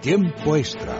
Tiempo 0.00 0.56
extra. 0.56 0.94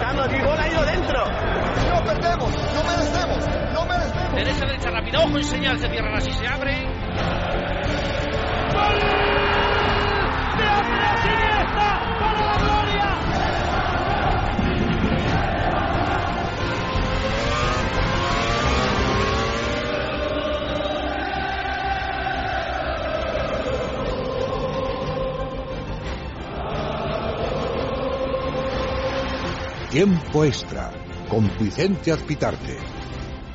Carlos, 0.00 0.30
mi 0.30 0.40
bola 0.42 0.62
ha 0.62 0.68
ido 0.68 0.84
dentro. 0.84 1.24
No 1.88 2.04
perdemos, 2.04 2.50
no 2.74 2.84
merecemos, 2.84 3.46
no 3.72 3.86
merecemos. 3.86 4.34
Derecha, 4.34 4.66
derecha, 4.66 4.90
rápido, 4.90 5.22
ojo 5.24 5.38
y 5.38 5.44
señal, 5.44 5.78
se 5.78 5.88
cierran 5.88 6.14
así, 6.14 6.30
se 6.32 6.46
abre. 6.46 6.99
Tiempo 29.90 30.44
extra 30.44 30.92
con 31.28 31.50
Vicente 31.58 32.12
Azpitarte. 32.12 32.76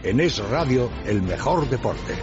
En 0.04 0.20
Es 0.20 0.38
Radio, 0.50 0.90
el 1.06 1.22
mejor 1.22 1.66
deporte. 1.70 2.14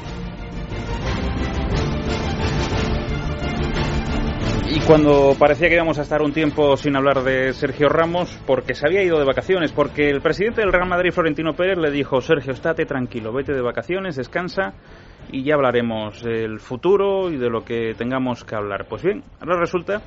Y 4.70 4.80
cuando 4.80 5.34
parecía 5.38 5.68
que 5.68 5.76
íbamos 5.76 5.98
a 5.98 6.02
estar 6.02 6.20
un 6.20 6.34
tiempo 6.34 6.76
sin 6.76 6.94
hablar 6.94 7.22
de 7.22 7.54
Sergio 7.54 7.88
Ramos, 7.88 8.38
porque 8.46 8.74
se 8.74 8.86
había 8.86 9.02
ido 9.02 9.18
de 9.18 9.24
vacaciones, 9.24 9.72
porque 9.72 10.10
el 10.10 10.20
presidente 10.20 10.60
del 10.60 10.74
Real 10.74 10.90
Madrid, 10.90 11.10
Florentino 11.10 11.54
Pérez, 11.54 11.78
le 11.78 11.90
dijo, 11.90 12.20
Sergio, 12.20 12.52
estate 12.52 12.84
tranquilo, 12.84 13.32
vete 13.32 13.54
de 13.54 13.62
vacaciones, 13.62 14.16
descansa 14.16 14.74
y 15.30 15.42
ya 15.42 15.54
hablaremos 15.54 16.22
del 16.22 16.60
futuro 16.60 17.30
y 17.30 17.38
de 17.38 17.48
lo 17.48 17.64
que 17.64 17.94
tengamos 17.96 18.44
que 18.44 18.56
hablar. 18.56 18.84
Pues 18.90 19.02
bien, 19.02 19.24
ahora 19.40 19.58
resulta 19.58 20.02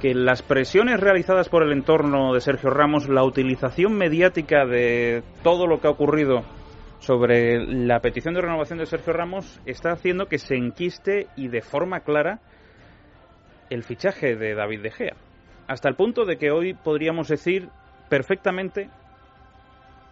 que 0.00 0.14
las 0.14 0.42
presiones 0.42 0.98
realizadas 0.98 1.50
por 1.50 1.62
el 1.62 1.72
entorno 1.72 2.32
de 2.32 2.40
Sergio 2.40 2.70
Ramos, 2.70 3.08
la 3.08 3.22
utilización 3.22 3.92
mediática 3.92 4.64
de 4.64 5.22
todo 5.42 5.66
lo 5.66 5.80
que 5.80 5.88
ha 5.88 5.90
ocurrido 5.90 6.42
sobre 7.00 7.66
la 7.66 8.00
petición 8.00 8.34
de 8.34 8.40
renovación 8.40 8.78
de 8.78 8.86
Sergio 8.86 9.12
Ramos 9.12 9.60
está 9.66 9.92
haciendo 9.92 10.26
que 10.26 10.38
se 10.38 10.56
enquiste 10.56 11.26
y 11.36 11.48
de 11.48 11.60
forma 11.60 12.00
clara 12.00 12.40
el 13.68 13.84
fichaje 13.84 14.36
de 14.36 14.54
David 14.54 14.82
De 14.82 14.90
Gea. 14.90 15.16
Hasta 15.68 15.90
el 15.90 15.96
punto 15.96 16.24
de 16.24 16.38
que 16.38 16.50
hoy 16.50 16.72
podríamos 16.72 17.28
decir 17.28 17.68
perfectamente 18.08 18.88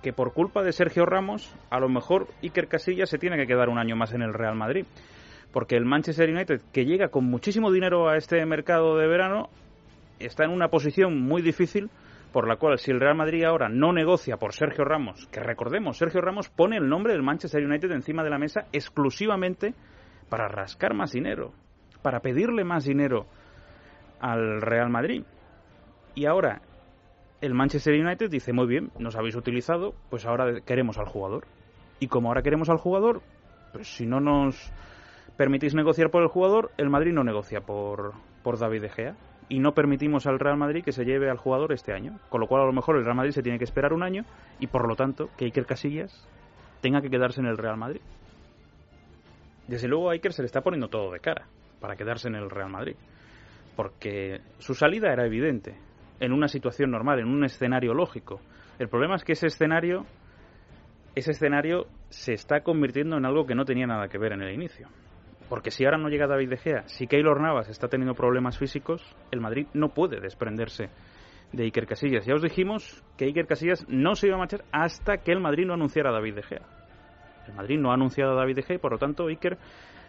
que 0.02 0.12
por 0.12 0.34
culpa 0.34 0.62
de 0.62 0.72
Sergio 0.72 1.06
Ramos, 1.06 1.52
a 1.70 1.80
lo 1.80 1.88
mejor 1.88 2.28
Iker 2.42 2.68
Casillas 2.68 3.08
se 3.08 3.18
tiene 3.18 3.38
que 3.38 3.46
quedar 3.46 3.70
un 3.70 3.78
año 3.78 3.96
más 3.96 4.12
en 4.12 4.22
el 4.22 4.34
Real 4.34 4.54
Madrid. 4.54 4.84
Porque 5.50 5.76
el 5.76 5.86
Manchester 5.86 6.28
United, 6.28 6.60
que 6.74 6.84
llega 6.84 7.08
con 7.08 7.24
muchísimo 7.24 7.72
dinero 7.72 8.08
a 8.08 8.18
este 8.18 8.44
mercado 8.44 8.98
de 8.98 9.08
verano, 9.08 9.48
está 10.18 10.44
en 10.44 10.50
una 10.50 10.68
posición 10.68 11.20
muy 11.20 11.42
difícil 11.42 11.90
por 12.32 12.46
la 12.46 12.56
cual 12.56 12.78
si 12.78 12.90
el 12.90 13.00
Real 13.00 13.16
Madrid 13.16 13.44
ahora 13.44 13.68
no 13.68 13.92
negocia 13.92 14.36
por 14.36 14.52
Sergio 14.52 14.84
Ramos, 14.84 15.26
que 15.32 15.40
recordemos, 15.40 15.96
Sergio 15.96 16.20
Ramos 16.20 16.48
pone 16.48 16.76
el 16.76 16.88
nombre 16.88 17.12
del 17.12 17.22
Manchester 17.22 17.64
United 17.64 17.90
encima 17.90 18.22
de 18.22 18.30
la 18.30 18.38
mesa 18.38 18.66
exclusivamente 18.72 19.74
para 20.28 20.48
rascar 20.48 20.94
más 20.94 21.12
dinero, 21.12 21.52
para 22.02 22.20
pedirle 22.20 22.64
más 22.64 22.84
dinero 22.84 23.26
al 24.20 24.60
Real 24.60 24.90
Madrid. 24.90 25.22
Y 26.14 26.26
ahora 26.26 26.60
el 27.40 27.54
Manchester 27.54 27.94
United 27.94 28.30
dice, 28.30 28.52
muy 28.52 28.66
bien, 28.66 28.90
nos 28.98 29.16
habéis 29.16 29.36
utilizado, 29.36 29.94
pues 30.10 30.26
ahora 30.26 30.60
queremos 30.60 30.98
al 30.98 31.06
jugador. 31.06 31.46
Y 32.00 32.08
como 32.08 32.28
ahora 32.28 32.42
queremos 32.42 32.68
al 32.68 32.78
jugador, 32.78 33.22
pues 33.72 33.88
si 33.96 34.06
no 34.06 34.20
nos 34.20 34.72
permitís 35.36 35.74
negociar 35.74 36.10
por 36.10 36.22
el 36.22 36.28
jugador, 36.28 36.72
el 36.76 36.90
Madrid 36.90 37.12
no 37.12 37.24
negocia 37.24 37.60
por, 37.60 38.12
por 38.42 38.58
David 38.58 38.82
De 38.82 38.88
Gea. 38.88 39.16
Y 39.48 39.60
no 39.60 39.72
permitimos 39.72 40.26
al 40.26 40.38
Real 40.38 40.58
Madrid 40.58 40.84
que 40.84 40.92
se 40.92 41.04
lleve 41.04 41.30
al 41.30 41.38
jugador 41.38 41.72
este 41.72 41.92
año. 41.92 42.18
Con 42.28 42.40
lo 42.40 42.46
cual 42.46 42.62
a 42.62 42.66
lo 42.66 42.72
mejor 42.72 42.96
el 42.96 43.04
Real 43.04 43.16
Madrid 43.16 43.32
se 43.32 43.42
tiene 43.42 43.58
que 43.58 43.64
esperar 43.64 43.92
un 43.92 44.02
año 44.02 44.24
y 44.60 44.66
por 44.66 44.86
lo 44.86 44.94
tanto 44.94 45.30
que 45.36 45.46
Iker 45.46 45.66
Casillas 45.66 46.28
tenga 46.80 47.00
que 47.00 47.10
quedarse 47.10 47.40
en 47.40 47.46
el 47.46 47.56
Real 47.56 47.76
Madrid. 47.76 48.00
Desde 49.66 49.88
luego 49.88 50.10
a 50.10 50.12
Iker 50.12 50.32
se 50.32 50.42
le 50.42 50.46
está 50.46 50.60
poniendo 50.60 50.88
todo 50.88 51.12
de 51.12 51.20
cara 51.20 51.46
para 51.80 51.96
quedarse 51.96 52.28
en 52.28 52.34
el 52.34 52.50
Real 52.50 52.70
Madrid. 52.70 52.96
Porque 53.76 54.40
su 54.58 54.74
salida 54.74 55.12
era 55.12 55.24
evidente, 55.24 55.76
en 56.20 56.32
una 56.32 56.48
situación 56.48 56.90
normal, 56.90 57.20
en 57.20 57.28
un 57.28 57.44
escenario 57.44 57.94
lógico. 57.94 58.40
El 58.78 58.88
problema 58.88 59.16
es 59.16 59.24
que 59.24 59.32
ese 59.32 59.46
escenario, 59.46 60.04
ese 61.14 61.32
escenario 61.32 61.86
se 62.08 62.32
está 62.32 62.60
convirtiendo 62.60 63.16
en 63.16 63.24
algo 63.24 63.46
que 63.46 63.54
no 63.54 63.64
tenía 63.64 63.86
nada 63.86 64.08
que 64.08 64.18
ver 64.18 64.32
en 64.32 64.42
el 64.42 64.54
inicio. 64.54 64.88
Porque 65.48 65.70
si 65.70 65.84
ahora 65.84 65.98
no 65.98 66.08
llega 66.08 66.26
David 66.26 66.50
De 66.50 66.56
Gea, 66.58 66.88
si 66.88 67.06
Keylor 67.06 67.40
Navas 67.40 67.68
está 67.68 67.88
teniendo 67.88 68.14
problemas 68.14 68.58
físicos, 68.58 69.02
el 69.30 69.40
Madrid 69.40 69.66
no 69.72 69.88
puede 69.88 70.20
desprenderse 70.20 70.90
de 71.52 71.64
Iker 71.64 71.86
Casillas. 71.86 72.26
Ya 72.26 72.34
os 72.34 72.42
dijimos 72.42 73.02
que 73.16 73.24
Iker 73.24 73.46
Casillas 73.46 73.86
no 73.88 74.14
se 74.14 74.26
iba 74.26 74.36
a 74.36 74.38
marchar 74.38 74.64
hasta 74.72 75.18
que 75.18 75.32
el 75.32 75.40
Madrid 75.40 75.66
no 75.66 75.74
anunciara 75.74 76.10
a 76.10 76.12
David 76.12 76.34
De 76.34 76.42
Gea. 76.42 76.62
El 77.46 77.54
Madrid 77.54 77.78
no 77.78 77.90
ha 77.90 77.94
anunciado 77.94 78.32
a 78.32 78.36
David 78.36 78.56
De 78.56 78.62
Gea 78.62 78.76
y 78.76 78.78
por 78.78 78.92
lo 78.92 78.98
tanto 78.98 79.26
Iker 79.28 79.56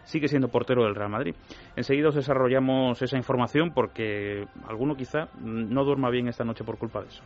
sigue 0.03 0.27
siendo 0.27 0.49
portero 0.49 0.83
del 0.83 0.95
Real 0.95 1.09
Madrid. 1.09 1.35
Enseguida 1.75 2.09
os 2.09 2.15
desarrollamos 2.15 3.01
esa 3.01 3.17
información 3.17 3.71
porque 3.73 4.45
alguno 4.67 4.95
quizá 4.95 5.29
no 5.39 5.85
duerma 5.85 6.09
bien 6.09 6.27
esta 6.27 6.43
noche 6.43 6.63
por 6.63 6.77
culpa 6.77 7.01
de 7.01 7.07
eso. 7.07 7.23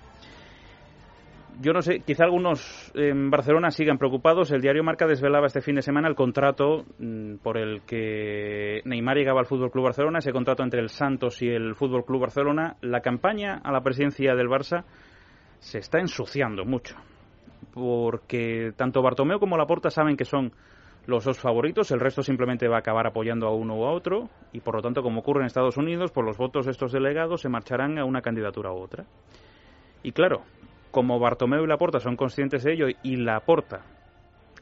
Yo 1.62 1.72
no 1.72 1.82
sé, 1.82 2.00
quizá 2.00 2.24
algunos 2.24 2.92
en 2.96 3.30
Barcelona 3.30 3.70
sigan 3.70 3.98
preocupados. 3.98 4.52
El 4.52 4.62
diario 4.62 4.84
Marca 4.84 5.06
desvelaba 5.06 5.48
este 5.48 5.62
fin 5.62 5.76
de 5.76 5.82
semana 5.82 6.08
el 6.08 6.16
contrato 6.16 6.86
mm, 7.00 7.36
por 7.44 7.58
el 7.58 7.82
que 7.82 8.82
Neymar 8.86 9.18
llegaba 9.18 9.40
al 9.40 9.46
Fútbol 9.46 9.72
Club 9.72 9.86
Barcelona, 9.86 10.20
ese 10.20 10.32
contrato 10.32 10.64
entre 10.64 10.80
el 10.80 10.90
Santos 10.90 11.42
y 11.42 11.50
el 11.50 11.76
Fútbol 11.76 12.06
Club 12.06 12.22
Barcelona. 12.22 12.78
La 12.82 13.02
campaña 13.02 13.62
a 13.64 13.72
la 13.72 13.82
presidencia 13.82 14.36
del 14.36 14.48
Barça 14.48 14.84
se 15.60 15.80
está 15.80 16.00
ensuciando 16.00 16.66
mucho, 16.66 16.96
porque 17.74 18.74
tanto 18.76 19.02
Bartomeu 19.02 19.40
como 19.40 19.58
Laporta 19.58 19.90
saben 19.90 20.18
que 20.18 20.26
son 20.26 20.52
los 21.06 21.26
dos 21.26 21.40
favoritos, 21.40 21.92
el 21.92 22.00
resto 22.00 22.24
simplemente 22.24 22.68
va 22.68 22.78
a 22.78 22.80
acabar 22.80 23.08
apoyando 23.08 23.48
a 23.48 23.54
uno 23.54 23.76
u 23.76 23.86
a 23.86 23.92
otro 23.92 24.30
y 24.54 24.62
por 24.62 24.76
lo 24.76 24.82
tanto, 24.82 25.02
como 25.04 25.20
ocurre 25.20 25.42
en 25.42 25.48
Estados 25.48 25.78
Unidos, 25.78 26.12
por 26.12 26.26
los 26.26 26.38
votos 26.38 26.66
de 26.66 26.72
estos 26.72 26.94
delegados 26.94 27.42
se 27.42 27.50
marcharán 27.50 28.00
a 28.00 28.06
una 28.06 28.22
candidatura 28.22 28.72
u 28.72 28.78
otra. 28.78 29.06
Y 30.02 30.12
claro, 30.12 30.44
como 30.94 31.18
Bartomeu 31.18 31.64
y 31.64 31.68
Laporta 31.68 32.00
son 32.00 32.16
conscientes 32.16 32.64
de 32.64 32.74
ello 32.74 32.86
y 33.02 33.16
Laporta 33.16 33.82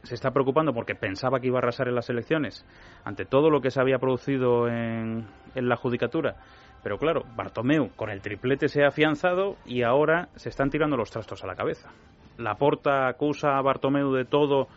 se 0.02 0.14
está 0.14 0.30
preocupando 0.30 0.72
porque 0.72 0.94
pensaba 0.94 1.38
que 1.38 1.48
iba 1.48 1.58
a 1.58 1.62
arrasar 1.62 1.88
en 1.88 1.94
las 1.94 2.08
elecciones 2.08 2.66
ante 3.04 3.26
todo 3.26 3.50
lo 3.50 3.60
que 3.60 3.70
se 3.70 3.80
había 3.80 3.98
producido 3.98 4.66
en, 4.66 5.26
en 5.54 5.68
la 5.68 5.76
judicatura. 5.76 6.36
Pero 6.82 6.96
claro, 6.96 7.24
Bartomeu 7.36 7.90
con 7.94 8.08
el 8.08 8.22
triplete 8.22 8.68
se 8.68 8.82
ha 8.82 8.88
afianzado 8.88 9.56
y 9.66 9.82
ahora 9.82 10.30
se 10.34 10.48
están 10.48 10.70
tirando 10.70 10.96
los 10.96 11.10
trastos 11.10 11.44
a 11.44 11.46
la 11.46 11.54
cabeza. 11.54 11.90
Laporta 12.38 13.08
acusa 13.08 13.58
a 13.58 13.62
Bartomeu 13.62 14.10
de 14.12 14.24
todo 14.24 14.68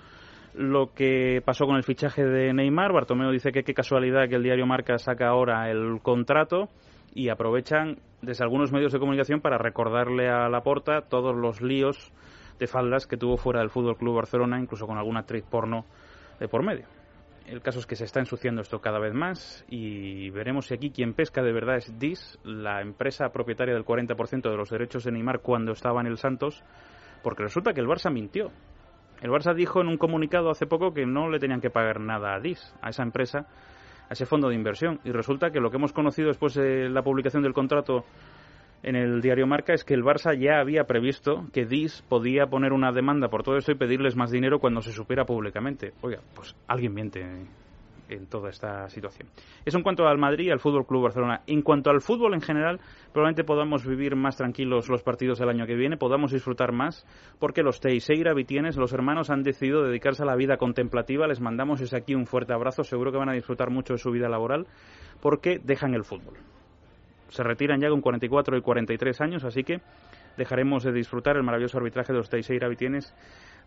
lo 0.53 0.93
que 0.93 1.41
pasó 1.43 1.65
con 1.65 1.77
el 1.77 1.83
fichaje 1.83 2.25
de 2.25 2.53
Neymar. 2.53 2.91
Bartomeu 2.91 3.31
dice 3.31 3.53
que 3.53 3.63
qué 3.63 3.73
casualidad 3.73 4.27
que 4.27 4.35
el 4.35 4.43
diario 4.43 4.67
Marca 4.67 4.97
saca 4.97 5.29
ahora 5.29 5.71
el 5.71 6.01
contrato 6.01 6.67
y 7.15 7.29
aprovechan 7.29 7.97
desde 8.21 8.43
algunos 8.43 8.71
medios 8.71 8.91
de 8.91 8.99
comunicación 8.99 9.39
para 9.41 9.57
recordarle 9.57 10.29
a 10.29 10.49
Laporta 10.49 11.01
todos 11.01 11.35
los 11.35 11.61
líos 11.61 12.11
de 12.59 12.67
faldas 12.67 13.07
que 13.07 13.17
tuvo 13.17 13.37
fuera 13.37 13.61
del 13.61 13.69
Fútbol 13.69 13.97
Club 13.97 14.17
Barcelona, 14.17 14.59
incluso 14.59 14.85
con 14.85 14.97
alguna 14.97 15.21
actriz 15.21 15.43
porno 15.49 15.85
de 16.39 16.47
por 16.47 16.63
medio. 16.63 16.85
El 17.47 17.61
caso 17.61 17.79
es 17.79 17.85
que 17.85 17.95
se 17.95 18.03
está 18.03 18.19
ensuciando 18.19 18.61
esto 18.61 18.81
cada 18.81 18.99
vez 18.99 19.13
más 19.13 19.65
y 19.69 20.29
veremos 20.31 20.67
si 20.67 20.73
aquí 20.73 20.91
quien 20.91 21.13
pesca 21.13 21.41
de 21.41 21.53
verdad 21.53 21.77
es 21.77 21.97
DIS, 21.97 22.39
la 22.43 22.81
empresa 22.81 23.29
propietaria 23.29 23.73
del 23.73 23.85
40% 23.85 24.49
de 24.49 24.57
los 24.57 24.69
derechos 24.69 25.03
de 25.03 25.11
Neymar 25.11 25.39
cuando 25.39 25.71
estaba 25.71 26.01
en 26.01 26.07
el 26.07 26.17
Santos, 26.17 26.63
porque 27.23 27.43
resulta 27.43 27.73
que 27.73 27.81
el 27.81 27.87
Barça 27.87 28.11
mintió. 28.11 28.51
El 29.21 29.29
Barça 29.29 29.53
dijo 29.53 29.79
en 29.79 29.87
un 29.87 29.97
comunicado 29.97 30.49
hace 30.49 30.65
poco 30.65 30.93
que 30.93 31.05
no 31.05 31.29
le 31.29 31.39
tenían 31.39 31.61
que 31.61 31.69
pagar 31.69 32.01
nada 32.01 32.33
a 32.35 32.39
DIS, 32.39 32.75
a 32.81 32.89
esa 32.89 33.03
empresa, 33.03 33.47
a 34.09 34.13
ese 34.13 34.25
fondo 34.25 34.49
de 34.49 34.55
inversión. 34.55 34.99
Y 35.03 35.11
resulta 35.11 35.51
que 35.51 35.59
lo 35.59 35.69
que 35.69 35.77
hemos 35.77 35.93
conocido 35.93 36.27
después 36.27 36.53
de 36.55 36.89
la 36.89 37.03
publicación 37.03 37.43
del 37.43 37.53
contrato 37.53 38.05
en 38.83 38.95
el 38.95 39.21
diario 39.21 39.47
Marca 39.47 39.73
es 39.73 39.83
que 39.83 39.95
el 39.95 40.03
Barça 40.03 40.37
ya 40.37 40.59
había 40.59 40.83
previsto 40.83 41.45
que 41.51 41.65
DIS 41.65 42.03
podía 42.07 42.45
poner 42.45 42.71
una 42.71 42.91
demanda 42.91 43.29
por 43.29 43.43
todo 43.43 43.57
esto 43.57 43.71
y 43.71 43.75
pedirles 43.75 44.15
más 44.15 44.29
dinero 44.29 44.59
cuando 44.59 44.81
se 44.81 44.91
supiera 44.91 45.25
públicamente. 45.25 45.93
Oiga, 46.01 46.19
pues 46.35 46.55
alguien 46.67 46.93
miente 46.93 47.23
en 48.09 48.27
toda 48.27 48.49
esta 48.49 48.89
situación. 48.89 49.29
Eso 49.65 49.77
en 49.77 49.83
cuanto 49.83 50.07
al 50.07 50.17
Madrid 50.17 50.45
y 50.45 50.51
al 50.51 50.59
Fútbol 50.59 50.85
Club 50.85 51.03
Barcelona. 51.03 51.41
En 51.47 51.61
cuanto 51.61 51.89
al 51.89 52.01
fútbol 52.01 52.33
en 52.33 52.41
general, 52.41 52.79
probablemente 53.11 53.43
podamos 53.43 53.85
vivir 53.85 54.15
más 54.15 54.37
tranquilos 54.37 54.89
los 54.89 55.03
partidos 55.03 55.39
del 55.39 55.49
año 55.49 55.65
que 55.65 55.75
viene, 55.75 55.97
podamos 55.97 56.31
disfrutar 56.31 56.71
más, 56.71 57.05
porque 57.39 57.63
los 57.63 57.79
Teixeira 57.79 58.33
Vitienes, 58.33 58.77
los 58.77 58.93
hermanos, 58.93 59.29
han 59.29 59.43
decidido 59.43 59.83
dedicarse 59.83 60.23
a 60.23 60.25
la 60.25 60.35
vida 60.35 60.57
contemplativa. 60.57 61.27
Les 61.27 61.41
mandamos 61.41 61.79
desde 61.79 61.97
aquí 61.97 62.15
un 62.15 62.25
fuerte 62.25 62.53
abrazo. 62.53 62.83
Seguro 62.83 63.11
que 63.11 63.17
van 63.17 63.29
a 63.29 63.33
disfrutar 63.33 63.69
mucho 63.69 63.93
de 63.93 63.99
su 63.99 64.11
vida 64.11 64.29
laboral, 64.29 64.67
porque 65.21 65.59
dejan 65.63 65.93
el 65.93 66.03
fútbol. 66.03 66.35
Se 67.29 67.43
retiran 67.43 67.81
ya 67.81 67.89
con 67.89 68.01
44 68.01 68.57
y 68.57 68.61
43 68.61 69.21
años, 69.21 69.43
así 69.43 69.63
que 69.63 69.81
dejaremos 70.37 70.83
de 70.83 70.91
disfrutar 70.91 71.37
el 71.37 71.43
maravilloso 71.43 71.77
arbitraje 71.77 72.13
de 72.13 72.19
los 72.19 72.29
Teixeira 72.29 72.67
Vitienes 72.67 73.13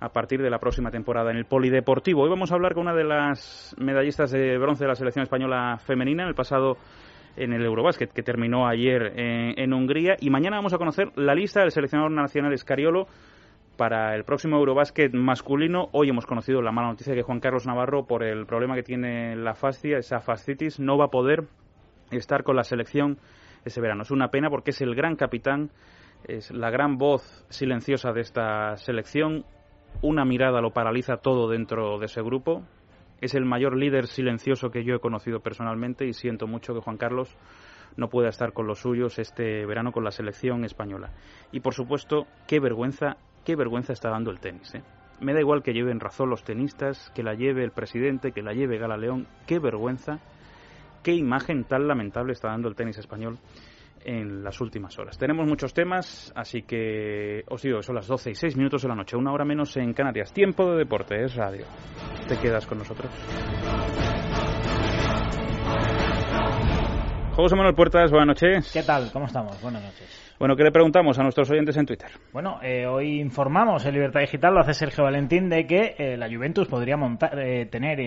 a 0.00 0.10
partir 0.10 0.40
de 0.40 0.50
la 0.50 0.58
próxima 0.58 0.90
temporada 0.90 1.30
en 1.30 1.36
el 1.36 1.44
Polideportivo. 1.44 2.22
Hoy 2.22 2.30
vamos 2.30 2.52
a 2.52 2.54
hablar 2.54 2.74
con 2.74 2.82
una 2.82 2.94
de 2.94 3.04
las 3.04 3.74
medallistas 3.78 4.30
de 4.30 4.56
bronce 4.58 4.84
de 4.84 4.88
la 4.88 4.94
selección 4.94 5.24
española 5.24 5.78
femenina 5.78 6.22
en 6.22 6.28
el 6.28 6.34
pasado 6.34 6.76
en 7.36 7.52
el 7.52 7.64
Eurobásquet 7.64 8.12
que 8.12 8.22
terminó 8.22 8.66
ayer 8.66 9.12
en, 9.16 9.72
Hungría 9.72 10.16
y 10.20 10.30
mañana 10.30 10.56
vamos 10.56 10.74
a 10.74 10.78
conocer 10.78 11.12
la 11.16 11.34
lista 11.34 11.60
del 11.60 11.70
seleccionador 11.70 12.10
nacional 12.10 12.52
Escariolo 12.52 13.06
para 13.76 14.14
el 14.16 14.24
próximo 14.24 14.56
Eurobásquet 14.56 15.12
masculino. 15.14 15.88
Hoy 15.92 16.08
hemos 16.08 16.26
conocido 16.26 16.60
la 16.62 16.72
mala 16.72 16.88
noticia 16.88 17.12
de 17.12 17.18
que 17.18 17.22
Juan 17.22 17.38
Carlos 17.38 17.66
Navarro, 17.66 18.06
por 18.06 18.24
el 18.24 18.44
problema 18.44 18.74
que 18.74 18.82
tiene 18.82 19.36
la 19.36 19.54
fascia, 19.54 19.98
esa 19.98 20.20
fascitis, 20.20 20.80
no 20.80 20.98
va 20.98 21.06
a 21.06 21.10
poder 21.10 21.44
estar 22.10 22.42
con 22.42 22.56
la 22.56 22.64
selección 22.64 23.18
ese 23.64 23.80
verano. 23.80 24.02
Es 24.02 24.10
una 24.10 24.28
pena 24.28 24.50
porque 24.50 24.70
es 24.70 24.80
el 24.80 24.96
gran 24.96 25.14
capitán, 25.14 25.70
es 26.24 26.50
la 26.50 26.70
gran 26.70 26.98
voz 26.98 27.44
silenciosa 27.48 28.12
de 28.12 28.20
esta 28.20 28.76
selección. 28.76 29.44
Una 30.02 30.24
mirada 30.24 30.60
lo 30.60 30.72
paraliza 30.72 31.18
todo 31.18 31.48
dentro 31.48 31.98
de 31.98 32.06
ese 32.06 32.22
grupo. 32.22 32.62
Es 33.20 33.34
el 33.34 33.44
mayor 33.44 33.76
líder 33.76 34.06
silencioso 34.06 34.70
que 34.70 34.84
yo 34.84 34.94
he 34.94 35.00
conocido 35.00 35.40
personalmente 35.40 36.06
y 36.06 36.12
siento 36.12 36.46
mucho 36.46 36.74
que 36.74 36.80
Juan 36.80 36.96
Carlos 36.96 37.36
no 37.96 38.08
pueda 38.08 38.28
estar 38.28 38.52
con 38.52 38.66
los 38.66 38.80
suyos 38.80 39.18
este 39.18 39.66
verano 39.66 39.90
con 39.90 40.04
la 40.04 40.12
selección 40.12 40.64
española. 40.64 41.10
Y 41.50 41.60
por 41.60 41.74
supuesto, 41.74 42.26
qué 42.46 42.60
vergüenza, 42.60 43.16
qué 43.44 43.56
vergüenza 43.56 43.92
está 43.92 44.10
dando 44.10 44.30
el 44.30 44.38
tenis. 44.38 44.74
¿eh? 44.74 44.82
Me 45.20 45.34
da 45.34 45.40
igual 45.40 45.62
que 45.62 45.72
lleven 45.72 45.98
razón 45.98 46.30
los 46.30 46.44
tenistas, 46.44 47.10
que 47.14 47.24
la 47.24 47.34
lleve 47.34 47.64
el 47.64 47.72
presidente, 47.72 48.30
que 48.30 48.42
la 48.42 48.52
lleve 48.52 48.78
Gala 48.78 48.96
León. 48.96 49.26
Qué 49.46 49.58
vergüenza, 49.58 50.20
qué 51.02 51.14
imagen 51.14 51.64
tan 51.64 51.88
lamentable 51.88 52.32
está 52.32 52.48
dando 52.48 52.68
el 52.68 52.76
tenis 52.76 52.98
español 52.98 53.38
en 54.08 54.42
las 54.42 54.58
últimas 54.62 54.98
horas. 54.98 55.18
Tenemos 55.18 55.46
muchos 55.46 55.74
temas, 55.74 56.32
así 56.34 56.62
que 56.62 57.44
os 57.46 57.60
digo, 57.60 57.82
son 57.82 57.94
las 57.94 58.06
12 58.06 58.30
y 58.30 58.34
6 58.34 58.56
minutos 58.56 58.80
de 58.80 58.88
la 58.88 58.94
noche, 58.94 59.18
una 59.18 59.32
hora 59.32 59.44
menos 59.44 59.76
en 59.76 59.92
Canarias. 59.92 60.32
Tiempo 60.32 60.70
de 60.70 60.78
deporte, 60.78 61.22
es 61.22 61.34
radio. 61.34 61.66
¿Te 62.26 62.38
quedas 62.38 62.66
con 62.66 62.78
nosotros? 62.78 63.10
José 67.36 67.54
Manuel 67.54 67.74
Puertas, 67.74 68.10
buenas 68.10 68.28
noches. 68.28 68.72
¿Qué 68.72 68.82
tal? 68.82 69.12
¿Cómo 69.12 69.26
estamos? 69.26 69.60
Buenas 69.60 69.82
noches. 69.82 70.17
Bueno, 70.38 70.54
¿qué 70.54 70.62
le 70.62 70.70
preguntamos 70.70 71.18
a 71.18 71.24
nuestros 71.24 71.50
oyentes 71.50 71.76
en 71.76 71.84
Twitter? 71.84 72.10
Bueno, 72.32 72.60
eh, 72.62 72.86
hoy 72.86 73.20
informamos 73.20 73.84
en 73.84 73.94
Libertad 73.94 74.20
Digital, 74.20 74.54
lo 74.54 74.60
hace 74.60 74.72
Sergio 74.72 75.02
Valentín, 75.02 75.48
de 75.48 75.66
que 75.66 75.96
eh, 75.98 76.16
la 76.16 76.28
Juventus 76.28 76.68
podría 76.68 76.96
montar, 76.96 77.36
eh, 77.40 77.66
tener, 77.66 77.98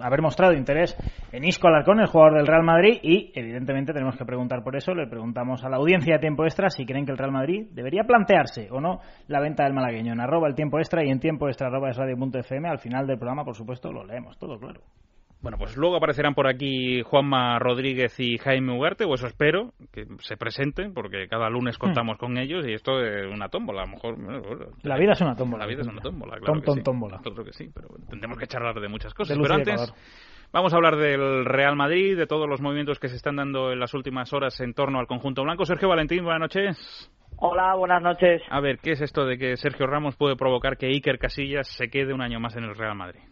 haber 0.00 0.22
mostrado 0.22 0.52
interés 0.52 0.96
en 1.32 1.42
Isco 1.42 1.66
Alarcón, 1.66 1.98
el 1.98 2.06
jugador 2.06 2.36
del 2.36 2.46
Real 2.46 2.62
Madrid, 2.62 3.00
y 3.02 3.32
evidentemente 3.34 3.92
tenemos 3.92 4.16
que 4.16 4.24
preguntar 4.24 4.62
por 4.62 4.76
eso. 4.76 4.94
Le 4.94 5.08
preguntamos 5.08 5.64
a 5.64 5.68
la 5.68 5.78
audiencia 5.78 6.14
de 6.14 6.20
tiempo 6.20 6.44
extra 6.44 6.70
si 6.70 6.86
creen 6.86 7.04
que 7.04 7.10
el 7.10 7.18
Real 7.18 7.32
Madrid 7.32 7.66
debería 7.72 8.04
plantearse 8.04 8.68
o 8.70 8.80
no 8.80 9.00
la 9.26 9.40
venta 9.40 9.64
del 9.64 9.72
malagueño 9.72 10.12
en 10.12 10.20
arroba 10.20 10.46
el 10.46 10.54
tiempo 10.54 10.78
extra 10.78 11.04
y 11.04 11.10
en 11.10 11.18
tiempo 11.18 11.48
extra 11.48 11.66
arroba 11.66 11.90
es 11.90 11.96
radio.fm. 11.96 12.68
Al 12.68 12.78
final 12.78 13.08
del 13.08 13.18
programa, 13.18 13.44
por 13.44 13.56
supuesto, 13.56 13.90
lo 13.90 14.04
leemos 14.04 14.38
todo, 14.38 14.60
claro. 14.60 14.80
Bueno, 15.42 15.56
pues 15.56 15.74
luego 15.76 15.96
aparecerán 15.96 16.34
por 16.34 16.46
aquí 16.46 17.00
Juanma 17.02 17.58
Rodríguez 17.58 18.18
y 18.20 18.36
Jaime 18.36 18.76
Ugarte, 18.76 19.04
o 19.04 19.14
eso 19.14 19.26
espero, 19.26 19.72
que 19.90 20.06
se 20.18 20.36
presenten, 20.36 20.92
porque 20.92 21.28
cada 21.28 21.48
lunes 21.48 21.78
hmm. 21.78 21.80
contamos 21.80 22.18
con 22.18 22.36
ellos 22.36 22.66
y 22.66 22.74
esto 22.74 23.00
es 23.00 23.26
una 23.32 23.48
tómbola, 23.48 23.82
a 23.82 23.86
lo 23.86 23.92
mejor. 23.92 24.16
la 24.82 24.98
vida 24.98 25.12
es 25.12 25.20
una 25.22 25.34
tómbola. 25.34 25.64
La 25.64 25.70
vida 25.70 25.80
es 25.80 25.88
una 25.88 26.02
tómbola, 26.02 26.38
claro. 26.38 26.60
que 26.60 26.72
sí. 26.72 26.82
tómbola. 26.82 27.20
Yo 27.24 27.32
creo 27.32 27.44
que 27.44 27.52
sí, 27.52 27.70
pero 27.74 27.88
tendremos 28.10 28.38
que 28.38 28.46
charlar 28.46 28.78
de 28.78 28.88
muchas 28.88 29.14
cosas. 29.14 29.38
pero 29.40 29.54
antes, 29.54 29.94
vamos 30.52 30.74
a 30.74 30.76
hablar 30.76 30.96
del 30.96 31.46
Real 31.46 31.74
Madrid, 31.74 32.18
de 32.18 32.26
todos 32.26 32.46
los 32.46 32.60
movimientos 32.60 32.98
que 32.98 33.08
se 33.08 33.16
están 33.16 33.36
dando 33.36 33.72
en 33.72 33.80
las 33.80 33.94
últimas 33.94 34.32
horas 34.34 34.60
en 34.60 34.74
torno 34.74 34.98
al 34.98 35.06
conjunto 35.06 35.42
blanco. 35.42 35.64
Sergio 35.64 35.88
Valentín, 35.88 36.22
buenas 36.22 36.40
noches. 36.40 37.10
Hola, 37.36 37.74
buenas 37.76 38.02
noches. 38.02 38.42
A 38.50 38.60
ver, 38.60 38.78
¿qué 38.82 38.92
es 38.92 39.00
esto 39.00 39.24
de 39.24 39.38
que 39.38 39.56
Sergio 39.56 39.86
Ramos 39.86 40.16
puede 40.16 40.36
provocar 40.36 40.76
que 40.76 40.88
Iker 40.88 41.18
Casillas 41.18 41.66
se 41.68 41.88
quede 41.88 42.12
un 42.12 42.20
año 42.20 42.38
más 42.40 42.54
en 42.56 42.64
el 42.64 42.76
Real 42.76 42.94
Madrid? 42.94 43.22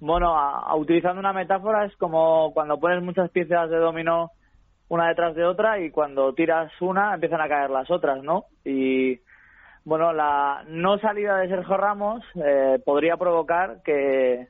Bueno, 0.00 0.38
a, 0.38 0.74
utilizando 0.76 1.18
una 1.18 1.32
metáfora 1.32 1.84
es 1.84 1.96
como 1.96 2.52
cuando 2.54 2.78
pones 2.78 3.02
muchas 3.02 3.30
piezas 3.30 3.68
de 3.68 3.78
dominó 3.78 4.30
una 4.88 5.08
detrás 5.08 5.34
de 5.34 5.44
otra 5.44 5.80
y 5.80 5.90
cuando 5.90 6.32
tiras 6.34 6.70
una 6.80 7.14
empiezan 7.14 7.40
a 7.40 7.48
caer 7.48 7.70
las 7.70 7.90
otras, 7.90 8.22
¿no? 8.22 8.44
Y 8.64 9.20
bueno, 9.84 10.12
la 10.12 10.64
no 10.68 10.98
salida 10.98 11.38
de 11.38 11.48
Sergio 11.48 11.76
Ramos 11.76 12.22
eh, 12.36 12.78
podría 12.84 13.16
provocar 13.16 13.82
que 13.82 14.48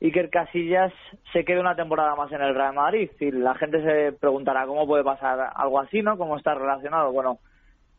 Iker 0.00 0.30
Casillas 0.30 0.92
se 1.32 1.44
quede 1.44 1.60
una 1.60 1.76
temporada 1.76 2.16
más 2.16 2.32
en 2.32 2.42
el 2.42 2.54
Real 2.54 2.74
Madrid. 2.74 3.10
Y 3.20 3.30
la 3.30 3.54
gente 3.54 3.82
se 3.82 4.12
preguntará 4.18 4.66
cómo 4.66 4.86
puede 4.86 5.04
pasar 5.04 5.52
algo 5.54 5.78
así, 5.78 6.02
¿no? 6.02 6.18
¿Cómo 6.18 6.36
está 6.36 6.54
relacionado? 6.54 7.12
Bueno, 7.12 7.38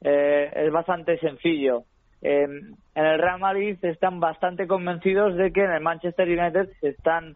eh, 0.02 0.52
es 0.54 0.72
bastante 0.72 1.18
sencillo 1.20 1.86
en 2.24 2.78
el 2.96 3.20
Real 3.20 3.40
Madrid 3.40 3.78
están 3.82 4.20
bastante 4.20 4.68
convencidos 4.68 5.36
de 5.36 5.52
que 5.52 5.64
en 5.64 5.72
el 5.72 5.82
Manchester 5.82 6.28
United 6.28 6.70
están 6.82 7.36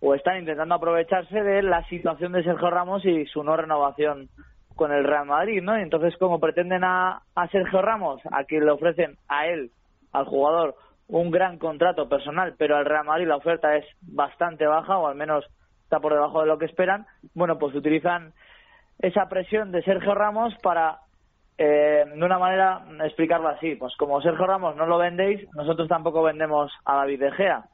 o 0.00 0.14
están 0.14 0.38
intentando 0.38 0.74
aprovecharse 0.74 1.42
de 1.42 1.62
la 1.62 1.84
situación 1.88 2.32
de 2.32 2.42
Sergio 2.42 2.70
Ramos 2.70 3.04
y 3.04 3.24
su 3.26 3.42
no 3.44 3.56
renovación 3.56 4.28
con 4.74 4.90
el 4.92 5.04
Real 5.04 5.26
Madrid, 5.26 5.62
¿no? 5.62 5.78
Y 5.78 5.82
entonces, 5.82 6.16
como 6.18 6.40
pretenden 6.40 6.82
a, 6.82 7.22
a 7.34 7.48
Sergio 7.48 7.82
Ramos, 7.82 8.20
a 8.32 8.44
quien 8.44 8.64
le 8.64 8.72
ofrecen 8.72 9.16
a 9.28 9.46
él, 9.46 9.70
al 10.12 10.24
jugador, 10.24 10.74
un 11.08 11.30
gran 11.30 11.58
contrato 11.58 12.08
personal, 12.08 12.54
pero 12.58 12.76
al 12.76 12.84
Real 12.84 13.04
Madrid 13.04 13.28
la 13.28 13.36
oferta 13.36 13.76
es 13.76 13.84
bastante 14.00 14.66
baja, 14.66 14.98
o 14.98 15.06
al 15.06 15.14
menos 15.14 15.44
está 15.84 16.00
por 16.00 16.14
debajo 16.14 16.40
de 16.40 16.46
lo 16.46 16.58
que 16.58 16.64
esperan, 16.64 17.06
bueno, 17.34 17.58
pues 17.58 17.74
utilizan 17.74 18.32
esa 18.98 19.28
presión 19.28 19.72
de 19.72 19.82
Sergio 19.82 20.14
Ramos 20.14 20.54
para 20.62 20.98
eh, 21.64 22.04
de 22.12 22.24
una 22.24 22.40
manera, 22.40 22.84
explicarlo 23.04 23.46
así, 23.46 23.76
pues 23.76 23.94
como 23.96 24.20
Sergio 24.20 24.46
Ramos 24.46 24.74
no 24.74 24.84
lo 24.84 24.98
vendéis, 24.98 25.46
nosotros 25.54 25.86
tampoco 25.86 26.20
vendemos 26.20 26.72
a 26.84 26.96
David 26.96 27.20
De 27.20 27.30
Gea. 27.30 27.64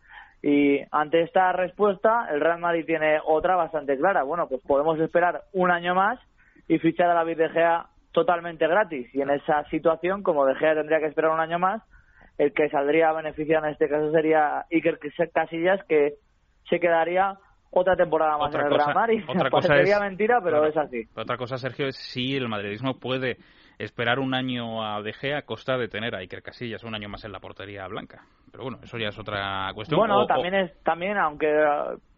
Y 0.43 0.81
ante 0.91 1.23
esta 1.23 1.53
respuesta, 1.53 2.29
el 2.31 2.43
Real 2.43 2.59
Madrid 2.59 2.85
tiene 2.85 3.19
otra 3.25 3.57
bastante 3.57 3.97
clara. 3.97 4.25
Bueno, 4.25 4.47
pues 4.47 4.61
podemos 4.61 5.01
esperar 5.01 5.45
un 5.55 5.71
año 5.71 5.95
más 5.95 6.21
y 6.69 6.79
fichar 6.79 7.09
a 7.09 7.15
David 7.15 7.39
De 7.39 7.49
Gea 7.49 7.87
totalmente 8.13 8.67
gratis. 8.69 9.09
Y 9.15 9.23
en 9.23 9.31
esa 9.31 9.65
situación, 9.71 10.23
como 10.23 10.45
De 10.45 10.55
Gea 10.57 10.75
tendría 10.75 10.99
que 10.99 11.07
esperar 11.07 11.31
un 11.31 11.41
año 11.41 11.59
más, 11.59 11.81
el 12.37 12.53
que 12.53 12.69
saldría 12.69 13.11
beneficiado 13.13 13.65
en 13.65 13.73
este 13.73 13.89
caso 13.89 14.13
sería 14.13 14.67
Iker 14.71 14.99
Casillas, 15.33 15.83
que 15.89 16.17
se 16.69 16.79
quedaría 16.79 17.39
otra 17.71 17.97
temporada 17.97 18.37
más 18.37 18.55
en 18.55 18.61
el 18.61 18.71
Real 18.71 18.95
Madrid. 18.95 19.25
Otra 19.27 19.49
cosa 19.51 19.81
es, 19.81 20.01
mentira, 20.01 20.43
pero 20.45 20.67
es 20.67 20.77
así. 20.77 21.09
Otra 21.17 21.39
cosa, 21.39 21.57
Sergio, 21.57 21.87
es 21.87 21.97
si 21.97 22.37
el 22.37 22.49
madridismo 22.49 22.99
puede 22.99 23.39
esperar 23.79 24.19
un 24.19 24.35
año 24.35 24.85
a 24.85 25.01
De 25.03 25.13
Gea 25.13 25.39
a 25.39 25.43
costa 25.43 25.79
de 25.79 25.89
tener 25.89 26.15
a 26.15 26.19
Iker 26.19 26.43
Casillas 26.43 26.83
un 26.85 26.95
año 26.95 27.09
más 27.09 27.25
en 27.25 27.33
la 27.33 27.41
portería 27.41 27.87
blanca. 27.87 28.23
Pero 28.51 28.65
bueno, 28.65 28.79
eso 28.83 28.99
ya 28.99 29.09
es 29.09 29.19
otra 29.19 29.71
cuestión. 29.75 30.01
Bueno, 30.01 30.27
también 30.27 30.55
es 30.55 30.83
también 30.83 31.17
aunque 31.19 31.49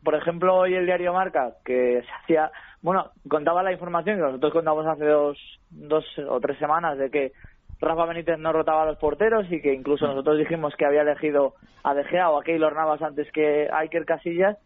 por 0.02 0.14
ejemplo 0.14 0.56
hoy 0.56 0.74
el 0.74 0.86
diario 0.86 1.12
Marca 1.12 1.54
que 1.64 2.02
se 2.02 2.12
hacía, 2.22 2.50
bueno, 2.82 3.10
contaba 3.28 3.62
la 3.62 3.72
información 3.72 4.16
que 4.16 4.22
nosotros 4.22 4.52
contamos 4.52 4.86
hace 4.86 5.04
dos, 5.04 5.38
dos 5.70 6.04
o 6.28 6.40
tres 6.40 6.58
semanas 6.58 6.96
de 6.98 7.10
que 7.10 7.32
Rafa 7.80 8.06
Benítez 8.06 8.38
no 8.38 8.52
rotaba 8.52 8.82
a 8.82 8.86
los 8.86 8.98
porteros 8.98 9.50
y 9.50 9.60
que 9.60 9.74
incluso 9.74 10.06
mm. 10.06 10.10
nosotros 10.10 10.38
dijimos 10.38 10.74
que 10.76 10.86
había 10.86 11.02
elegido 11.02 11.54
a 11.82 11.94
De 11.94 12.04
Gea 12.04 12.30
o 12.30 12.38
a 12.38 12.44
Keylor 12.44 12.74
Navas 12.74 13.02
antes 13.02 13.30
que 13.32 13.68
a 13.70 13.78
Iker 13.78 14.04
Casillas. 14.04 14.56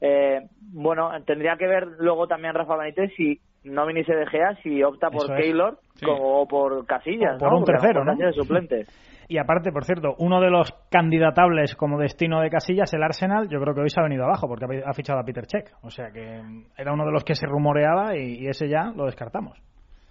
Eh, 0.00 0.40
bueno, 0.72 1.10
tendría 1.26 1.56
que 1.56 1.66
ver 1.66 1.86
luego 1.98 2.26
también 2.26 2.54
Rafa 2.54 2.76
Benítez 2.76 3.12
si 3.16 3.40
no 3.64 3.86
viniese 3.86 4.14
De 4.14 4.26
Gea, 4.26 4.54
si 4.62 4.82
opta 4.82 5.10
por 5.10 5.34
Keylor 5.34 5.78
como 6.04 6.46
por 6.46 6.86
Casillas, 6.86 7.38
por 7.38 7.52
un 7.52 7.64
tercero, 7.64 8.04
¿no? 8.04 8.16
De 8.16 8.32
suplente. 8.32 8.86
Y 9.30 9.38
aparte, 9.38 9.70
por 9.70 9.84
cierto, 9.84 10.16
uno 10.18 10.40
de 10.40 10.50
los 10.50 10.72
candidatables 10.90 11.76
como 11.76 12.00
destino 12.00 12.40
de 12.40 12.50
Casillas, 12.50 12.92
el 12.94 13.02
Arsenal, 13.04 13.48
yo 13.48 13.60
creo 13.60 13.74
que 13.74 13.82
hoy 13.82 13.88
se 13.88 14.00
ha 14.00 14.02
venido 14.02 14.24
abajo 14.24 14.48
porque 14.48 14.82
ha 14.84 14.92
fichado 14.92 15.20
a 15.20 15.24
Peter 15.24 15.46
Check. 15.46 15.70
O 15.82 15.90
sea 15.90 16.10
que 16.10 16.42
era 16.76 16.92
uno 16.92 17.04
de 17.04 17.12
los 17.12 17.22
que 17.22 17.36
se 17.36 17.46
rumoreaba 17.46 18.16
y, 18.16 18.48
ese 18.48 18.68
ya 18.68 18.90
lo 18.96 19.04
descartamos. 19.04 19.56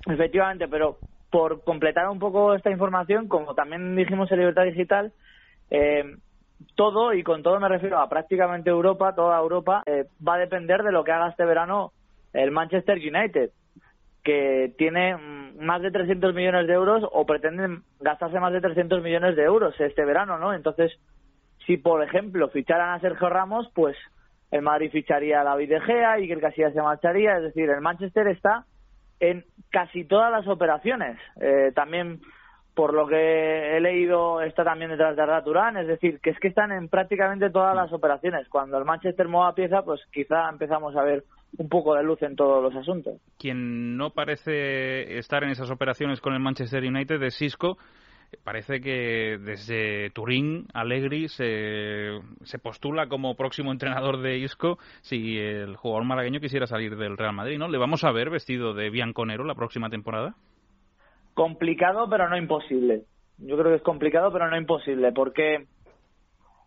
Efectivamente, 0.07 0.69
pero 0.69 0.99
por 1.29 1.65
completar 1.65 2.07
un 2.07 2.17
poco 2.17 2.53
esta 2.53 2.71
información, 2.71 3.27
como 3.27 3.53
también 3.55 3.93
dijimos 3.93 4.31
en 4.31 4.39
Libertad 4.39 4.63
Digital, 4.63 5.11
eh, 5.69 6.03
todo, 6.75 7.13
y 7.13 7.21
con 7.21 7.43
todo 7.43 7.59
me 7.59 7.67
refiero 7.67 7.99
a 7.99 8.07
prácticamente 8.07 8.69
Europa, 8.69 9.13
toda 9.13 9.37
Europa, 9.37 9.83
eh, 9.85 10.05
va 10.25 10.35
a 10.35 10.39
depender 10.39 10.81
de 10.81 10.93
lo 10.93 11.03
que 11.03 11.11
haga 11.11 11.27
este 11.27 11.43
verano 11.43 11.91
el 12.33 12.51
Manchester 12.51 12.97
United 12.97 13.51
que 14.23 14.73
tiene 14.77 15.15
mm, 15.15 15.63
más 15.63 15.81
de 15.81 15.91
300 15.91 16.33
millones 16.33 16.67
de 16.67 16.73
euros 16.73 17.03
o 17.11 17.25
pretenden 17.25 17.83
gastarse 17.99 18.39
más 18.39 18.53
de 18.53 18.61
300 18.61 19.01
millones 19.01 19.35
de 19.35 19.43
euros 19.43 19.73
este 19.79 20.05
verano, 20.05 20.37
¿no? 20.37 20.53
Entonces, 20.53 20.91
si 21.65 21.77
por 21.77 22.03
ejemplo 22.03 22.49
ficharan 22.49 22.91
a 22.91 22.99
Sergio 22.99 23.29
Ramos, 23.29 23.69
pues 23.73 23.95
el 24.51 24.61
Madrid 24.61 24.91
ficharía 24.91 25.41
a 25.41 25.43
David 25.43 25.69
De 25.69 26.21
y 26.21 26.27
que 26.27 26.33
el 26.33 26.41
Casillas 26.41 26.73
se 26.73 26.81
marcharía, 26.81 27.37
es 27.37 27.43
decir, 27.43 27.69
el 27.69 27.81
Manchester 27.81 28.27
está 28.27 28.65
en 29.19 29.45
casi 29.69 30.05
todas 30.05 30.31
las 30.31 30.47
operaciones. 30.47 31.17
Eh, 31.39 31.71
también, 31.75 32.21
por 32.73 32.93
lo 32.93 33.05
que 33.07 33.77
he 33.77 33.79
leído, 33.79 34.41
está 34.41 34.63
también 34.63 34.91
detrás 34.91 35.15
de 35.15 35.21
Arda 35.21 35.43
Turán, 35.43 35.77
es 35.77 35.87
decir, 35.87 36.19
que 36.21 36.31
es 36.31 36.39
que 36.39 36.47
están 36.47 36.71
en 36.71 36.87
prácticamente 36.87 37.49
todas 37.49 37.75
las 37.75 37.91
operaciones. 37.93 38.47
Cuando 38.49 38.77
el 38.77 38.85
Manchester 38.85 39.27
mueva 39.27 39.53
pieza, 39.53 39.83
pues 39.83 40.01
quizá 40.11 40.49
empezamos 40.49 40.95
a 40.95 41.03
ver 41.03 41.23
un 41.57 41.69
poco 41.69 41.95
de 41.95 42.03
luz 42.03 42.21
en 42.21 42.35
todos 42.35 42.61
los 42.61 42.75
asuntos. 42.75 43.19
Quien 43.37 43.97
no 43.97 44.11
parece 44.11 45.17
estar 45.17 45.43
en 45.43 45.49
esas 45.49 45.71
operaciones 45.71 46.21
con 46.21 46.33
el 46.33 46.39
Manchester 46.39 46.83
United 46.83 47.21
es 47.23 47.37
Cisco. 47.37 47.77
Parece 48.43 48.79
que 48.79 49.39
desde 49.43 50.11
Turín, 50.11 50.67
Allegri 50.73 51.27
se, 51.29 52.19
se 52.43 52.59
postula 52.59 53.07
como 53.07 53.35
próximo 53.35 53.71
entrenador 53.71 54.21
de 54.21 54.37
Isco 54.37 54.77
si 55.01 55.37
el 55.39 55.75
jugador 55.75 56.05
malagueño 56.05 56.39
quisiera 56.39 56.67
salir 56.67 56.95
del 56.95 57.17
Real 57.17 57.33
Madrid, 57.33 57.57
¿no? 57.57 57.67
¿Le 57.67 57.79
vamos 57.79 58.03
a 58.03 58.11
ver 58.11 58.29
vestido 58.29 58.75
de 58.75 58.91
bianconero 58.91 59.43
la 59.43 59.55
próxima 59.55 59.89
temporada? 59.89 60.35
Complicado, 61.33 62.07
pero 62.07 62.29
no 62.29 62.37
imposible. 62.37 63.05
Yo 63.39 63.57
creo 63.57 63.71
que 63.71 63.77
es 63.77 63.81
complicado, 63.81 64.31
pero 64.31 64.47
no 64.49 64.57
imposible, 64.57 65.11
porque 65.11 65.65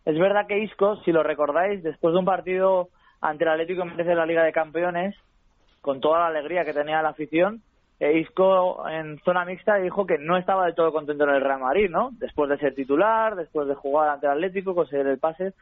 es 0.04 0.18
verdad 0.18 0.46
que 0.48 0.64
Isco, 0.64 0.96
si 1.04 1.12
lo 1.12 1.22
recordáis, 1.22 1.82
después 1.82 2.12
de 2.12 2.18
un 2.18 2.24
partido 2.24 2.88
ante 3.22 3.44
el 3.44 3.50
Atlético 3.50 3.84
de 3.84 4.14
la 4.14 4.26
Liga 4.26 4.42
de 4.42 4.52
Campeones, 4.52 5.14
con 5.80 6.00
toda 6.00 6.18
la 6.18 6.26
alegría 6.26 6.64
que 6.64 6.74
tenía 6.74 7.00
la 7.00 7.10
afición, 7.10 7.62
eh, 8.00 8.18
Isco 8.18 8.88
en 8.88 9.20
zona 9.20 9.44
mixta 9.44 9.76
dijo 9.76 10.04
que 10.06 10.18
no 10.18 10.36
estaba 10.36 10.66
del 10.66 10.74
todo 10.74 10.92
contento 10.92 11.22
en 11.22 11.30
el 11.30 11.40
Real 11.40 11.60
Madrid, 11.60 11.88
¿no? 11.88 12.10
Después 12.18 12.50
de 12.50 12.58
ser 12.58 12.74
titular, 12.74 13.36
después 13.36 13.68
de 13.68 13.76
jugar 13.76 14.08
ante 14.08 14.26
el 14.26 14.32
Atlético, 14.32 14.74
conseguir 14.74 15.06
el 15.06 15.20
pase. 15.20 15.54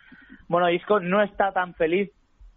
Bueno, 0.49 0.71
Isco 0.71 1.01
no 1.01 1.23
está 1.23 1.53
tan 1.53 1.75
feliz 1.75 2.11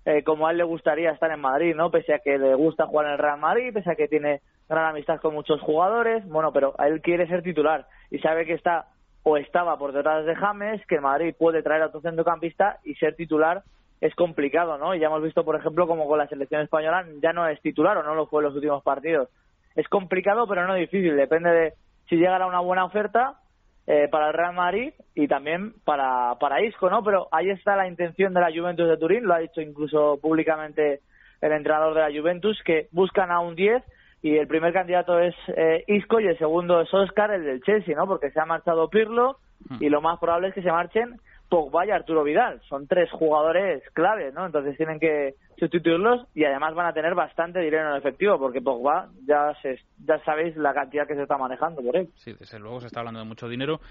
eh, 0.06 0.24
como 0.24 0.48
a 0.48 0.52
él 0.52 0.58
le 0.58 0.64
gustaría 0.64 1.12
estar 1.12 1.30
en 1.32 1.42
Madrid, 1.42 1.76
¿no? 1.76 1.92
Pese 1.92 2.14
a 2.14 2.20
que 2.20 2.38
le 2.38 2.56
gusta 2.56 2.88
jugar 2.88 3.08
en 3.08 3.12
el 3.14 3.18
Real 3.18 3.40
Madrid, 3.40 3.74
pese 3.74 3.92
a 3.92 3.96
que 3.96 4.08
tiene 4.08 4.40
gran 4.70 4.86
amistad 4.86 5.20
con 5.20 5.34
muchos 5.34 5.60
jugadores, 5.60 6.26
bueno, 6.30 6.54
pero 6.54 6.76
él 6.80 7.02
quiere 7.02 7.28
ser 7.28 7.44
titular 7.44 7.86
y 8.10 8.20
sabe 8.20 8.46
que 8.46 8.54
está 8.54 8.88
o 9.24 9.36
estaba 9.36 9.78
por 9.78 9.92
detrás 9.92 10.26
de 10.26 10.36
James, 10.36 10.82
que 10.88 11.02
Madrid 11.02 11.36
puede 11.38 11.62
traer 11.62 11.82
a 11.82 11.88
otro 11.88 12.00
centrocampista 12.00 12.80
y 12.86 12.96
ser 12.96 13.16
titular 13.16 13.64
es 14.04 14.14
complicado, 14.16 14.78
¿no? 14.78 14.94
Y 14.94 15.00
ya 15.00 15.08
hemos 15.08 15.24
visto, 15.24 15.46
por 15.46 15.56
ejemplo, 15.56 15.88
como 15.88 16.08
con 16.08 16.18
la 16.18 16.28
selección 16.28 16.62
española 16.62 17.06
ya 17.22 17.34
no 17.34 17.48
es 17.48 17.62
titular 17.62 17.98
o 17.98 18.04
no 18.04 18.16
lo 18.16 18.28
fue 18.28 18.42
en 18.42 18.48
los 18.48 18.56
últimos 18.56 18.84
partidos 18.84 19.30
es 19.76 19.88
complicado, 19.88 20.48
pero 20.48 20.68
no 20.68 20.76
difícil. 20.76 21.16
Depende 21.16 21.50
de 21.50 21.74
si 22.10 22.16
llegara 22.16 22.48
una 22.48 22.60
buena 22.60 22.86
oferta 22.86 23.40
eh, 23.88 24.08
para 24.10 24.28
el 24.28 24.34
Real 24.34 24.54
Madrid 24.54 24.94
y 25.16 25.28
también 25.28 25.74
para, 25.84 26.36
para 26.40 26.64
Isco, 26.64 26.90
¿no? 26.90 27.04
Pero 27.04 27.28
ahí 27.32 27.50
está 27.50 27.76
la 27.76 27.88
intención 27.88 28.34
de 28.34 28.42
la 28.42 28.52
Juventus 28.52 28.88
de 28.88 28.98
Turín, 28.98 29.26
lo 29.26 29.34
ha 29.34 29.40
dicho 29.40 29.62
incluso 29.62 30.20
públicamente 30.22 31.02
el 31.42 31.52
entrenador 31.52 31.94
de 31.94 32.02
la 32.02 32.20
Juventus, 32.20 32.62
que 32.64 32.88
buscan 32.92 33.32
a 33.32 33.40
un 33.40 33.56
10 33.56 33.84
y 34.22 34.38
el 34.38 34.48
primer 34.48 34.72
candidato 34.72 35.20
es 35.20 35.36
eh, 35.58 35.84
Isco 35.88 36.22
y 36.22 36.28
el 36.28 36.38
segundo 36.38 36.80
es 36.80 36.94
Oscar, 36.94 37.32
el 37.32 37.44
del 37.44 37.62
Chelsea, 37.62 37.96
¿no? 37.96 38.08
Porque 38.08 38.32
se 38.32 38.40
ha 38.40 38.46
marchado 38.46 38.90
Pirlo 38.90 39.38
y 39.80 39.90
lo 39.90 40.02
más 40.02 40.20
probable 40.20 40.50
es 40.50 40.54
que 40.54 40.62
se 40.62 40.72
marchen 40.72 41.20
Pogba 41.54 41.86
y 41.86 41.92
Arturo 41.92 42.24
Vidal. 42.24 42.60
Son 42.68 42.88
tres 42.88 43.12
jugadores 43.12 43.84
claves, 43.94 44.34
¿no? 44.34 44.44
Entonces 44.44 44.76
tienen 44.76 45.00
que 45.00 45.36
sustituirlos 45.60 46.26
y 46.34 46.46
además 46.46 46.74
van 46.74 46.88
a 46.88 46.94
tener 46.94 47.14
bastante 47.14 47.60
dinero 47.60 47.92
en 47.92 47.98
efectivo 47.98 48.40
porque 48.40 48.60
Pogba 48.60 49.10
ya 49.28 49.54
se, 49.62 49.78
ya 50.04 50.18
sabéis 50.26 50.58
la 50.58 50.74
cantidad 50.74 51.06
que 51.06 51.14
se 51.14 51.22
está 51.22 51.38
manejando 51.38 51.84
por 51.84 51.96
él. 51.96 52.10
Sí, 52.16 52.34
desde 52.40 52.58
luego 52.58 52.80
se 52.80 52.88
está 52.88 53.02
hablando 53.02 53.20
de 53.20 53.28
mucho 53.28 53.48
dinero 53.48 53.82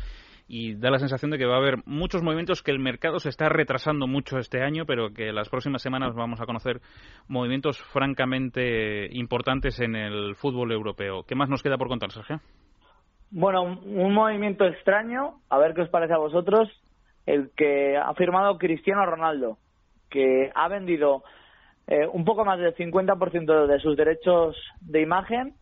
y 0.49 0.75
da 0.75 0.91
la 0.91 0.99
sensación 0.99 1.31
de 1.31 1.39
que 1.39 1.47
va 1.47 1.55
a 1.55 1.59
haber 1.59 1.77
muchos 1.87 2.21
movimientos 2.25 2.65
que 2.65 2.73
el 2.73 2.81
mercado 2.81 3.21
se 3.21 3.29
está 3.29 3.49
retrasando 3.49 4.09
mucho 4.09 4.39
este 4.39 4.61
año, 4.65 4.85
pero 4.85 5.15
que 5.15 5.33
las 5.33 5.49
próximas 5.49 5.83
semanas 5.83 6.17
vamos 6.17 6.41
a 6.41 6.47
conocer 6.47 6.81
movimientos 7.29 7.81
francamente 7.93 9.07
importantes 9.13 9.79
en 9.79 9.95
el 9.95 10.35
fútbol 10.35 10.73
europeo. 10.73 11.23
¿Qué 11.29 11.37
más 11.37 11.49
nos 11.49 11.63
queda 11.63 11.79
por 11.79 11.87
contar, 11.87 12.11
Sergio? 12.11 12.41
Bueno, 13.31 13.63
un 13.63 14.13
movimiento 14.13 14.65
extraño, 14.65 15.39
a 15.49 15.59
ver 15.59 15.75
qué 15.75 15.83
os 15.83 15.91
parece 15.91 16.13
a 16.13 16.19
vosotros 16.19 16.69
el 17.27 17.51
que 17.57 17.97
ha 17.97 18.13
firmado 18.15 18.59
Cristiano 18.59 19.07
Ronaldo, 19.07 19.59
que 20.11 20.51
ha 20.55 20.69
vendido 20.69 21.23
eh, 21.87 22.07
un 22.13 22.25
poco 22.25 22.45
más 22.45 22.59
del 22.59 22.75
50% 22.75 23.67
de 23.67 23.79
sus 23.81 23.97
derechos 23.97 24.57
de 24.81 25.01
imagen 25.01 25.55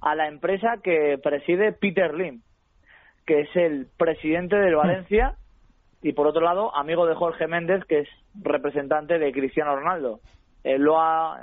a 0.00 0.14
la 0.14 0.28
empresa 0.28 0.78
que 0.82 1.18
preside 1.22 1.72
Peter 1.72 2.14
Lim, 2.14 2.42
que 3.26 3.40
es 3.40 3.56
el 3.56 3.86
presidente 3.96 4.56
del 4.56 4.76
Valencia 4.76 5.34
y 6.02 6.12
por 6.12 6.26
otro 6.26 6.42
lado 6.42 6.74
amigo 6.74 7.06
de 7.06 7.14
Jorge 7.14 7.46
Méndez, 7.46 7.84
que 7.84 8.00
es 8.00 8.08
representante 8.34 9.18
de 9.18 9.32
Cristiano 9.32 9.76
Ronaldo. 9.76 10.20
lo 10.64 11.00
ha 11.00 11.42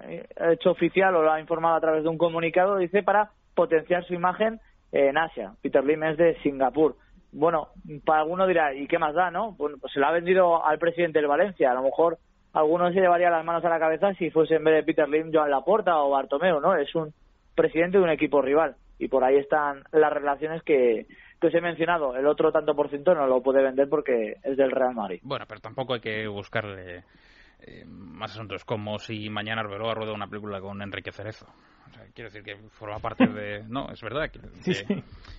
hecho 0.52 0.72
oficial 0.72 1.16
o 1.16 1.22
lo 1.22 1.32
ha 1.32 1.40
informado 1.40 1.76
a 1.76 1.82
través 1.82 2.04
de 2.04 2.10
un 2.10 2.18
comunicado, 2.18 2.78
dice, 2.78 3.04
para 3.04 3.32
potenciar 3.54 4.04
su 4.06 4.14
imagen 4.14 4.60
en 4.92 5.18
Asia. 5.18 5.54
Peter 5.62 5.84
Lim 5.84 6.04
es 6.04 6.18
de 6.18 6.36
Singapur 6.42 6.96
bueno, 7.32 7.70
para 8.06 8.22
alguno 8.22 8.48
dirá, 8.48 8.74
¿y 8.74 8.88
qué 8.88 8.98
más 9.00 9.14
da, 9.14 9.32
no? 9.32 9.52
Bueno, 9.54 9.78
pues 9.80 9.94
se 9.94 10.00
lo 10.00 10.08
ha 10.08 10.12
vendido 10.12 10.66
al 10.66 10.80
presidente 10.80 11.20
del 11.20 11.28
Valencia. 11.28 11.72
A 11.72 11.74
lo 11.74 11.84
mejor 11.84 12.18
algunos 12.54 12.94
se 12.94 13.00
llevaría 13.00 13.30
las 13.30 13.46
manos 13.46 13.64
a 13.66 13.70
la 13.70 13.80
cabeza 13.80 14.14
si 14.16 14.30
fuese 14.32 14.56
en 14.56 14.64
vez 14.64 14.76
de 14.76 14.84
Peter 14.84 15.08
Lim 15.08 15.32
Joan 15.34 15.52
Laporta 15.52 15.98
o 15.98 16.10
Bartomeu, 16.10 16.60
¿no? 16.60 16.76
Es 16.76 16.94
un 16.96 17.14
presidente 17.56 17.98
de 17.98 18.04
un 18.04 18.10
equipo 18.10 18.42
rival. 18.42 18.76
Y 19.00 19.10
por 19.10 19.24
ahí 19.24 19.38
están 19.38 19.84
las 19.92 20.12
relaciones 20.12 20.64
que, 20.64 21.06
que 21.40 21.48
os 21.48 21.54
he 21.54 21.62
mencionado. 21.62 22.16
El 22.16 22.26
otro 22.26 22.52
tanto 22.52 22.76
por 22.76 22.90
ciento 22.90 23.14
no 23.14 23.28
lo 23.28 23.42
puede 23.42 23.62
vender 23.62 23.88
porque 23.90 24.38
es 24.44 24.58
del 24.58 24.72
Real 24.72 24.96
Madrid. 24.96 25.20
Bueno, 25.22 25.46
pero 25.48 25.62
tampoco 25.62 25.94
hay 25.94 26.00
que 26.00 26.28
buscarle 26.28 27.04
eh, 27.60 27.84
más 27.86 28.32
asuntos 28.32 28.66
como 28.66 28.98
si 28.98 29.30
mañana 29.30 29.62
Arbeloa 29.62 29.94
rueda 29.94 30.14
una 30.14 30.28
película 30.28 30.60
con 30.60 30.82
Enrique 30.82 31.12
Cerezo 31.12 31.48
quiero 32.14 32.30
decir 32.30 32.44
que 32.44 32.56
forma 32.70 33.00
parte 33.00 33.28
de... 33.28 33.64
No, 33.68 33.90
es 33.92 34.02
verdad 34.02 34.30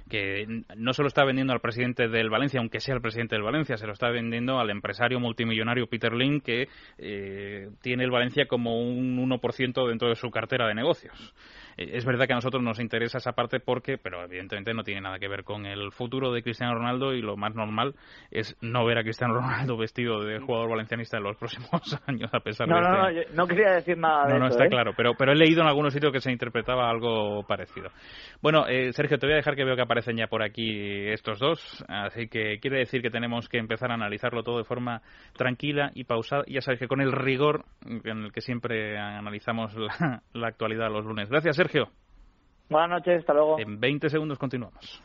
que, 0.09 0.62
no 0.76 0.93
solo 0.93 1.09
está 1.09 1.25
vendiendo 1.25 1.52
al 1.52 1.61
presidente 1.61 2.09
del 2.09 2.31
Valencia, 2.31 2.61
aunque 2.61 2.81
sea 2.81 2.95
el 2.95 3.00
presidente 3.00 3.35
del 3.35 3.45
Valencia, 3.45 3.76
se 3.76 3.87
lo 3.87 3.93
está 3.93 4.11
vendiendo 4.11 4.59
al 4.59 4.71
empresario 4.71 5.21
multimillonario 5.21 5.87
Peter 5.87 6.12
Link, 6.12 6.45
que 6.45 6.69
eh, 6.99 7.71
tiene 7.83 8.05
el 8.05 8.11
Valencia 8.11 8.47
como 8.47 8.81
un 8.81 9.19
1% 9.19 9.88
dentro 9.88 10.09
de 10.09 10.14
su 10.14 10.31
cartera 10.31 10.67
de 10.67 10.75
negocios. 10.75 11.35
Eh, 11.78 11.90
es 11.97 12.05
verdad 12.05 12.26
que 12.26 12.33
a 12.33 12.37
nosotros 12.37 12.62
nos 12.62 12.81
interesa 12.81 13.19
esa 13.19 13.33
parte 13.33 13.61
porque, 13.61 13.97
pero 13.99 14.25
evidentemente 14.25 14.75
no 14.75 14.83
tiene 14.83 15.00
nada 15.00 15.19
que 15.19 15.28
ver 15.28 15.45
con 15.45 15.64
el 15.64 15.93
futuro 15.93 16.33
de 16.33 16.43
Cristiano 16.43 16.75
Ronaldo 16.75 17.14
y 17.14 17.23
lo 17.23 17.37
más 17.37 17.55
normal 17.55 17.95
es 18.31 18.57
no 18.61 18.85
ver 18.85 18.99
a 18.99 19.02
Cristiano 19.02 19.35
Ronaldo 19.35 19.76
vestido 19.76 20.25
de 20.25 20.40
jugador 20.40 20.71
valencianista 20.71 21.19
en 21.19 21.23
los 21.23 21.37
próximos 21.37 21.71
años, 22.07 22.31
a 22.33 22.40
pesar 22.40 22.67
de... 22.67 22.75
No, 22.75 22.81
no, 22.81 23.11
no, 23.11 23.21
no 23.33 23.47
quería 23.47 23.75
decir 23.75 23.97
nada 23.97 24.26
de 24.26 24.33
No, 24.35 24.40
no, 24.40 24.49
está 24.49 24.67
¿eh? 24.67 24.69
claro, 24.69 24.93
pero, 24.97 25.14
pero 25.17 25.33
he 25.33 25.37
leído 25.37 25.62
en 25.62 25.69
algunos 25.69 25.93
sitios 25.93 26.12
que 26.12 26.21
se 26.21 26.33
interpretaba 26.38 26.88
algo 26.88 27.42
parecido. 27.42 27.90
Bueno, 28.40 28.68
eh, 28.68 28.92
Sergio, 28.92 29.18
te 29.18 29.26
voy 29.26 29.33
a 29.33 29.37
dejar 29.37 29.57
que 29.57 29.64
veo 29.64 29.75
que 29.75 29.83
aparecen 29.83 30.16
ya 30.16 30.28
por 30.28 30.42
aquí 30.42 31.09
estos 31.09 31.40
dos, 31.40 31.85
así 31.88 32.28
que 32.28 32.61
quiere 32.61 32.78
decir 32.78 33.02
que 33.02 33.11
tenemos 33.11 33.49
que 33.49 33.59
empezar 33.59 33.90
a 33.90 33.95
analizarlo 33.95 34.45
todo 34.45 34.59
de 34.59 34.64
forma 34.64 35.02
tranquila 35.37 35.90
y 35.95 36.04
pausada. 36.04 36.45
Ya 36.47 36.61
sabes 36.61 36.78
que 36.78 36.87
con 36.87 37.00
el 37.00 37.11
rigor 37.11 37.64
en 37.85 38.25
el 38.25 38.33
que 38.33 38.40
siempre 38.40 38.97
analizamos 38.97 39.75
la, 39.76 40.23
la 40.33 40.49
actualidad 40.49 40.92
los 40.92 41.04
lunes. 41.04 41.28
Gracias, 41.28 41.57
Sergio. 41.57 41.88
Buenas 42.71 42.90
noches, 42.90 43.21
hasta 43.21 43.33
luego. 43.33 43.59
En 43.59 43.80
20 43.80 44.09
segundos 44.09 44.38
continuamos. 44.38 45.02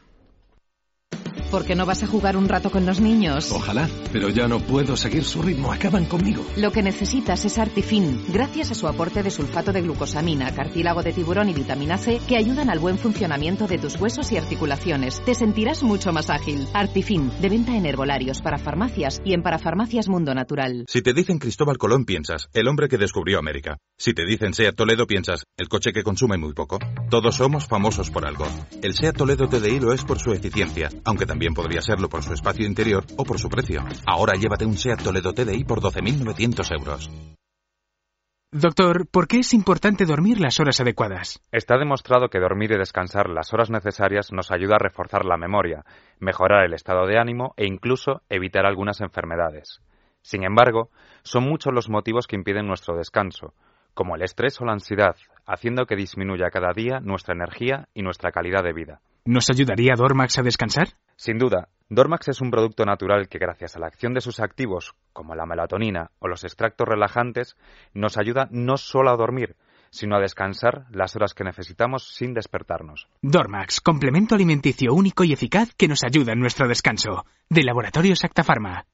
¿Por 1.53 1.65
qué 1.65 1.75
no 1.75 1.85
vas 1.85 2.01
a 2.01 2.07
jugar 2.07 2.35
un 2.35 2.49
rato 2.49 2.71
con 2.71 2.83
los 2.87 2.99
niños? 2.99 3.51
Ojalá, 3.51 3.87
pero 4.11 4.29
ya 4.29 4.47
no 4.47 4.59
puedo 4.59 4.97
seguir 4.97 5.23
su 5.23 5.39
ritmo, 5.43 5.71
acaban 5.71 6.05
conmigo. 6.05 6.43
Lo 6.57 6.71
que 6.71 6.81
necesitas 6.81 7.45
es 7.45 7.59
Artifin, 7.59 8.23
gracias 8.29 8.71
a 8.71 8.73
su 8.73 8.87
aporte 8.87 9.21
de 9.21 9.29
sulfato 9.29 9.71
de 9.71 9.83
glucosamina, 9.83 10.51
cartílago 10.55 11.03
de 11.03 11.13
tiburón 11.13 11.49
y 11.49 11.53
vitamina 11.53 11.99
C 11.99 12.19
que 12.27 12.37
ayudan 12.37 12.71
al 12.71 12.79
buen 12.79 12.97
funcionamiento 12.97 13.67
de 13.67 13.77
tus 13.77 14.01
huesos 14.01 14.31
y 14.31 14.37
articulaciones. 14.37 15.23
Te 15.25 15.35
sentirás 15.35 15.83
mucho 15.83 16.11
más 16.11 16.31
ágil. 16.31 16.67
Artifin, 16.73 17.29
de 17.39 17.49
venta 17.49 17.77
en 17.77 17.85
herbolarios 17.85 18.41
para 18.41 18.57
farmacias 18.57 19.21
y 19.23 19.35
en 19.35 19.43
parafarmacias 19.43 20.09
Mundo 20.09 20.33
Natural. 20.33 20.85
Si 20.87 21.03
te 21.03 21.13
dicen 21.13 21.37
Cristóbal 21.37 21.77
Colón, 21.77 22.05
piensas, 22.05 22.47
el 22.53 22.67
hombre 22.67 22.87
que 22.87 22.97
descubrió 22.97 23.37
América. 23.37 23.77
Si 23.95 24.15
te 24.15 24.25
dicen 24.25 24.55
Seat 24.55 24.75
Toledo, 24.75 25.05
piensas, 25.05 25.43
el 25.55 25.69
coche 25.69 25.93
que 25.93 26.01
consume 26.01 26.39
muy 26.39 26.53
poco. 26.53 26.79
Todos 27.11 27.35
somos 27.35 27.67
famosos 27.67 28.09
por 28.09 28.25
algo. 28.25 28.47
El 28.81 28.95
Seat 28.95 29.15
Toledo 29.15 29.47
TDI 29.47 29.79
lo 29.79 29.93
es 29.93 30.03
por 30.03 30.17
su 30.17 30.33
eficiencia, 30.33 30.89
aunque 31.05 31.27
también 31.27 31.42
podría 31.51 31.81
serlo 31.81 32.07
por 32.07 32.23
su 32.23 32.33
espacio 32.33 32.65
interior 32.65 33.05
o 33.17 33.25
por 33.25 33.39
su 33.39 33.49
precio. 33.49 33.83
Ahora 34.05 34.33
llévate 34.37 34.65
un 34.65 34.77
SEAT 34.77 35.03
Toledo 35.03 35.33
TDI 35.33 35.63
por 35.65 35.81
12.900 35.81 36.71
euros. 36.79 37.09
Doctor, 38.55 39.07
¿por 39.07 39.27
qué 39.27 39.39
es 39.39 39.51
importante 39.55 40.05
dormir 40.05 40.39
las 40.39 40.59
horas 40.59 40.79
adecuadas? 40.79 41.41
Está 41.51 41.75
demostrado 41.79 42.29
que 42.29 42.39
dormir 42.39 42.71
y 42.71 42.77
descansar 42.77 43.27
las 43.27 43.51
horas 43.51 43.71
necesarias 43.71 44.31
nos 44.31 44.51
ayuda 44.51 44.75
a 44.75 44.83
reforzar 44.83 45.25
la 45.25 45.37
memoria, 45.37 45.83
mejorar 46.19 46.63
el 46.63 46.75
estado 46.75 47.07
de 47.07 47.17
ánimo 47.17 47.55
e 47.57 47.65
incluso 47.65 48.21
evitar 48.29 48.67
algunas 48.67 49.01
enfermedades. 49.01 49.81
Sin 50.21 50.43
embargo, 50.43 50.91
son 51.23 51.45
muchos 51.45 51.73
los 51.73 51.89
motivos 51.89 52.27
que 52.27 52.35
impiden 52.35 52.67
nuestro 52.67 52.95
descanso, 52.95 53.55
como 53.95 54.15
el 54.15 54.21
estrés 54.21 54.61
o 54.61 54.65
la 54.65 54.73
ansiedad, 54.73 55.15
haciendo 55.47 55.87
que 55.87 55.95
disminuya 55.95 56.51
cada 56.51 56.73
día 56.73 56.99
nuestra 56.99 57.33
energía 57.33 57.87
y 57.95 58.03
nuestra 58.03 58.31
calidad 58.31 58.63
de 58.63 58.73
vida. 58.73 59.01
¿Nos 59.25 59.49
ayudaría 59.49 59.95
Dormax 59.97 60.37
a 60.37 60.43
descansar? 60.43 60.89
Sin 61.15 61.37
duda, 61.37 61.69
Dormax 61.89 62.29
es 62.29 62.41
un 62.41 62.49
producto 62.49 62.85
natural 62.85 63.27
que 63.27 63.37
gracias 63.37 63.75
a 63.75 63.79
la 63.79 63.87
acción 63.87 64.13
de 64.13 64.21
sus 64.21 64.39
activos, 64.39 64.95
como 65.11 65.35
la 65.35 65.45
melatonina 65.45 66.11
o 66.19 66.27
los 66.27 66.43
extractos 66.43 66.87
relajantes, 66.87 67.55
nos 67.93 68.17
ayuda 68.17 68.47
no 68.51 68.77
solo 68.77 69.11
a 69.11 69.15
dormir, 69.15 69.55
sino 69.91 70.15
a 70.15 70.19
descansar 70.19 70.87
las 70.91 71.15
horas 71.15 71.35
que 71.35 71.43
necesitamos 71.43 72.15
sin 72.15 72.33
despertarnos. 72.33 73.07
Dormax, 73.21 73.79
complemento 73.79 74.33
alimenticio 74.33 74.91
único 74.91 75.23
y 75.23 75.33
eficaz 75.33 75.75
que 75.75 75.87
nos 75.87 76.03
ayuda 76.03 76.33
en 76.33 76.39
nuestro 76.39 76.67
descanso. 76.67 77.25
De 77.47 77.63
Laboratorio 77.63 78.15
Acta 78.23 78.43
Pharma. 78.43 78.87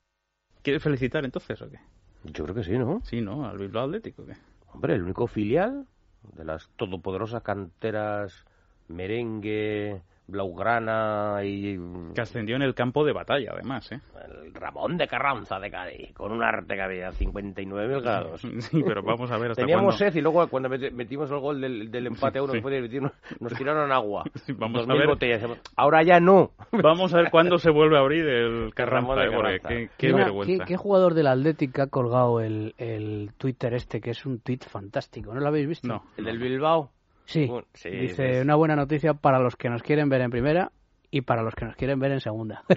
¿Quieres 0.61 0.83
felicitar 0.83 1.23
entonces 1.23 1.61
o 1.61 1.69
qué? 1.69 1.79
Yo 2.25 2.43
creo 2.43 2.55
que 2.55 2.63
sí, 2.63 2.77
¿no? 2.77 2.99
Sí, 3.05 3.21
¿no? 3.21 3.47
Al 3.47 3.57
Bilbao 3.57 3.85
Atlético, 3.85 4.25
¿qué? 4.25 4.33
Hombre, 4.73 4.95
el 4.95 5.03
único 5.03 5.25
filial 5.27 5.88
de 6.35 6.43
las 6.43 6.69
todopoderosas 6.75 7.43
canteras 7.43 8.45
merengue, 8.89 10.01
Blaugrana 10.29 11.39
y... 11.43 11.77
Que 12.13 12.21
ascendió 12.21 12.55
en 12.55 12.62
el 12.62 12.74
campo 12.74 13.03
de 13.05 13.13
batalla, 13.13 13.51
además, 13.53 13.91
¿eh? 13.91 14.00
El 14.45 14.53
Ramón 14.53 14.98
de 14.98 15.07
Carranza 15.07 15.59
de 15.59 15.69
Cádiz, 15.71 16.13
con 16.13 16.31
un 16.31 16.43
arte 16.43 16.75
que 16.75 16.81
había 16.81 17.09
59.000 17.12 18.01
grados. 18.01 18.41
Sí, 18.69 18.83
pero 18.86 19.01
vamos 19.03 19.31
a 19.31 19.38
ver 19.38 19.51
hasta 19.51 19.62
Teníamos 19.63 19.95
cuándo... 19.95 20.12
sed 20.12 20.15
y 20.19 20.21
luego 20.21 20.48
cuando 20.48 20.69
met- 20.69 20.91
metimos 20.91 21.31
el 21.31 21.39
gol 21.39 21.62
del, 21.62 21.89
del 21.91 22.07
empate 22.07 22.39
a 22.39 22.43
uno 22.43 22.51
Sí. 22.51 22.57
después 22.57 22.74
de 22.75 22.81
metirnos, 22.81 23.12
nos 23.39 23.53
tiraron 23.53 23.91
agua. 23.91 24.24
Sí, 24.45 24.53
vamos 24.53 24.88
a 24.88 24.93
ver. 24.93 25.07
botellas. 25.07 25.43
Ahora 25.75 26.03
ya 26.03 26.19
no. 26.19 26.51
Vamos 26.71 27.13
a 27.13 27.17
ver 27.17 27.29
cuándo 27.31 27.57
se 27.57 27.71
vuelve 27.71 27.98
a 27.98 28.01
abrir 28.01 28.25
el 28.27 28.74
Carranza, 28.74 29.13
Ramón 29.15 29.17
de 29.19 29.25
¿eh? 29.25 29.29
Carranza. 29.59 29.67
qué, 29.69 29.89
qué 29.98 30.07
Mira, 30.13 30.25
vergüenza. 30.25 30.63
¿qué, 30.65 30.67
qué 30.69 30.77
jugador 30.77 31.13
del 31.13 31.27
Athletic 31.27 31.79
ha 31.79 31.88
colgado 31.88 32.39
el, 32.41 32.74
el 32.77 33.31
Twitter 33.38 33.74
este, 33.74 34.00
que 34.01 34.12
es 34.12 34.25
un 34.25 34.39
tweet 34.39 34.59
fantástico? 34.67 35.33
¿No 35.33 35.39
lo 35.39 35.48
habéis 35.48 35.67
visto? 35.67 35.88
No. 35.88 36.03
El 36.17 36.25
del 36.25 36.39
Bilbao. 36.39 36.91
Sí. 37.29 37.45
Bueno, 37.45 37.67
sí, 37.75 37.91
Dice, 37.91 38.41
una 38.41 38.55
buena 38.55 38.75
noticia 38.75 39.13
para 39.13 39.38
los 39.38 39.55
que 39.55 39.69
nos 39.69 39.83
quieren 39.83 40.09
ver 40.09 40.21
en 40.21 40.31
primera 40.31 40.71
y 41.12 41.21
para 41.21 41.43
los 41.43 41.53
que 41.53 41.65
nos 41.65 41.75
quieren 41.75 42.00
ver 42.00 42.13
en 42.13 42.21
segunda. 42.21 42.63
no 42.69 42.75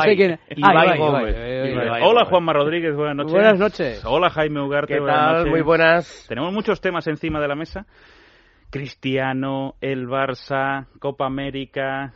sé 0.00 0.16
quién... 0.16 0.40
Ibai 0.56 0.98
Gómez. 0.98 1.36
Ibai. 1.36 1.72
Ibai. 1.72 2.02
Hola 2.02 2.24
Juanma 2.24 2.52
Rodríguez, 2.52 2.96
buenas 2.96 3.14
noches. 3.14 3.32
Buenas 3.32 3.60
noches. 3.60 4.04
Hola 4.04 4.28
Jaime 4.30 4.60
Ugarte, 4.60 4.94
¿Qué 4.94 5.00
buenas 5.00 5.20
tal? 5.20 5.36
noches. 5.36 5.50
Muy 5.52 5.60
buenas. 5.62 6.26
Tenemos 6.28 6.52
muchos 6.52 6.80
temas 6.80 7.06
encima 7.06 7.40
de 7.40 7.46
la 7.46 7.54
mesa. 7.54 7.86
Cristiano, 8.70 9.76
el 9.80 10.08
Barça, 10.08 10.86
Copa 10.98 11.26
América. 11.26 12.12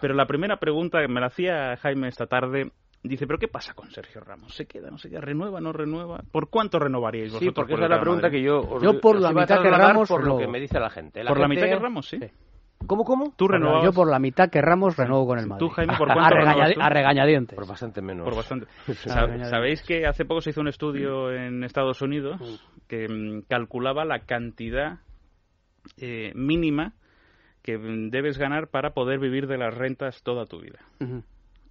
Pero 0.00 0.14
la 0.14 0.24
primera 0.24 0.56
pregunta 0.56 1.02
que 1.02 1.08
me 1.08 1.20
la 1.20 1.26
hacía 1.26 1.76
Jaime 1.76 2.08
esta 2.08 2.26
tarde, 2.26 2.70
dice, 3.08 3.26
¿pero 3.26 3.38
qué 3.38 3.48
pasa 3.48 3.74
con 3.74 3.90
Sergio 3.90 4.20
Ramos? 4.20 4.54
¿Se 4.54 4.66
queda, 4.66 4.90
no 4.90 4.98
se 4.98 5.08
queda? 5.10 5.20
¿Renueva, 5.20 5.60
no 5.60 5.72
renueva? 5.72 6.20
¿Por 6.32 6.48
cuánto 6.50 6.78
renovaríais 6.78 7.30
vosotros? 7.32 7.48
Sí, 7.48 7.54
porque 7.54 7.72
por 7.74 7.80
esa 7.80 7.84
es 7.86 7.90
la 7.90 8.00
pregunta 8.00 8.26
Madrid? 8.28 8.38
que 8.38 8.44
yo 8.44 8.60
os 8.60 8.82
Yo 8.82 9.00
por 9.00 9.20
la 9.20 9.32
mitad 9.32 9.62
que 9.62 9.70
Ramos, 9.70 10.08
por 10.08 10.26
lo 10.26 10.38
que 10.38 10.46
me 10.48 10.60
dice 10.60 10.78
la 10.80 10.90
gente. 10.90 11.24
¿Por 11.24 11.38
la 11.38 11.48
mitad 11.48 11.66
que 11.66 11.76
Ramos, 11.76 12.08
sí? 12.08 12.18
¿Cómo, 12.86 13.02
cómo? 13.04 13.32
¿Tú 13.34 13.48
renovabas? 13.48 13.84
yo 13.84 13.92
por 13.94 14.10
la 14.10 14.18
mitad 14.18 14.50
que 14.50 14.60
Ramos 14.60 14.96
renuevo 14.98 15.26
con 15.26 15.38
el 15.38 15.46
Madrid. 15.46 15.60
¿Tú, 15.66 15.70
Jaime, 15.70 15.94
por 15.96 16.10
a, 16.10 16.14
regañadi- 16.28 16.74
tú? 16.74 16.80
a 16.82 16.88
regañadientes. 16.90 17.56
Por 17.56 17.66
bastante 17.66 18.02
menos. 18.02 18.24
Por 18.26 18.36
bastante. 18.36 18.66
¿Sabéis 19.48 19.82
que 19.82 20.06
hace 20.06 20.26
poco 20.26 20.42
se 20.42 20.50
hizo 20.50 20.60
un 20.60 20.68
estudio 20.68 21.32
en 21.32 21.64
Estados 21.64 22.02
Unidos 22.02 22.40
Mm. 22.40 22.86
que 22.88 23.08
mm, 23.08 23.42
calculaba 23.48 24.04
la 24.04 24.20
cantidad 24.26 24.98
eh, 25.96 26.32
mínima 26.34 26.92
que 27.62 27.78
mm, 27.78 28.10
debes 28.10 28.36
ganar 28.36 28.68
para 28.68 28.90
poder 28.92 29.18
vivir 29.18 29.46
de 29.46 29.56
las 29.56 29.72
rentas 29.74 30.22
toda 30.22 30.44
tu 30.44 30.60
vida? 30.60 30.80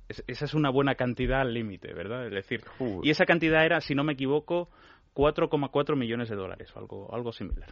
Es- 0.10 0.24
esa 0.28 0.46
es 0.46 0.54
una 0.54 0.70
buena 0.70 0.96
cantidad 0.96 1.42
al 1.42 1.54
límite, 1.54 1.94
¿verdad? 1.94 2.26
Es 2.28 2.34
decir, 2.34 2.62
Uy. 2.80 3.00
y 3.04 3.10
esa 3.10 3.26
cantidad 3.26 3.66
era, 3.66 3.80
si 3.82 3.96
no 3.96 4.04
me 4.04 4.14
equivoco, 4.14 4.70
4,4 5.16 5.96
millones 5.96 6.30
de 6.30 6.36
dólares 6.36 6.76
o 6.76 6.80
algo, 6.80 7.14
algo 7.14 7.32
similar. 7.32 7.70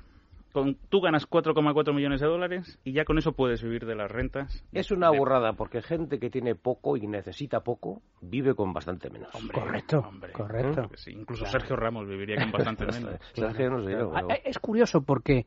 Con, 0.53 0.75
tú 0.89 0.99
ganas 0.99 1.25
4,4 1.29 1.93
millones 1.93 2.19
de 2.19 2.27
dólares 2.27 2.77
y 2.83 2.91
ya 2.91 3.05
con 3.05 3.17
eso 3.17 3.31
puedes 3.31 3.63
vivir 3.63 3.85
de 3.85 3.95
las 3.95 4.11
rentas. 4.11 4.65
Es 4.73 4.91
una 4.91 5.09
burrada, 5.09 5.53
porque 5.53 5.81
gente 5.81 6.19
que 6.19 6.29
tiene 6.29 6.55
poco 6.55 6.97
y 6.97 7.07
necesita 7.07 7.61
poco, 7.61 8.01
vive 8.19 8.53
con 8.53 8.73
bastante 8.73 9.09
menos. 9.09 9.29
Correcto, 9.53 9.99
Hombre, 9.99 10.33
correcto. 10.33 10.89
sí, 10.95 11.11
incluso 11.11 11.45
Claro. 11.45 11.59
Sergio 11.59 11.75
Ramos 11.77 12.05
viviría 12.05 12.35
con 12.35 12.51
bastante 12.51 12.85
menos. 12.91 13.15
Que 13.33 13.69
no 13.69 13.81
sé 13.81 13.91
yo, 13.93 14.11
Ah, 14.13 14.23
pero- 14.27 14.41
Es 14.43 14.59
curioso 14.59 15.01
porque, 15.03 15.45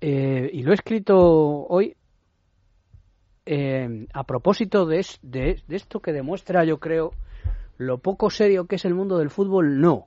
eh, 0.00 0.48
y 0.54 0.62
lo 0.62 0.70
he 0.70 0.74
escrito 0.74 1.14
hoy, 1.18 1.94
eh, 3.50 4.06
a 4.12 4.24
propósito 4.24 4.84
de, 4.84 4.98
es- 5.00 5.18
de- 5.22 5.62
de 5.66 5.76
esto 5.76 6.00
que 6.00 6.12
demuestra, 6.12 6.64
yo 6.64 6.78
creo, 6.78 7.12
lo 7.78 7.98
poco 7.98 8.28
serio 8.30 8.66
que 8.66 8.76
es 8.76 8.84
el 8.84 8.92
mundo 8.94 9.16
del 9.18 9.30
fútbol, 9.30 9.80
no. 9.80 10.06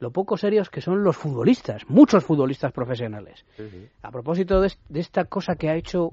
Lo 0.00 0.10
poco 0.10 0.36
serios 0.36 0.70
que 0.70 0.80
son 0.80 1.04
los 1.04 1.16
futbolistas, 1.16 1.88
muchos 1.88 2.24
futbolistas 2.24 2.72
profesionales. 2.72 3.44
Sí, 3.56 3.68
sí. 3.70 3.88
A 4.02 4.10
propósito 4.10 4.60
de, 4.60 4.72
de 4.88 5.00
esta 5.00 5.26
cosa 5.26 5.54
que 5.56 5.68
ha 5.68 5.76
hecho 5.76 6.10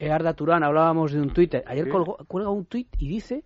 Arda 0.00 0.34
Turán, 0.34 0.64
hablábamos 0.64 1.12
de 1.12 1.20
un 1.20 1.30
Twitter. 1.32 1.62
Ayer 1.66 1.84
Sí. 1.84 1.90
colgó- 1.90 2.16
cuelga 2.26 2.50
un 2.50 2.64
tuit 2.64 2.88
y 2.98 3.08
dice, 3.08 3.44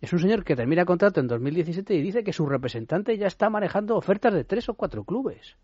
es 0.00 0.12
un 0.12 0.18
señor 0.18 0.42
que 0.44 0.56
termina 0.56 0.84
contrato 0.86 1.20
en 1.20 1.28
2017 1.28 1.94
y 1.94 2.02
dice 2.02 2.24
que 2.24 2.32
su 2.32 2.46
representante 2.46 3.16
ya 3.18 3.26
está 3.26 3.48
manejando 3.50 3.96
ofertas 3.96 4.32
de 4.34 4.44
tres 4.44 4.68
o 4.70 4.74
cuatro 4.74 5.04
clubes. 5.04 5.56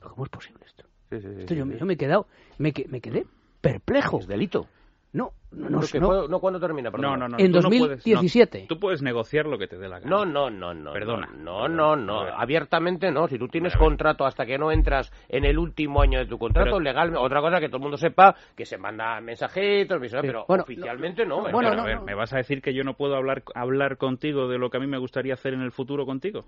¿Cómo 0.00 0.24
es 0.24 0.30
posible 0.30 0.64
esto? 0.66 0.84
Sí, 1.10 1.20
sí, 1.20 1.28
sí, 1.34 1.40
Esto 1.40 1.54
yo, 1.54 1.64
sí. 1.66 1.76
yo 1.78 1.86
me 1.86 1.94
he 1.94 1.96
quedado, 1.96 2.26
me, 2.58 2.72
me 2.88 3.00
quedé 3.00 3.26
perplejo. 3.60 4.18
Es 4.20 4.26
delito. 4.26 4.66
No, 5.14 5.30
no, 5.50 5.68
no, 5.68 5.80
Pero 5.92 6.00
no. 6.00 6.06
puedo- 6.08 6.28
no, 6.28 6.40
¿cuándo 6.40 6.58
termina? 6.58 6.88
No, 6.88 6.96
Perdona. 6.96 7.16
no, 7.16 7.28
no. 7.28 7.38
En 7.38 7.52
tú 7.52 7.60
no 7.60 7.68
puedes- 7.68 7.80
2017. 8.02 8.62
no, 8.62 8.66
tú 8.66 8.78
puedes 8.80 9.02
negociar 9.02 9.44
lo 9.44 9.58
que 9.58 9.66
te 9.66 9.76
dé 9.76 9.86
la 9.86 9.98
gana. 10.00 10.10
No, 10.10 10.24
no, 10.24 10.48
no, 10.48 10.72
no. 10.72 10.92
Perdona. 10.94 11.28
No, 11.36 11.68
no, 11.68 11.96
no. 11.96 12.20
Abiertamente 12.22 13.10
no. 13.10 13.28
Si 13.28 13.38
tú 13.38 13.46
tienes 13.48 13.76
contrato 13.76 14.24
hasta 14.24 14.46
que 14.46 14.56
no 14.56 14.72
entras 14.72 15.12
en 15.28 15.44
el 15.44 15.58
último 15.58 16.00
año 16.00 16.18
de 16.18 16.24
tu 16.26 16.38
contrato, 16.38 16.70
Pero- 16.70 16.80
legal, 16.80 17.14
otra 17.16 17.42
cosa 17.42 17.60
que 17.60 17.66
todo 17.68 17.76
el 17.76 17.82
mundo 17.82 17.98
sepa, 17.98 18.34
que 18.56 18.64
se 18.64 18.78
manda 18.78 19.20
mensajitos, 19.20 20.00
mensajes, 20.00 20.30
pero 20.30 20.46
Bueno, 20.48 20.62
oficialmente 20.62 21.26
no. 21.26 21.42
Pero, 21.42 21.52
Bueno, 21.52 21.68
pero, 21.70 21.76
no, 21.76 21.82
a 21.82 21.86
ver, 21.86 21.96
no. 21.96 22.04
¿me 22.04 22.14
vas 22.14 22.32
a 22.32 22.38
decir 22.38 22.62
que 22.62 22.72
yo 22.72 22.82
no 22.82 22.94
puedo 22.94 23.14
hablar, 23.14 23.42
hablar 23.54 23.98
contigo 23.98 24.48
de 24.48 24.56
lo 24.56 24.70
que 24.70 24.78
a 24.78 24.80
mí 24.80 24.86
me 24.86 24.96
gustaría 24.98 25.34
hacer 25.34 25.52
en 25.52 25.60
el 25.60 25.72
futuro 25.72 26.06
contigo? 26.06 26.46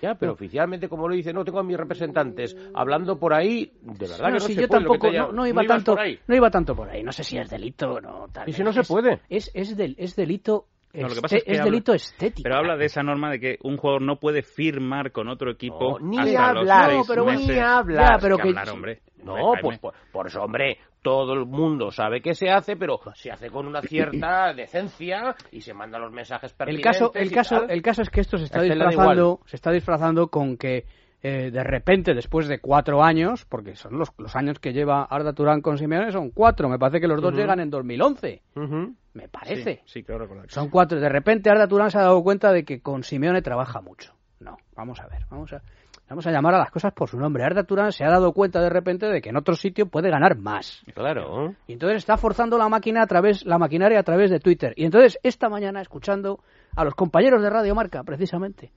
Ya, 0.00 0.16
pero 0.16 0.32
oficialmente, 0.32 0.88
como 0.88 1.08
lo 1.08 1.14
dice, 1.14 1.32
no 1.32 1.44
tengo 1.44 1.60
a 1.60 1.62
mis 1.62 1.76
representantes 1.76 2.56
hablando 2.74 3.18
por 3.18 3.32
ahí, 3.32 3.72
de 3.82 4.08
verdad 4.08 4.18
No, 4.18 4.26
que 4.26 4.32
no 4.32 4.40
si 4.40 4.54
se 4.54 4.60
yo 4.62 4.68
puede, 4.68 4.80
tampoco, 4.82 5.10
te 5.10 5.16
no, 5.18 5.32
no 5.32 5.46
iba 5.46 5.64
tanto, 5.64 5.92
por 5.92 6.00
ahí. 6.00 6.18
no 6.26 6.34
iba 6.34 6.50
tanto 6.50 6.74
por 6.74 6.88
ahí. 6.90 7.02
No 7.04 7.12
sé 7.12 7.22
si 7.22 7.38
es 7.38 7.48
delito 7.48 7.92
o 7.94 8.00
no. 8.00 8.26
Tal. 8.32 8.48
Y 8.48 8.52
si 8.52 8.64
no 8.64 8.70
Es- 8.70 8.76
se 8.76 8.82
puede. 8.82 9.20
Es, 9.28 9.50
es, 9.54 9.76
del, 9.76 9.94
es 9.98 10.16
delito, 10.16 10.66
No, 10.94 11.02
lo 11.02 11.08
que 11.08 11.12
este- 11.14 11.22
pasa 11.22 11.36
es 11.38 11.44
que 11.44 11.50
habla- 11.52 11.64
delito 11.64 11.94
estético. 11.94 12.42
Pero 12.42 12.56
habla 12.56 12.76
de 12.76 12.84
esa 12.84 13.02
norma 13.02 13.30
de 13.30 13.40
que 13.40 13.58
un 13.62 13.76
jugador 13.78 14.02
no 14.02 14.16
puede 14.16 14.42
firmar 14.42 15.10
con 15.12 15.28
otro 15.28 15.50
equipo 15.50 15.98
No, 15.98 16.06
ni 16.06 16.18
hasta 16.18 16.52
los 16.52 16.60
hablar, 16.62 16.86
seis 16.90 16.98
no, 16.98 17.04
pero 17.06 17.24
meses. 17.24 17.48
ni 17.48 17.58
hablar. 17.58 18.10
Ya, 18.12 18.18
pero 18.20 18.36
que 18.36 18.42
que- 18.42 18.48
hablar, 18.50 18.68
hombre. 18.70 19.00
No, 19.24 19.34
pues 19.52 19.62
Jaime. 19.62 19.78
por, 19.78 19.94
por 20.12 20.26
eso, 20.26 20.42
hombre, 20.42 20.78
todo 21.00 21.32
el 21.34 21.46
mundo 21.46 21.90
sabe 21.92 22.20
que 22.20 22.34
se 22.34 22.50
hace, 22.50 22.76
pero 22.76 23.00
se 23.14 23.30
hace 23.30 23.50
con 23.50 23.66
una 23.66 23.80
cierta 23.80 24.52
decencia 24.54 25.34
y 25.52 25.60
se 25.60 25.72
mandan 25.72 26.02
los 26.02 26.12
mensajes 26.12 26.50
el 26.50 26.56
pertinentes. 26.58 26.84
caso, 26.92 27.12
el 27.14 27.30
caso, 27.32 27.68
el 27.68 27.82
caso 27.82 28.02
es 28.02 28.10
que 28.10 28.20
esto 28.20 28.36
se 28.36 28.44
está 28.44 28.58
este 28.62 28.74
disfrazando, 28.74 29.40
se 29.46 29.56
está 29.56 29.70
disfrazando 29.70 30.28
con 30.28 30.56
que 30.56 30.84
eh, 31.24 31.52
de 31.52 31.62
repente, 31.62 32.14
después 32.14 32.48
de 32.48 32.58
cuatro 32.58 33.04
años, 33.04 33.44
porque 33.44 33.76
son 33.76 33.96
los, 33.96 34.10
los 34.18 34.34
años 34.34 34.58
que 34.58 34.72
lleva 34.72 35.04
Arda 35.04 35.32
Turán 35.32 35.60
con 35.60 35.78
Simeone, 35.78 36.10
son 36.10 36.30
cuatro. 36.30 36.68
Me 36.68 36.80
parece 36.80 37.00
que 37.00 37.06
los 37.06 37.22
dos 37.22 37.32
llegan 37.32 37.60
en 37.60 37.70
2011. 37.70 38.42
Ujú. 38.56 38.96
Me 39.14 39.28
parece. 39.28 39.82
Sí, 39.84 40.00
sí, 40.00 40.02
creo 40.02 40.18
recordar. 40.18 40.50
Son 40.50 40.68
cuatro. 40.68 40.98
De 40.98 41.08
repente 41.08 41.48
Arda 41.48 41.68
Turán 41.68 41.92
se 41.92 41.98
ha 41.98 42.02
dado 42.02 42.22
cuenta 42.24 42.50
de 42.50 42.64
que 42.64 42.80
con 42.80 43.04
Simeone 43.04 43.40
trabaja 43.40 43.80
mucho. 43.80 44.14
No, 44.40 44.56
vamos 44.74 44.98
a 44.98 45.06
ver, 45.06 45.24
vamos 45.30 45.52
a, 45.52 45.62
vamos 46.08 46.26
a 46.26 46.32
llamar 46.32 46.54
a 46.56 46.58
las 46.58 46.72
cosas 46.72 46.92
por 46.92 47.08
su 47.08 47.16
nombre. 47.16 47.44
Arda 47.44 47.62
Turán 47.62 47.92
se 47.92 48.04
ha 48.04 48.10
dado 48.10 48.32
cuenta 48.32 48.60
de 48.60 48.70
repente 48.70 49.06
de 49.06 49.20
que 49.20 49.28
en 49.28 49.36
otro 49.36 49.54
sitio 49.54 49.86
puede 49.86 50.10
ganar 50.10 50.36
más. 50.36 50.82
Claro. 50.92 51.54
Y 51.68 51.74
entonces 51.74 51.98
está 51.98 52.16
forzando 52.16 52.58
la 52.58 52.68
máquina 52.68 53.00
a 53.00 53.06
través, 53.06 53.46
la 53.46 53.58
maquinaria 53.58 54.00
a 54.00 54.02
través 54.02 54.28
de 54.32 54.40
Twitter. 54.40 54.72
Y 54.74 54.86
entonces 54.86 55.20
esta 55.22 55.48
mañana, 55.48 55.80
escuchando 55.82 56.40
a 56.74 56.84
los 56.84 56.96
compañeros 56.96 57.42
de 57.42 57.50
Radio 57.50 57.76
Marca, 57.76 58.02
precisamente, 58.02 58.72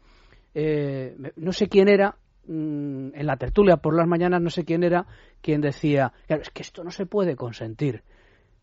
eh, 0.53 1.15
no 1.37 1.51
sé 1.51 1.67
quién 1.67 1.89
era, 1.89 2.15
mm, 2.47 3.09
en 3.15 3.25
la 3.25 3.37
tertulia 3.37 3.77
por 3.77 3.95
las 3.95 4.07
mañanas, 4.07 4.41
no 4.41 4.49
sé 4.49 4.65
quién 4.65 4.83
era, 4.83 5.05
quien 5.41 5.61
decía, 5.61 6.13
claro, 6.27 6.41
es 6.41 6.49
que 6.49 6.61
esto 6.61 6.83
no 6.83 6.91
se 6.91 7.05
puede 7.05 7.35
consentir. 7.35 8.03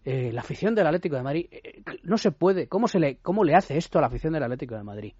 Eh, 0.04 0.32
la 0.32 0.40
afición 0.40 0.74
del 0.74 0.86
Atlético 0.86 1.14
de 1.16 1.22
Madrid, 1.22 1.46
eh, 1.52 1.82
no 2.02 2.18
se 2.18 2.32
puede. 2.32 2.66
¿Cómo, 2.66 2.88
se 2.88 2.98
le, 2.98 3.16
¿Cómo 3.18 3.44
le 3.44 3.54
hace 3.54 3.76
esto 3.76 3.98
a 3.98 4.00
la 4.00 4.08
afición 4.08 4.32
del 4.32 4.42
Atlético 4.42 4.74
de 4.76 4.82
Madrid? 4.82 5.12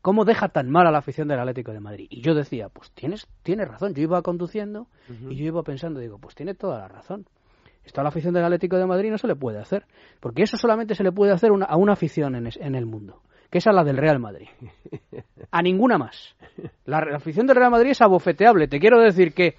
¿Cómo 0.00 0.24
deja 0.24 0.48
tan 0.50 0.70
mal 0.70 0.86
a 0.86 0.92
la 0.92 0.98
afición 0.98 1.26
del 1.26 1.40
Atlético 1.40 1.72
de 1.72 1.80
Madrid? 1.80 2.06
Y 2.08 2.20
yo 2.20 2.34
decía, 2.34 2.68
pues 2.68 2.92
tienes, 2.92 3.26
tienes 3.42 3.66
razón. 3.66 3.94
Yo 3.94 4.02
iba 4.02 4.22
conduciendo 4.22 4.86
y 5.32 5.36
yo 5.36 5.44
iba 5.46 5.62
pensando, 5.64 5.98
digo, 5.98 6.18
pues 6.20 6.36
tiene 6.36 6.54
toda 6.54 6.78
la 6.78 6.86
razón. 6.88 7.26
Esto 7.84 8.00
a 8.00 8.04
la 8.04 8.10
afición 8.10 8.32
del 8.32 8.44
Atlético 8.44 8.76
de 8.76 8.86
Madrid 8.86 9.10
no 9.10 9.18
se 9.18 9.26
le 9.26 9.34
puede 9.34 9.58
hacer. 9.58 9.86
Porque 10.20 10.42
eso 10.44 10.56
solamente 10.56 10.94
se 10.94 11.02
le 11.02 11.10
puede 11.10 11.32
hacer 11.32 11.50
una- 11.50 11.66
a 11.66 11.76
una 11.76 11.94
afición 11.94 12.36
en, 12.36 12.46
es- 12.46 12.58
en 12.58 12.76
el 12.76 12.86
mundo. 12.86 13.22
Que 13.50 13.58
es 13.58 13.66
a 13.66 13.72
la 13.72 13.82
del 13.84 13.96
Real 13.96 14.18
Madrid. 14.18 14.48
A 15.50 15.62
ninguna 15.62 15.96
más. 15.98 16.36
La, 16.84 17.00
la 17.04 17.16
afición 17.16 17.46
del 17.46 17.56
Real 17.56 17.70
Madrid 17.70 17.90
es 17.90 18.02
abofeteable. 18.02 18.68
Te 18.68 18.78
quiero 18.78 19.00
decir 19.00 19.32
que 19.32 19.54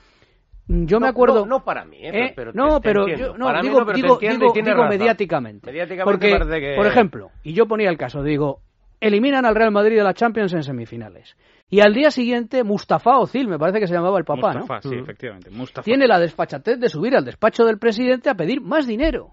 yo 0.67 0.99
me 0.99 1.07
No, 1.07 1.11
acuerdo... 1.11 1.39
No, 1.45 1.57
no 1.57 1.63
para 1.65 1.85
mí, 1.85 1.97
¿eh? 1.97 2.11
¿Eh? 2.13 2.33
Pero, 2.35 2.51
no, 2.53 2.79
te- 2.79 2.89
pero 2.89 3.07
yo 3.07 3.35
no, 3.35 3.45
Para 3.47 3.61
mí 3.63 3.67
digo, 3.69 3.79
no, 3.79 3.85
pero 3.87 4.17
te 4.19 4.27
digo, 4.27 4.53
y 4.55 4.89
mediáticamente. 4.89 5.65
Mediáticamente 5.65 6.03
Porque, 6.03 6.29
parece 6.37 6.61
que- 6.61 6.75
por 6.75 6.85
ejemplo, 6.85 7.31
y 7.41 7.53
yo 7.53 7.65
ponía 7.67 7.89
el 7.89 7.97
caso, 7.97 8.21
digo, 8.21 8.59
eliminan 8.99 9.45
al 9.47 9.55
Real 9.55 9.71
Madrid 9.71 9.97
de 9.97 10.03
la 10.03 10.13
Champions 10.13 10.53
en 10.53 10.61
semifinales. 10.61 11.35
Y 11.71 11.79
al 11.79 11.93
día 11.95 12.11
siguiente, 12.11 12.63
Mustafa 12.63 13.17
Ozil, 13.17 13.47
me 13.47 13.57
parece 13.57 13.79
que 13.79 13.87
se 13.87 13.93
llamaba 13.95 14.19
el 14.19 14.25
papá, 14.25 14.53
¿no? 14.53 14.59
Mustafa, 14.59 14.81
sí, 14.87 14.95
Mm. 14.95 14.99
efectivamente. 14.99 15.49
Mustafa. 15.49 15.83
Tiene 15.85 16.07
la 16.07 16.19
desfachatez 16.19 16.79
de 16.79 16.89
subir 16.89 17.15
al 17.15 17.25
despacho 17.25 17.65
del 17.65 17.79
presidente 17.79 18.29
a 18.29 18.35
pedir 18.35 18.61
más 18.61 18.85
dinero. 18.85 19.31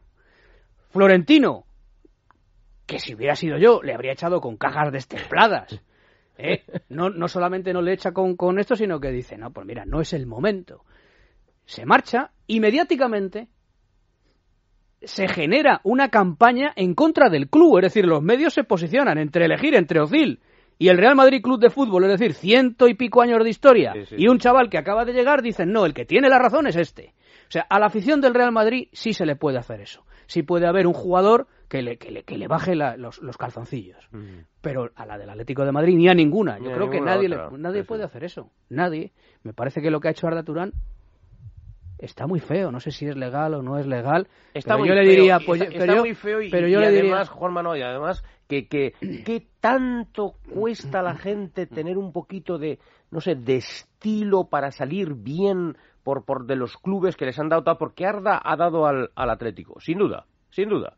Florentino, 0.91 1.65
que 2.87 2.99
si 2.99 3.15
hubiera 3.15 3.35
sido 3.35 3.59
yo, 3.59 3.83
le 3.83 3.95
habría 3.95 4.13
echado 4.13 4.41
con 4.41 4.57
cajas 4.57 4.93
destempladas. 4.93 5.81
¿eh? 6.39 6.63
No, 6.89 7.11
no 7.11 7.29
solamente 7.29 7.73
no 7.73 7.83
le 7.83 7.93
echa 7.93 8.13
con, 8.13 8.37
con 8.37 8.59
esto, 8.59 8.77
sino 8.77 9.01
que 9.01 9.11
dice, 9.11 9.37
no, 9.37 9.51
pues 9.53 9.67
mira, 9.67 9.85
no 9.85 10.01
es 10.01 10.13
el 10.13 10.27
momento. 10.27 10.85
Se 11.65 11.85
marcha 11.85 12.31
y 12.47 12.61
mediáticamente 12.61 13.49
se 15.03 15.29
genera 15.29 15.81
una 15.85 16.09
campaña 16.09 16.73
en 16.77 16.95
contra 16.95 17.29
del 17.29 17.49
club, 17.49 17.79
es 17.79 17.83
decir, 17.85 18.07
los 18.07 18.23
medios 18.23 18.55
se 18.55 18.65
posicionan 18.65 19.19
entre 19.19 19.45
elegir 19.45 19.75
entre 19.75 20.01
Ozil 20.01 20.41
y 20.79 20.89
el 20.89 20.99
Real 20.99 21.17
Madrid 21.17 21.43
Club 21.43 21.61
de 21.61 21.71
Fútbol, 21.71 22.05
es 22.05 22.19
decir, 22.19 22.35
ciento 22.35 22.89
y 22.89 22.95
pico 22.95 23.23
años 23.23 23.43
de 23.43 23.51
historia, 23.51 23.93
Sí, 23.95 24.07
sí. 24.07 24.15
y 24.19 24.29
un 24.29 24.39
chaval 24.39 24.69
que 24.69 24.79
acaba 24.79 25.05
de 25.05 25.13
llegar, 25.13 25.43
dicen, 25.43 25.73
no, 25.73 25.87
el 25.87 25.95
que 25.95 26.05
tiene 26.05 26.29
la 26.29 26.39
razón 26.39 26.67
es 26.67 26.77
este. 26.77 27.15
O 27.49 27.51
sea, 27.51 27.63
a 27.69 27.79
la 27.79 27.87
afición 27.87 28.21
del 28.21 28.35
Real 28.35 28.53
Madrid 28.53 28.89
sí 28.93 29.13
se 29.13 29.27
le 29.27 29.37
puede 29.37 29.59
hacer 29.59 29.81
eso. 29.81 30.05
Sí 30.27 30.43
puede 30.43 30.67
haber 30.67 30.87
un 30.87 30.93
jugador 30.93 31.47
que 31.69 31.83
le, 31.83 31.97
que 31.99 32.11
le, 32.11 32.23
que 32.23 32.39
le 32.39 32.47
baje 32.49 32.75
la- 32.77 32.97
los, 32.97 33.21
los 33.23 33.37
calzoncillos. 33.37 34.09
Pero 34.61 34.91
a 34.95 35.05
la 35.07 35.19
del 35.19 35.31
Atlético 35.31 35.65
de 35.65 35.73
Madrid 35.73 35.97
ni 35.97 36.09
a 36.09 36.15
ninguna. 36.15 36.59
Yo 36.59 36.69
Ni 36.69 36.73
creo 36.75 36.91
que 36.91 37.01
nadie, 37.01 37.29
le- 37.29 37.37
nadie 37.59 37.83
puede 37.85 38.05
hacer 38.05 38.25
eso. 38.25 38.51
Nadie. 38.69 39.13
Me 39.43 39.53
parece 39.53 39.83
que 39.83 39.91
lo 39.91 40.01
que 40.01 40.09
ha 40.09 40.11
hecho 40.13 40.27
Arda 40.29 40.43
Turán 40.45 40.73
está 41.99 42.27
muy 42.27 42.41
feo. 42.41 42.71
No 42.71 42.81
sé 42.81 42.91
si 42.91 43.07
es 43.07 43.17
legal 43.17 43.55
o 43.55 43.63
no 43.63 43.79
es 43.79 43.87
legal. 43.87 44.29
Está 44.55 44.71
pero 44.75 44.79
muy 44.81 44.89
yo 44.89 44.95
le 44.95 45.03
feo, 45.03 45.11
diría, 45.11 45.39
y 45.41 45.47
pues, 45.47 45.61
está, 45.61 45.73
pero 45.73 45.83
está 45.85 45.95
yo- 45.97 46.01
muy 46.03 46.15
feo 46.15 46.43
y, 46.43 46.51
pero 46.51 46.69
yo 46.69 46.79
y 46.79 46.83
le 46.83 46.91
diría- 46.91 47.11
además, 47.13 47.29
Juanma, 47.31 47.63
no, 47.63 47.77
y 47.77 47.83
además 47.83 48.23
que, 48.49 48.69
que, 48.69 48.93
¿qué 49.25 49.47
tanto 49.61 50.35
cuesta 50.53 51.01
a 51.01 51.03
la 51.03 51.15
gente 51.17 51.67
tener 51.67 51.99
un 51.99 52.13
poquito 52.13 52.59
de, 52.59 52.79
no 53.11 53.21
sé, 53.21 53.35
de 53.35 53.57
estilo 53.57 54.45
para 54.49 54.71
salir 54.71 55.15
bien 55.15 55.77
por, 56.05 56.25
por 56.25 56.47
de 56.47 56.55
los 56.55 56.77
clubes 56.77 57.17
que 57.17 57.25
les 57.25 57.39
han 57.39 57.49
dado 57.49 57.65
tal? 57.65 57.77
Porque 57.79 58.07
Arda 58.07 58.41
ha 58.45 58.57
dado 58.57 58.87
al, 58.87 59.11
al 59.17 59.31
Atlético, 59.31 59.81
sin 59.81 59.99
duda, 59.99 60.27
sin 60.51 60.69
duda. 60.69 60.97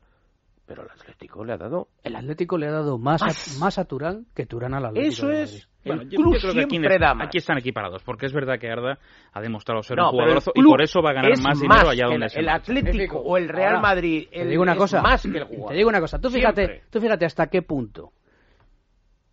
Pero 0.69 0.83
el 0.83 0.91
Atlético 0.91 1.45
le 1.45 1.55
ha 1.55 1.57
dado... 1.57 1.89
El 2.05 2.15
Atlético 2.15 2.59
le 2.59 2.67
ha 2.67 2.71
dado 2.71 2.99
más, 2.99 3.23
a, 3.23 3.59
más 3.59 3.79
a 3.79 3.87
Turán 3.87 4.27
que 4.35 4.45
Turán 4.45 4.75
al 4.75 4.85
Atlético. 4.85 5.09
Eso 5.09 5.27
de 5.29 5.43
es... 5.45 5.69
Bueno, 5.83 6.03
el 6.03 6.11
yo, 6.11 6.17
club 6.19 6.35
yo 6.35 6.41
creo 6.41 6.53
que 6.53 6.61
aquí, 6.61 6.71
siempre 6.71 6.99
da 6.99 7.15
más. 7.15 7.29
aquí 7.29 7.39
están 7.39 7.57
equiparados, 7.57 8.03
porque 8.03 8.27
es 8.27 8.35
verdad 8.35 8.59
que 8.59 8.69
Arda 8.71 8.99
ha 9.33 9.41
demostrado 9.41 9.83
ser 9.83 9.97
No, 9.97 10.07
un 10.07 10.11
jugadorazo 10.11 10.53
y 10.55 10.63
por 10.63 10.83
eso 10.83 11.01
va 11.01 11.11
a 11.11 11.15
ganar 11.15 11.33
es 11.33 11.41
más 11.41 11.59
dinero 11.59 11.89
allá 11.89 12.05
donde 12.05 12.27
el, 12.27 12.31
se 12.31 12.41
el. 12.41 12.49
Atlético 12.51 13.19
o 13.19 13.39
el 13.39 13.49
Real 13.49 13.77
Ahora, 13.77 13.81
Madrid 13.81 14.29
te 14.31 14.45
digo 14.45 14.61
una 14.63 14.73
es 14.73 14.79
cosa. 14.79 15.01
más 15.01 15.23
que 15.23 15.39
el 15.39 15.45
jugador. 15.45 15.69
Te 15.71 15.75
digo 15.77 15.89
una 15.89 16.01
cosa. 16.01 16.19
Tú 16.21 16.29
fíjate, 16.29 16.67
Siempre. 16.67 16.87
tú 16.91 17.01
fíjate 17.01 17.25
hasta 17.25 17.47
qué 17.47 17.63
punto 17.63 18.13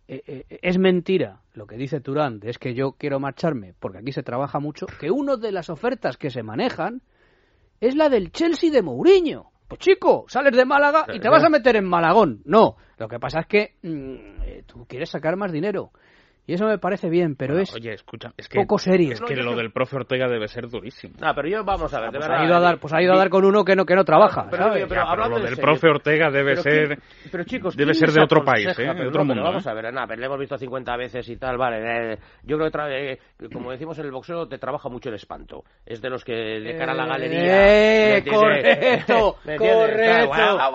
eh, 0.08 0.22
eh, 0.26 0.58
es 0.62 0.78
mentira 0.78 1.42
lo 1.52 1.66
que 1.66 1.76
dice 1.76 2.00
Turán, 2.00 2.40
de 2.40 2.48
es 2.48 2.58
que 2.58 2.72
yo 2.72 2.92
quiero 2.92 3.20
marcharme 3.20 3.74
porque 3.78 3.98
aquí 3.98 4.12
se 4.12 4.22
trabaja 4.22 4.58
mucho, 4.58 4.86
que 4.98 5.10
una 5.10 5.36
de 5.36 5.52
las 5.52 5.68
ofertas 5.68 6.16
que 6.16 6.30
se 6.30 6.42
manejan 6.42 7.02
es 7.80 7.94
la 7.94 8.08
del 8.08 8.30
Chelsea 8.32 8.70
de 8.70 8.80
Mourinho. 8.80 9.50
Pues 9.68 9.80
chico, 9.80 10.26
sales 10.28 10.56
de 10.56 10.64
Málaga 10.64 11.06
y 11.12 11.18
te 11.18 11.28
vas 11.28 11.42
a 11.42 11.48
meter 11.48 11.76
en 11.76 11.84
Malagón. 11.84 12.40
No, 12.44 12.76
lo 12.98 13.08
que 13.08 13.18
pasa 13.18 13.40
es 13.40 13.46
que 13.46 13.74
mm, 13.82 14.42
eh, 14.44 14.62
tú 14.66 14.86
quieres 14.86 15.10
sacar 15.10 15.36
más 15.36 15.50
dinero. 15.50 15.90
Y 16.48 16.54
eso 16.54 16.66
me 16.66 16.78
parece 16.78 17.08
bien, 17.10 17.34
pero 17.34 17.54
Bueno, 17.54 17.64
es 17.64 17.74
Oye, 17.74 17.92
escucha, 17.94 18.32
es 18.36 18.48
que, 18.48 18.60
poco 18.60 18.78
serio. 18.78 19.12
es 19.12 19.20
que 19.20 19.34
lo 19.34 19.56
del 19.56 19.72
profe 19.72 19.96
Ortega 19.96 20.28
debe 20.28 20.46
ser 20.46 20.68
durísimo. 20.68 21.14
No, 21.20 21.34
pero 21.34 21.48
yo, 21.48 21.64
vamos 21.64 21.92
a 21.92 22.00
ver, 22.00 22.12
de 22.12 22.18
Pues 22.18 22.28
verdad, 22.28 22.42
ha 22.42 22.46
ido 22.46 22.56
a 22.56 22.60
dar, 22.60 22.78
pues 22.78 22.92
ha 22.94 23.02
ido 23.02 23.14
a 23.14 23.16
dar 23.16 23.28
con 23.30 23.44
uno 23.44 23.64
que 23.64 23.74
no 23.74 23.84
que 23.84 23.96
no 23.96 24.04
trabaja, 24.04 24.46
Pero, 24.50 24.62
¿sabes? 24.64 24.76
oye, 24.76 24.86
pero 24.88 25.00
Ya, 25.02 25.06
pero 25.06 25.10
hablando 25.12 25.36
lo 25.38 25.44
del 25.44 25.54
serio, 25.56 25.64
profe 25.64 25.88
Ortega 25.88 26.30
debe 26.30 26.50
pero 26.52 26.62
ser 26.62 26.98
pero 27.32 27.44
chicos, 27.44 27.76
debe 27.76 27.90
¿quién 27.92 28.00
ser 28.06 28.12
de 28.12 28.22
otro 28.22 28.44
país? 28.44 28.66
¿eh? 28.78 28.82
de 28.82 28.94
Pero 28.94 29.08
otro 29.08 29.08
no, 29.08 29.10
pero 29.10 29.24
mundo. 29.24 29.42
Vamos 29.42 29.66
¿eh? 29.66 29.70
a 29.70 29.74
ver, 29.74 29.92
nada, 29.92 30.06
pero 30.06 30.20
le 30.20 30.26
hemos 30.26 30.38
visto 30.38 30.56
50 30.56 30.96
veces 30.96 31.28
y 31.28 31.36
tal, 31.36 31.58
vale. 31.58 32.12
eh, 32.12 32.18
yo 32.44 32.56
creo 32.58 32.70
que, 32.70 32.78
tra- 32.78 32.90
eh, 32.92 33.18
como 33.52 33.72
decimos 33.72 33.98
en 33.98 34.04
el 34.06 34.12
boxeo, 34.12 34.46
te 34.46 34.58
trabaja 34.58 34.88
mucho 34.88 35.08
el 35.08 35.16
espanto. 35.16 35.64
Es 35.84 36.00
de 36.00 36.10
los 36.10 36.24
que 36.24 36.32
de 36.32 36.76
cara 36.78 36.92
a 36.92 36.94
la 36.94 37.06
galería. 37.06 37.66
Eh, 37.66 38.08
¿me 38.12 38.16
entiendes? 38.18 39.04
correcto, 39.04 39.36
correcto, 39.44 40.32
ah, 40.32 40.70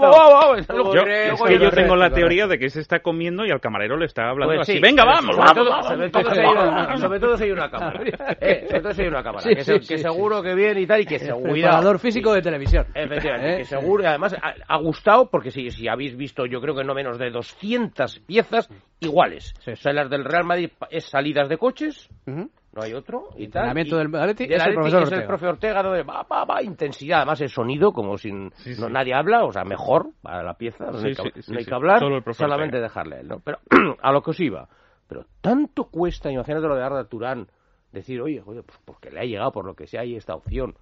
correcto. 0.00 0.94
Yo, 0.94 1.04
yo 1.50 1.70
tengo 1.70 1.94
la 1.94 2.06
correcto. 2.08 2.14
teoría 2.16 2.46
de 2.46 2.58
que 2.58 2.68
se 2.70 2.80
está 2.80 2.98
comiendo 3.00 3.44
y 3.46 3.50
al 3.50 3.60
camarero 3.60 3.75
le 3.78 4.06
está 4.06 4.30
hablando 4.30 4.54
Pues 4.54 4.60
así. 4.68 4.72
sí, 4.74 4.80
Venga, 4.80 5.02
pero 5.04 5.14
vamos, 5.16 5.36
sobre 5.36 5.48
vamos, 5.48 5.54
todo- 5.54 5.82
sobre 5.82 6.10
todo 6.10 6.30
si 6.34 6.38
hay 6.40 6.46
una- 6.46 6.64
vamos". 6.64 7.00
sobre 7.00 7.20
todo 7.20 7.36
si 7.36 7.44
hay 7.44 7.50
una 7.50 7.70
cámara. 7.70 8.00
Eh, 8.40 8.66
sobre 8.68 8.80
todo 8.80 8.92
si 8.94 9.02
hay 9.02 9.08
una 9.08 9.22
cámara. 9.22 9.40
Sí, 9.42 9.54
que, 9.54 9.64
se- 9.64 9.80
sí, 9.80 9.88
que 9.94 9.98
seguro 9.98 10.42
que 10.42 10.54
viene 10.54 10.80
y 10.80 10.86
tal, 10.86 11.00
y 11.00 11.06
que 11.06 11.18
seguro. 11.18 11.52
preparador 11.52 11.98
físico 11.98 12.32
de 12.32 12.42
televisión. 12.42 12.86
Efectivamente, 12.94 13.54
¿Eh? 13.54 13.58
que 13.58 13.64
seguro, 13.64 14.02
y 14.02 14.06
además 14.06 14.34
ha, 14.42 14.54
ha 14.66 14.76
gustado 14.78 15.28
porque 15.30 15.50
si, 15.50 15.70
si 15.70 15.88
habéis 15.88 16.16
visto, 16.16 16.46
yo 16.46 16.60
creo 16.60 16.74
que 16.74 16.84
no 16.84 16.94
menos 16.94 17.18
de 17.18 17.30
200 17.30 18.20
piezas 18.20 18.68
iguales. 19.00 19.52
O 19.66 19.76
sea, 19.76 19.92
las 19.92 20.08
del 20.10 20.24
Real 20.24 20.44
Madrid 20.44 20.70
es 20.90 21.04
salidas 21.04 21.48
de 21.48 21.58
coches, 21.58 22.08
Ujú. 22.26 22.50
No 22.76 22.82
hay 22.82 22.92
otro, 22.92 23.28
y 23.36 23.48
tal. 23.48 23.68
Entrenamiento 23.68 23.96
y- 23.96 23.98
del 23.98 24.14
Atleti 24.16 24.44
y 24.44 24.46
del 24.48 24.56
es 24.60 24.66
el 24.66 24.74
profesor 24.74 25.02
es 25.02 25.08
el 25.08 25.14
Ortega. 25.14 25.26
profe 25.28 25.46
Ortega, 25.46 25.82
donde 25.82 26.02
va, 26.02 26.22
va, 26.30 26.44
va, 26.44 26.62
intensidad, 26.62 27.18
además 27.18 27.40
el 27.40 27.48
sonido, 27.48 27.92
como 27.92 28.16
sin 28.18 28.50
Sí, 28.56 28.70
no- 28.78 28.86
sí. 28.88 28.92
nadie 28.92 29.14
habla, 29.14 29.44
o 29.44 29.52
sea, 29.52 29.64
mejor 29.64 30.10
para 30.22 30.42
la 30.42 30.54
pieza, 30.54 30.84
no, 30.86 30.98
Sí, 30.98 31.06
hay, 31.08 31.14
que, 31.14 31.30
sí, 31.32 31.42
sí, 31.42 31.52
no 31.52 31.58
hay 31.58 31.64
sí. 31.64 31.68
que 31.70 31.74
hablar, 31.74 31.98
Solo 32.00 32.16
el 32.16 32.22
profe 32.22 32.38
solamente 32.38 32.76
Ortega. 32.76 32.88
dejarle 32.88 33.16
a 33.16 33.20
él, 33.20 33.28
¿no? 33.28 33.40
Pero 33.40 33.58
a 34.02 34.12
lo 34.12 34.22
que 34.22 34.30
os 34.30 34.40
iba, 34.40 34.68
pero 35.08 35.24
tanto 35.40 35.84
cuesta, 35.84 36.30
imagínate 36.30 36.66
lo 36.68 36.76
de 36.76 36.82
Arda 36.84 37.04
Turán, 37.08 37.48
decir, 37.92 38.20
oye, 38.20 38.42
oye, 38.44 38.62
pues 38.62 38.78
porque 38.84 39.10
le 39.10 39.20
ha 39.20 39.24
llegado 39.24 39.52
por 39.52 39.64
lo 39.64 39.74
que 39.74 39.86
sea 39.86 40.02
ahí 40.02 40.14
esta 40.16 40.34
opción, 40.34 40.74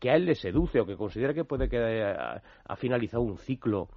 que 0.00 0.10
a 0.10 0.14
él 0.16 0.24
le 0.24 0.34
seduce 0.34 0.80
o 0.80 0.86
que 0.86 0.96
considera 0.96 1.34
que 1.34 1.44
puede 1.44 1.68
que 1.68 2.02
ha, 2.04 2.42
ha 2.66 2.76
finalizado 2.76 3.22
un 3.22 3.36
ciclo, 3.38 3.88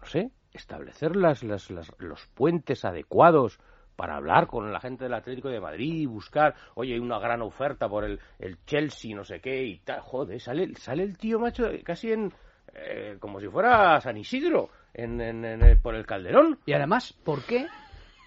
no 0.00 0.06
sé, 0.06 0.30
establecer 0.52 1.16
las, 1.16 1.42
las- 1.42 1.70
las- 1.70 1.92
los 1.98 2.26
puentes 2.34 2.84
adecuados 2.84 3.58
para 3.96 4.16
hablar 4.16 4.46
con 4.46 4.72
la 4.72 4.80
gente 4.80 5.04
del 5.04 5.14
Atlético 5.14 5.48
de 5.48 5.60
Madrid 5.60 5.92
y 6.02 6.06
buscar, 6.06 6.54
oye, 6.74 6.94
hay 6.94 6.98
una 7.00 7.18
gran 7.18 7.42
oferta 7.42 7.88
por 7.88 8.04
el, 8.04 8.18
el 8.38 8.58
Chelsea, 8.64 9.14
no 9.14 9.24
sé 9.24 9.40
qué, 9.40 9.64
y 9.64 9.78
tal, 9.80 10.00
joder, 10.00 10.40
sale, 10.40 10.74
sale 10.76 11.02
el 11.02 11.16
tío 11.18 11.38
macho 11.38 11.64
casi 11.84 12.12
en, 12.12 12.32
eh, 12.74 13.16
como 13.20 13.38
si 13.40 13.48
fuera 13.48 14.00
San 14.00 14.16
Isidro, 14.16 14.70
en, 14.94 15.20
en- 15.20 15.44
en 15.44 15.62
el- 15.62 15.78
por 15.78 15.94
el 15.94 16.06
Calderón. 16.06 16.58
Y 16.66 16.72
además, 16.72 17.12
¿por 17.24 17.42
qué? 17.42 17.66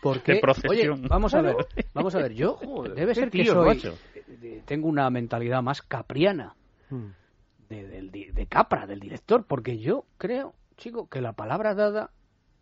Porque, 0.02 0.40
oye, 0.70 0.88
vamos 1.10 1.34
a 1.34 1.42
ver, 1.42 1.56
vamos 1.94 2.14
a 2.16 2.20
ver, 2.20 2.34
yo 2.34 2.56
Joder, 2.64 2.94
debe 2.94 3.16
ser 3.16 3.32
que 3.32 3.46
soy, 3.46 3.68
macho. 3.68 3.98
tengo 4.66 4.88
una 4.88 5.10
mentalidad 5.10 5.64
más 5.64 5.82
capriana 5.82 6.56
de, 7.70 7.88
del 7.88 8.12
di- 8.12 8.32
de 8.32 8.46
Capra, 8.46 8.86
del 8.86 9.00
director, 9.00 9.46
porque 9.48 9.80
yo 9.80 10.06
creo, 10.20 10.54
chico, 10.78 11.10
que 11.10 11.22
la 11.22 11.34
palabra 11.34 11.74
dada 11.74 12.12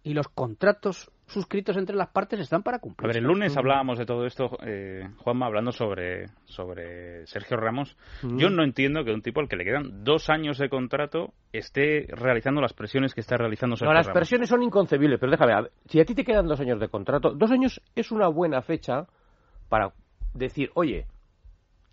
y 0.04 0.14
los 0.14 0.30
contratos 0.30 1.12
suscritos 1.34 1.76
entre 1.78 1.96
las 1.96 2.10
partes 2.10 2.40
están 2.40 2.64
para 2.64 2.78
A 2.78 2.80
cumplir. 2.80 3.08
ver, 3.08 3.18
el 3.18 3.24
lunes 3.24 3.58
hablábamos 3.58 3.98
de 4.00 4.06
todo 4.06 4.26
esto, 4.26 4.58
eh, 4.66 5.10
Juanma, 5.18 5.48
hablando 5.48 5.72
sobre, 5.72 6.28
sobre 6.46 7.26
Sergio 7.28 7.58
Ramos. 7.58 7.98
Yo 8.24 8.50
no 8.50 8.64
entiendo 8.64 9.04
que 9.04 9.12
un 9.12 9.22
tipo 9.22 9.40
al 9.42 9.50
que 9.50 9.56
le 9.58 9.66
quedan 9.66 10.04
dos 10.04 10.30
años 10.30 10.58
de 10.58 10.70
contrato 10.70 11.34
esté 11.52 12.06
realizando 12.10 12.62
las 12.62 12.74
presiones 12.74 13.14
que 13.14 13.22
está 13.22 13.36
realizando 13.38 13.76
Sergio 13.76 13.90
No, 13.92 13.94
las 13.98 14.06
Ramos. 14.08 14.20
presiones 14.20 14.50
son 14.50 14.64
inconcebibles, 14.64 15.20
pero 15.20 15.32
déjame, 15.32 15.54
a 15.54 15.62
ver, 15.62 15.72
si 15.86 16.00
a 16.00 16.06
ti 16.06 16.16
te 16.16 16.24
quedan 16.24 16.48
dos 16.48 16.60
años 16.60 16.80
de 16.80 16.88
contrato, 16.88 17.32
dos 17.34 17.52
años 17.52 17.82
es 17.96 18.12
una 18.12 18.28
buena 18.28 18.62
fecha 18.62 19.08
para 19.70 19.92
decir, 20.34 20.70
oye, 20.76 21.08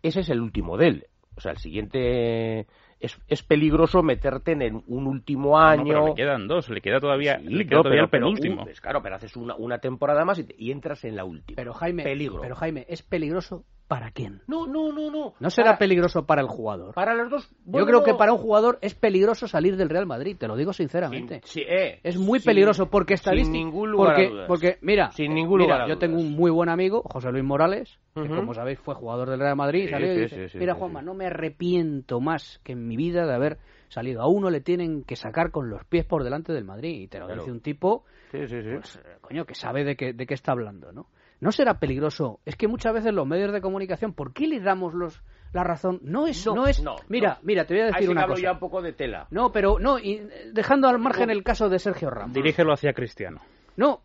ese 0.02 0.20
es 0.20 0.28
el 0.30 0.40
último 0.40 0.76
de 0.76 0.86
él. 0.88 1.06
O 1.36 1.40
sea, 1.40 1.52
el 1.52 1.58
siguiente 1.58 2.66
es, 3.00 3.18
es 3.28 3.42
peligroso 3.42 4.02
meterte 4.02 4.52
en 4.52 4.62
el- 4.62 4.82
un 4.86 5.06
último 5.06 5.50
No, 5.50 5.56
año. 5.58 5.84
pero 5.88 6.06
le 6.08 6.14
quedan 6.14 6.46
dos, 6.46 6.68
le 6.68 6.80
queda 6.80 7.00
todavía, 7.00 7.38
Sí, 7.40 7.48
le 7.48 7.64
queda 7.66 7.76
no, 7.78 7.82
todavía 7.82 8.02
pero- 8.02 8.04
el 8.04 8.10
pero, 8.10 8.24
penúltimo. 8.26 8.62
uh, 8.62 8.64
pues 8.66 8.80
claro, 8.80 9.02
pero 9.02 9.16
haces 9.16 9.36
una, 9.36 9.54
una 9.56 9.78
temporada 9.78 10.24
más 10.24 10.38
y, 10.38 10.44
te- 10.44 10.54
y 10.58 10.70
entras 10.70 11.04
en 11.04 11.16
la 11.16 11.24
última. 11.24 11.56
Pero 11.56 11.72
Jaime, 11.72 12.02
Peligro. 12.04 12.40
pero 12.42 12.54
Jaime, 12.54 12.84
¿es 12.88 13.02
peligroso 13.02 13.64
para 13.90 14.12
quién? 14.12 14.40
No, 14.46 14.68
no, 14.68 14.92
no, 14.92 15.10
no. 15.10 15.34
No 15.40 15.50
será 15.50 15.70
Para- 15.70 15.78
peligroso 15.78 16.24
para 16.24 16.40
el 16.42 16.46
jugador. 16.46 16.94
Para 16.94 17.12
los 17.12 17.28
dos. 17.28 17.50
Yo 17.50 17.56
bueno, 17.64 17.86
creo 17.88 18.04
que 18.04 18.14
para 18.14 18.32
un 18.32 18.38
jugador 18.38 18.78
es 18.82 18.94
peligroso 18.94 19.48
salir 19.48 19.76
del 19.76 19.88
Real 19.88 20.06
Madrid, 20.06 20.36
te 20.38 20.46
lo 20.46 20.54
digo 20.56 20.72
sinceramente. 20.72 21.40
Sí, 21.44 21.60
eh, 21.68 21.98
Es 22.04 22.16
muy 22.16 22.38
sin- 22.38 22.50
peligroso 22.50 22.88
porque 22.88 23.16
sin 23.16 23.22
estadística. 23.32 23.58
ningún 23.58 23.90
lugar 23.90 24.12
a 24.12 24.14
porque, 24.14 24.30
dudas. 24.30 24.46
porque, 24.46 24.78
mira, 24.82 25.10
Sin 25.10 25.34
ningún 25.34 25.58
mira, 25.58 25.64
lugar 25.74 25.80
a 25.80 25.84
yo 25.88 25.96
dudas. 25.96 25.98
tengo 25.98 26.20
un 26.20 26.30
muy 26.30 26.52
buen 26.52 26.68
amigo, 26.68 27.02
José 27.02 27.32
Luis 27.32 27.42
Morales, 27.44 27.98
que 28.14 28.28
como 28.28 28.54
sabéis 28.54 28.78
fue 28.78 28.94
jugador 28.94 29.28
del 29.28 29.40
Real 29.40 29.56
Madrid. 29.56 29.86
Sí, 29.86 29.90
salió 29.90 30.12
y 30.12 30.14
sí, 30.14 30.20
dice, 30.22 30.36
sí, 30.36 30.48
sí, 30.50 30.58
mira, 30.58 30.74
sí, 30.74 30.78
Juanma, 30.78 31.00
sí. 31.00 31.06
no 31.06 31.14
me 31.14 31.26
arrepiento 31.26 32.20
más 32.20 32.60
que 32.62 32.72
en 32.72 32.86
mi 32.86 32.96
vida 32.96 33.26
de 33.26 33.34
haber 33.34 33.58
salido. 33.88 34.22
A 34.22 34.28
uno 34.28 34.50
le 34.50 34.60
tienen 34.60 35.02
que 35.02 35.16
sacar 35.16 35.50
con 35.50 35.68
los 35.68 35.84
pies 35.84 36.04
por 36.06 36.22
delante 36.22 36.52
del 36.52 36.64
Madrid. 36.64 37.00
Y 37.02 37.08
te 37.08 37.18
lo 37.18 37.26
Claro. 37.26 37.40
dice 37.42 37.50
un 37.50 37.60
tipo, 37.60 38.04
Sí, 38.30 38.46
sí, 38.46 38.62
sí. 38.62 38.68
pues, 38.74 38.96
eh, 38.96 39.16
coño, 39.20 39.44
que 39.44 39.54
sabe 39.56 39.82
de 39.82 39.96
qué, 39.96 40.12
de 40.12 40.26
qué 40.26 40.34
está 40.34 40.52
hablando, 40.52 40.92
¿no? 40.92 41.08
No 41.40 41.52
será 41.52 41.78
peligroso. 41.80 42.40
Es 42.44 42.54
que 42.56 42.68
muchas 42.68 42.92
veces 42.92 43.12
los 43.14 43.26
medios 43.26 43.52
de 43.52 43.60
comunicación, 43.60 44.12
¿por 44.12 44.32
qué 44.34 44.46
le 44.46 44.60
damos 44.60 44.92
los, 44.94 45.22
la 45.52 45.64
razón? 45.64 45.98
No 46.02 46.26
es, 46.26 46.46
no, 46.46 46.66
es. 46.66 46.82
no, 46.82 46.96
mira, 47.08 47.34
no. 47.40 47.46
mira, 47.46 47.64
te 47.64 47.74
voy 47.74 47.80
a 47.80 47.84
Ahí 47.86 47.92
decir 47.92 48.06
que 48.08 48.12
una 48.12 48.22
hablo 48.22 48.34
cosa. 48.34 48.42
ya 48.44 48.52
un 48.52 48.58
poco 48.58 48.82
de 48.82 48.92
tela. 48.92 49.26
No, 49.30 49.50
pero 49.50 49.78
no, 49.78 49.98
y, 49.98 50.20
dejando 50.52 50.88
al 50.88 50.98
margen 50.98 51.30
el 51.30 51.42
caso 51.42 51.68
de 51.68 51.78
Sergio 51.78 52.10
Ramos. 52.10 52.34
Dirígelo 52.34 52.72
hacia 52.72 52.92
Cristiano. 52.92 53.40
No, 53.76 54.02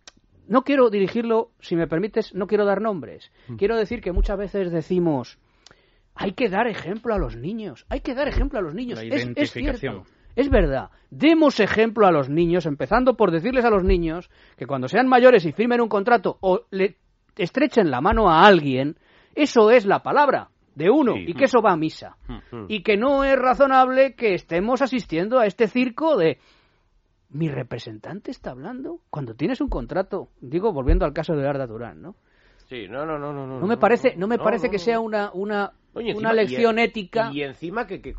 no 0.47 0.63
quiero 0.63 0.89
dirigirlo, 0.89 1.51
si 1.59 1.75
me 1.75 1.87
permites, 1.87 2.33
no 2.33 2.47
quiero 2.47 2.63
dar 2.65 2.81
nombres. 2.81 3.31
Mm. 3.49 3.55
Quiero 3.57 3.75
decir 3.75 3.99
que 4.01 4.13
muchas 4.13 4.37
veces 4.37 4.71
decimos, 4.71 5.37
hay 6.15 6.31
que 6.33 6.47
dar 6.49 6.67
ejemplo 6.67 7.13
a 7.13 7.17
los 7.19 7.35
niños, 7.35 7.85
hay 7.89 7.99
que 7.99 8.15
dar 8.15 8.27
ejemplo 8.29 8.59
a 8.59 8.61
los 8.61 8.73
niños. 8.73 8.97
La 8.99 9.03
Es- 9.05 9.13
es, 9.13 9.25
identificación. 9.25 9.77
cierto, 10.05 10.09
es 10.37 10.49
verdad. 10.49 10.89
Demos 11.09 11.59
ejemplo 11.59 12.07
a 12.07 12.11
los 12.11 12.29
niños, 12.29 12.65
empezando 12.65 13.15
por 13.17 13.31
decirles 13.31 13.65
a 13.65 13.69
los 13.69 13.83
niños 13.83 14.29
que 14.57 14.67
cuando 14.67 14.87
sean 14.87 15.07
mayores 15.07 15.45
y 15.45 15.51
firmen 15.51 15.81
un 15.81 15.89
contrato 15.89 16.37
o 16.41 16.61
le 16.71 16.95
estrechen 17.37 17.89
la 17.91 18.01
mano 18.01 18.29
a 18.29 18.45
alguien, 18.45 18.97
eso 19.35 19.69
es 19.71 19.85
la 19.85 19.99
palabra 20.03 20.49
de 20.75 20.89
uno 20.89 21.13
Sí. 21.13 21.25
y 21.27 21.33
que 21.33 21.45
eso 21.45 21.61
va 21.61 21.71
a 21.73 21.77
misa. 21.77 22.17
Mm. 22.27 22.65
Y 22.67 22.83
que 22.83 22.97
no 22.97 23.23
es 23.23 23.35
razonable 23.37 24.13
que 24.15 24.33
estemos 24.33 24.81
asistiendo 24.81 25.39
a 25.39 25.45
este 25.45 25.67
circo 25.67 26.17
de 26.17 26.37
mi 27.29 27.49
representante 27.49 28.31
está 28.31 28.51
hablando 28.51 28.99
cuando 29.09 29.33
tienes 29.35 29.59
un 29.61 29.67
contrato. 29.69 30.29
Digo, 30.39 30.71
volviendo 30.71 31.05
al 31.05 31.13
caso 31.13 31.33
de 31.33 31.47
Arda 31.47 31.67
Turán, 31.67 32.01
¿no? 32.01 32.15
Sí, 32.67 32.87
no, 32.87 33.05
no, 33.05 33.17
no, 33.19 33.31
no. 33.33 33.45
No, 33.45 33.59
No 33.59 33.67
me 33.67 33.77
parece, 33.77 34.15
no 34.15 34.27
me 34.27 34.37
parece 34.37 34.69
que 34.69 34.79
sea 34.79 34.99
una, 34.99 35.31
una, 35.33 35.71
Oye, 35.93 36.13
una 36.15 36.33
lección 36.33 36.79
y- 36.79 36.83
ética. 36.83 37.29
Y 37.31 37.41
encima 37.43 37.85
que, 37.85 38.01
que, 38.01 38.13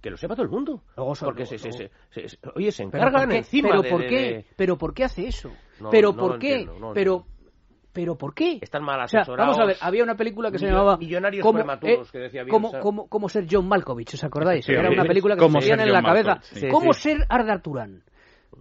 que 0.00 0.10
lo 0.10 0.16
sepa 0.16 0.34
todo 0.34 0.44
el 0.44 0.50
mundo. 0.50 0.82
Luego 0.96 1.14
son- 1.14 1.26
Porque 1.28 1.44
luego- 1.44 1.58
se, 1.58 1.72
se- 1.72 1.90
se- 2.10 2.28
se- 2.28 2.38
oye, 2.54 2.70
se 2.70 2.86
¿Pero 2.88 3.04
encargan 3.08 3.28
qué? 3.30 3.36
encima 3.38 3.68
¿Pero 3.70 3.82
de- 3.82 3.90
por 3.90 4.00
qué? 4.06 4.20
de- 4.20 4.46
¿Pero 4.56 4.78
por 4.78 4.94
qué 4.94 5.04
hace 5.04 5.26
eso? 5.26 5.50
No, 5.80 5.90
¿Pero 5.90 6.12
no 6.12 6.16
por 6.18 6.38
qué? 6.38 6.60
entiendo, 6.60 6.92
pero, 6.94 7.26
¿Pero 7.98 8.16
por 8.16 8.32
qué? 8.32 8.58
Están 8.62 8.84
mal 8.84 9.00
O 9.02 9.08
sea, 9.08 9.22
asesorados. 9.22 9.56
vamos 9.56 9.58
a 9.60 9.66
ver, 9.66 9.76
había 9.80 10.04
una 10.04 10.14
película 10.16 10.52
que 10.52 10.58
se 10.60 10.66
llamaba 10.68 10.96
Millonarios 10.96 11.42
¿Cómo, 11.42 11.58
prematuros, 11.58 12.06
eh, 12.06 12.10
que 12.12 12.18
decía 12.20 12.44
cómo, 12.48 12.68
Bielsa. 12.68 12.80
cómo- 12.80 13.08
cómo 13.08 13.28
ser 13.28 13.46
John 13.50 13.66
Malkovich, 13.66 14.14
¿os 14.14 14.22
acordáis? 14.22 14.64
Sí, 14.64 14.70
Era 14.70 14.88
una 14.88 15.02
película 15.02 15.34
que 15.34 15.40
se 15.40 15.72
en 15.72 15.92
la 15.92 16.00
cabeza. 16.00 16.28
Malkovich, 16.36 16.44
sí. 16.60 16.68
¿Cómo 16.68 16.92
Sí, 16.92 17.00
ser 17.10 17.26
Arda 17.28 17.60
Turán? 17.60 18.04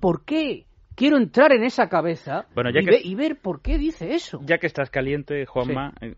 ¿Por 0.02 0.26
qué? 0.26 0.66
Quiero 0.96 1.18
entrar 1.18 1.52
en 1.54 1.64
esa 1.64 1.88
cabeza 1.88 2.48
Bueno, 2.56 2.72
ya 2.72 2.80
y, 2.82 2.86
que- 2.86 2.90
ve- 2.90 3.02
y 3.04 3.14
ver 3.14 3.38
por 3.40 3.62
qué 3.62 3.78
dice 3.78 4.16
eso. 4.16 4.40
Ya 4.44 4.58
que 4.58 4.66
estás 4.66 4.90
caliente, 4.90 5.46
Juanma, 5.46 5.94
eh, 6.02 6.16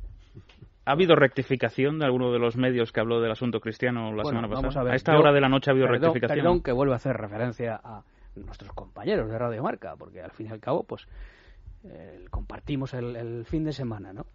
¿ha 0.86 0.91
habido 0.93 1.17
rectificación 1.17 1.99
de 1.99 2.05
alguno 2.05 2.32
de 2.32 2.39
los 2.39 2.55
medios 2.55 2.93
que 2.93 3.01
habló 3.01 3.19
del 3.19 3.32
asunto 3.32 3.60
cristiano 3.60 4.03
la 4.13 4.23
Bueno, 4.23 4.29
semana 4.29 4.47
pasada? 4.47 4.62
vamos 4.62 4.77
a 4.77 4.84
ver. 4.84 4.95
esta 4.95 5.12
Yo- 5.12 5.19
hora 5.19 5.34
de 5.34 5.41
la 5.41 5.49
noche 5.49 5.71
ha 5.71 5.73
habido 5.73 5.88
perdón, 5.88 6.03
rectificación. 6.13 6.38
Perdón 6.45 6.63
que 6.63 6.71
vuelva 6.71 6.93
a 6.93 6.95
hacer 6.95 7.17
referencia 7.17 7.82
a 7.84 8.01
nuestros 8.38 8.71
compañeros 8.71 9.29
de 9.29 9.38
Radio 9.38 9.62
Marca, 9.62 9.95
porque 9.99 10.21
al 10.21 10.32
fin 10.32 10.47
y 10.47 10.51
al 10.51 10.62
cabo, 10.62 10.84
pues, 10.84 11.05
compartimos 12.29 12.93
el, 12.93 13.45
fin 13.45 13.63
de 13.63 13.73
semana, 13.73 14.13
¿no? 14.13 14.25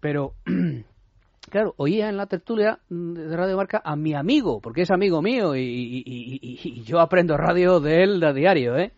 Pero, 0.00 0.34
claro, 1.50 1.74
oía 1.76 2.08
en 2.08 2.16
la 2.16 2.26
tertulia 2.26 2.80
de 2.88 3.36
Radio 3.36 3.56
Marca 3.56 3.82
a 3.84 3.96
mi 3.96 4.14
amigo, 4.14 4.60
porque 4.60 4.82
es 4.82 4.90
amigo 4.90 5.22
mío 5.22 5.54
y 5.54 6.82
yo 6.84 7.00
aprendo 7.00 7.36
radio 7.36 7.80
de 7.80 8.02
él 8.02 8.24
a 8.24 8.32
diario, 8.32 8.76
¿eh? 8.76 8.92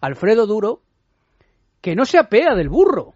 Alfredo 0.00 0.46
Duro, 0.46 0.82
que 1.80 1.94
no 1.94 2.04
se 2.04 2.18
apea 2.18 2.54
del 2.54 2.68
burro. 2.68 3.14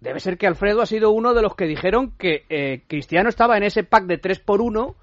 Debe 0.00 0.18
ser 0.18 0.36
que 0.36 0.46
Alfredo 0.46 0.82
ha 0.82 0.86
sido 0.86 1.12
uno 1.12 1.32
de 1.32 1.42
los 1.42 1.54
que 1.54 1.66
dijeron 1.66 2.12
que 2.18 2.44
eh, 2.48 2.82
Cristiano 2.88 3.28
estaba 3.28 3.56
en 3.56 3.62
ese 3.62 3.84
pack 3.84 4.06
de 4.06 4.18
3 4.18 4.40
por 4.40 4.60
1 4.60 4.96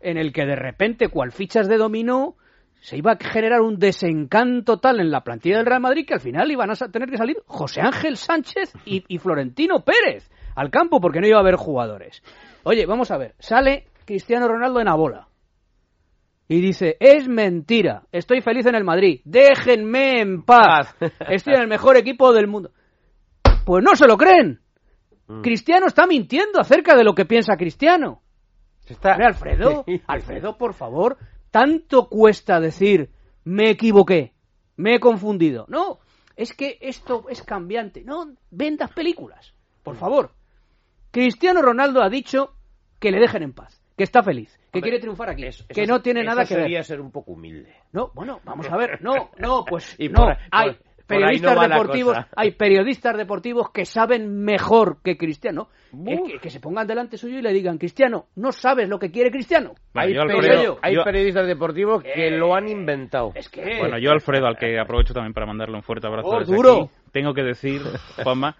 en 0.00 0.16
el 0.16 0.32
que 0.32 0.46
de 0.46 0.56
repente, 0.56 1.08
cual 1.08 1.32
fichas 1.32 1.68
de 1.68 1.76
dominó, 1.76 2.36
se 2.80 2.96
iba 2.96 3.12
a 3.12 3.16
generar 3.16 3.60
un 3.60 3.78
desencanto 3.78 4.78
tal 4.78 5.00
en 5.00 5.10
la 5.10 5.22
plantilla 5.22 5.58
del 5.58 5.66
Real 5.66 5.80
Madrid 5.80 6.06
que 6.06 6.14
al 6.14 6.20
final 6.20 6.50
iban 6.50 6.70
a 6.70 6.74
tener 6.74 7.08
que 7.08 7.16
salir 7.16 7.36
José 7.46 7.80
Ángel 7.80 8.16
Sánchez 8.16 8.72
y, 8.84 9.04
y 9.08 9.18
Florentino 9.18 9.84
Pérez 9.84 10.30
al 10.54 10.70
campo 10.70 11.00
porque 11.00 11.20
no 11.20 11.26
iba 11.26 11.36
a 11.36 11.40
haber 11.40 11.56
jugadores. 11.56 12.22
Oye, 12.64 12.86
vamos 12.86 13.10
a 13.10 13.18
ver, 13.18 13.34
sale 13.38 13.86
Cristiano 14.04 14.48
Ronaldo 14.48 14.80
en 14.80 14.86
la 14.86 14.94
bola 14.94 15.30
y 16.50 16.60
dice, 16.60 16.96
es 16.98 17.28
mentira, 17.28 18.02
estoy 18.10 18.40
feliz 18.40 18.66
en 18.66 18.74
el 18.74 18.82
Madrid, 18.82 19.20
déjenme 19.24 20.20
en 20.20 20.42
paz, 20.42 20.96
estoy 21.28 21.54
en 21.54 21.60
el 21.60 21.68
mejor 21.68 21.96
equipo 21.96 22.32
del 22.32 22.48
mundo. 22.48 22.72
Pues 23.64 23.84
no 23.84 23.94
se 23.94 24.08
lo 24.08 24.16
creen. 24.16 24.58
Cristiano 25.44 25.86
está 25.86 26.08
mintiendo 26.08 26.60
acerca 26.60 26.96
de 26.96 27.04
lo 27.04 27.14
que 27.14 27.24
piensa 27.24 27.56
Cristiano. 27.56 28.22
Hombre, 29.00 29.26
Alfredo, 29.26 29.84
Alfredo, 30.08 30.58
por 30.58 30.74
favor, 30.74 31.18
tanto 31.50 32.08
cuesta 32.08 32.60
decir 32.60 33.10
me 33.44 33.70
equivoqué, 33.70 34.32
me 34.76 34.94
he 34.94 35.00
confundido. 35.00 35.66
No, 35.68 35.98
es 36.36 36.54
que 36.54 36.78
esto 36.80 37.26
es 37.28 37.42
cambiante. 37.42 38.02
No 38.04 38.34
vendas 38.50 38.90
películas, 38.92 39.52
por 39.82 39.96
favor. 39.96 40.32
Cristiano 41.10 41.60
Ronaldo 41.62 42.02
ha 42.02 42.08
dicho 42.08 42.54
que 42.98 43.10
le 43.10 43.18
dejen 43.18 43.42
en 43.42 43.52
paz, 43.52 43.82
que 43.96 44.04
está 44.04 44.22
feliz, 44.22 44.56
que 44.70 44.78
Hombre, 44.78 44.82
quiere 44.82 45.00
triunfar 45.00 45.30
aquí, 45.30 45.44
eso- 45.46 45.64
que 45.68 45.82
eso- 45.82 45.92
no 45.92 46.00
tiene 46.02 46.22
nada 46.22 46.44
que 46.44 46.54
ver. 46.54 46.64
sería 46.64 46.84
ser 46.84 47.00
un 47.00 47.10
poco 47.10 47.32
humilde. 47.32 47.74
No, 47.92 48.10
bueno, 48.14 48.40
vamos 48.44 48.68
a 48.70 48.76
ver. 48.76 49.02
No, 49.02 49.30
no, 49.38 49.64
pues 49.64 49.94
Y 49.98 50.08
no. 50.08 50.20
por- 50.22 50.36
hay 50.52 50.72
por- 50.72 50.84
periodistas 51.18 51.54
no 51.54 51.68
deportivos, 51.68 52.16
hay 52.36 52.50
periodistas 52.52 53.16
deportivos 53.16 53.70
que 53.70 53.84
saben 53.84 54.42
mejor 54.44 54.98
que 55.02 55.16
Cristiano. 55.16 55.68
Es 56.06 56.20
que, 56.24 56.38
que 56.38 56.50
se 56.50 56.60
pongan 56.60 56.86
delante 56.86 57.16
suyo 57.18 57.38
y 57.38 57.42
le 57.42 57.52
digan, 57.52 57.76
Cristiano, 57.78 58.26
no 58.36 58.52
sabes 58.52 58.88
lo 58.88 58.98
que 58.98 59.10
quiere 59.10 59.30
Cristiano. 59.30 59.74
hay 59.94 60.14
yo, 60.14 60.22
peri- 60.22 60.36
Alfredo, 60.36 60.78
hay 60.82 60.94
yo- 60.94 61.04
periodistas 61.04 61.46
deportivos 61.46 62.02
que 62.02 62.30
lo 62.30 62.54
han 62.54 62.68
inventado. 62.68 63.32
Es 63.34 63.48
que... 63.48 63.62
Bueno, 63.78 63.98
yo 63.98 64.10
Alfredo, 64.12 64.46
al 64.46 64.56
que 64.56 64.78
aprovecho 64.78 65.12
también 65.14 65.34
para 65.34 65.46
mandarle 65.46 65.76
un 65.76 65.82
fuerte 65.82 66.06
abrazo 66.06 66.28
Oh, 66.28 66.38
desde 66.38 66.54
duro. 66.54 66.72
aquí, 66.84 66.90
tengo 67.12 67.34
que 67.34 67.42
decir, 67.42 67.82
Juanma, 68.22 68.56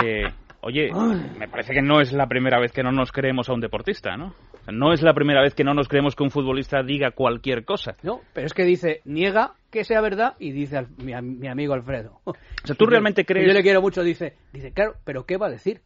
que, 0.00 0.24
oye, 0.68 0.90
me 1.38 1.48
parece 1.48 1.72
que 1.74 1.82
no 1.82 2.00
es 2.00 2.12
la 2.12 2.26
primera 2.26 2.58
vez 2.60 2.72
que 2.72 2.82
no 2.82 2.92
nos 2.92 3.10
creemos 3.12 3.48
a 3.48 3.52
un 3.54 3.60
deportista, 3.60 4.16
¿no? 4.16 4.28
O 4.28 4.64
sea, 4.64 4.72
no 4.72 4.92
es 4.92 5.02
la 5.02 5.12
primera 5.14 5.40
vez 5.42 5.54
que 5.54 5.64
no 5.64 5.74
nos 5.74 5.88
creemos 5.88 6.14
que 6.14 6.22
un 6.22 6.30
futbolista 6.30 6.82
diga 6.82 7.10
cualquier 7.10 7.64
cosa. 7.64 7.96
No, 8.02 8.20
pero 8.32 8.46
es 8.46 8.54
que 8.54 8.64
dice, 8.64 9.00
niega 9.04 9.54
que 9.70 9.84
sea 9.84 10.00
verdad 10.00 10.34
y 10.38 10.52
dice 10.52 10.76
al- 10.78 10.88
mi, 10.98 11.12
am- 11.12 11.38
mi 11.38 11.48
amigo 11.48 11.74
Alfredo. 11.74 12.20
O 12.26 12.34
sea, 12.66 12.74
¿tú 12.76 12.86
realmente 12.86 13.24
crees- 13.26 13.46
Yo 13.46 13.52
le 13.52 13.62
quiero 13.62 13.80
mucho, 13.82 14.02
dice, 14.02 14.36
dice, 14.52 14.72
claro, 14.72 14.94
pero 15.04 15.24
¿qué 15.26 15.36
va 15.36 15.46
a 15.46 15.50
decir? 15.50 15.80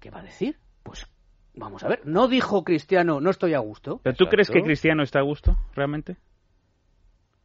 ¿Qué 0.00 0.10
va 0.10 0.20
a 0.20 0.22
decir? 0.22 0.56
Pues 0.82 1.06
vamos 1.54 1.82
a 1.84 1.88
ver, 1.88 2.00
no 2.04 2.28
dijo 2.28 2.64
Cristiano, 2.64 3.20
no 3.20 3.30
estoy 3.30 3.54
a 3.54 3.58
gusto. 3.60 4.00
¿Pero 4.02 4.16
tú 4.16 4.26
crees 4.26 4.50
que 4.50 4.62
Cristiano 4.62 5.02
está 5.02 5.20
a 5.20 5.22
gusto, 5.22 5.56
realmente? 5.74 6.16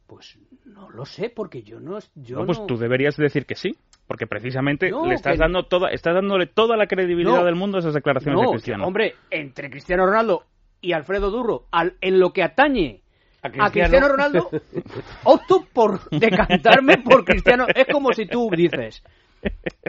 Pues 0.06 0.38
no 0.64 0.88
lo 0.90 1.04
sé, 1.04 1.30
porque 1.30 1.62
yo 1.62 1.80
no... 1.80 1.98
Yo 2.14 2.38
no, 2.38 2.46
pues 2.46 2.58
no- 2.58 2.66
tú 2.66 2.76
deberías 2.78 3.16
decir 3.16 3.44
que 3.46 3.54
sí, 3.54 3.76
porque 4.08 4.26
precisamente 4.26 4.90
No, 4.90 5.06
le 5.06 5.14
estás 5.14 5.34
que- 5.34 5.38
dando 5.38 5.62
toda, 5.66 5.90
estás 5.90 6.14
dándole 6.14 6.46
toda 6.46 6.76
la 6.76 6.88
credibilidad 6.88 7.36
No. 7.40 7.44
del 7.44 7.54
mundo 7.54 7.76
a 7.76 7.80
esas 7.80 7.94
declaraciones 7.94 8.40
No, 8.40 8.48
de 8.48 8.52
Cristiano. 8.56 8.84
hombre, 8.86 9.14
entre 9.30 9.70
Cristiano 9.70 10.04
Ronaldo 10.06 10.44
y 10.80 10.92
Alfredo 10.94 11.30
Durro, 11.30 11.66
al- 11.70 11.94
en 12.00 12.18
lo 12.18 12.32
que 12.32 12.42
atañe 12.42 13.02
a 13.42 13.50
Cristiano. 13.50 13.70
Cristiano, 13.70 14.08
Ronaldo, 14.08 14.50
opto 15.24 15.64
por 15.72 16.08
decantarme 16.10 16.98
por 16.98 17.24
Cristiano. 17.24 17.66
Es 17.72 17.86
como 17.92 18.12
si 18.12 18.26
tú 18.26 18.50
dices, 18.50 19.04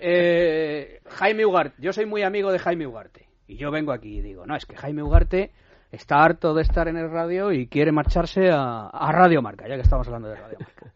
eh, 0.02 1.00
Jaime 1.10 1.46
Ugarte, 1.46 1.76
yo 1.82 1.94
soy 1.94 2.06
muy 2.06 2.22
amigo 2.24 2.52
de 2.52 2.60
Jaime 2.60 2.86
Ugarte, 2.88 3.26
y 3.48 3.58
yo 3.58 3.72
vengo 3.72 3.92
aquí 3.92 4.18
y 4.18 4.22
digo, 4.22 4.46
no, 4.46 4.56
es 4.56 4.66
que 4.66 4.76
Jaime 4.76 5.02
Ugarte 5.04 5.52
está 5.92 6.24
harto 6.24 6.54
de 6.54 6.62
estar 6.62 6.88
en 6.88 6.98
el 6.98 7.10
radio 7.10 7.52
y 7.52 7.68
quiere 7.68 7.92
marcharse 7.92 8.50
a, 8.52 8.88
a 8.88 9.12
Radio 9.12 9.42
Marca, 9.42 9.68
ya 9.68 9.76
que 9.76 9.82
estamos 9.82 10.06
hablando 10.08 10.30
de 10.30 10.36
Radio 10.36 10.58
Marca. 10.60 10.94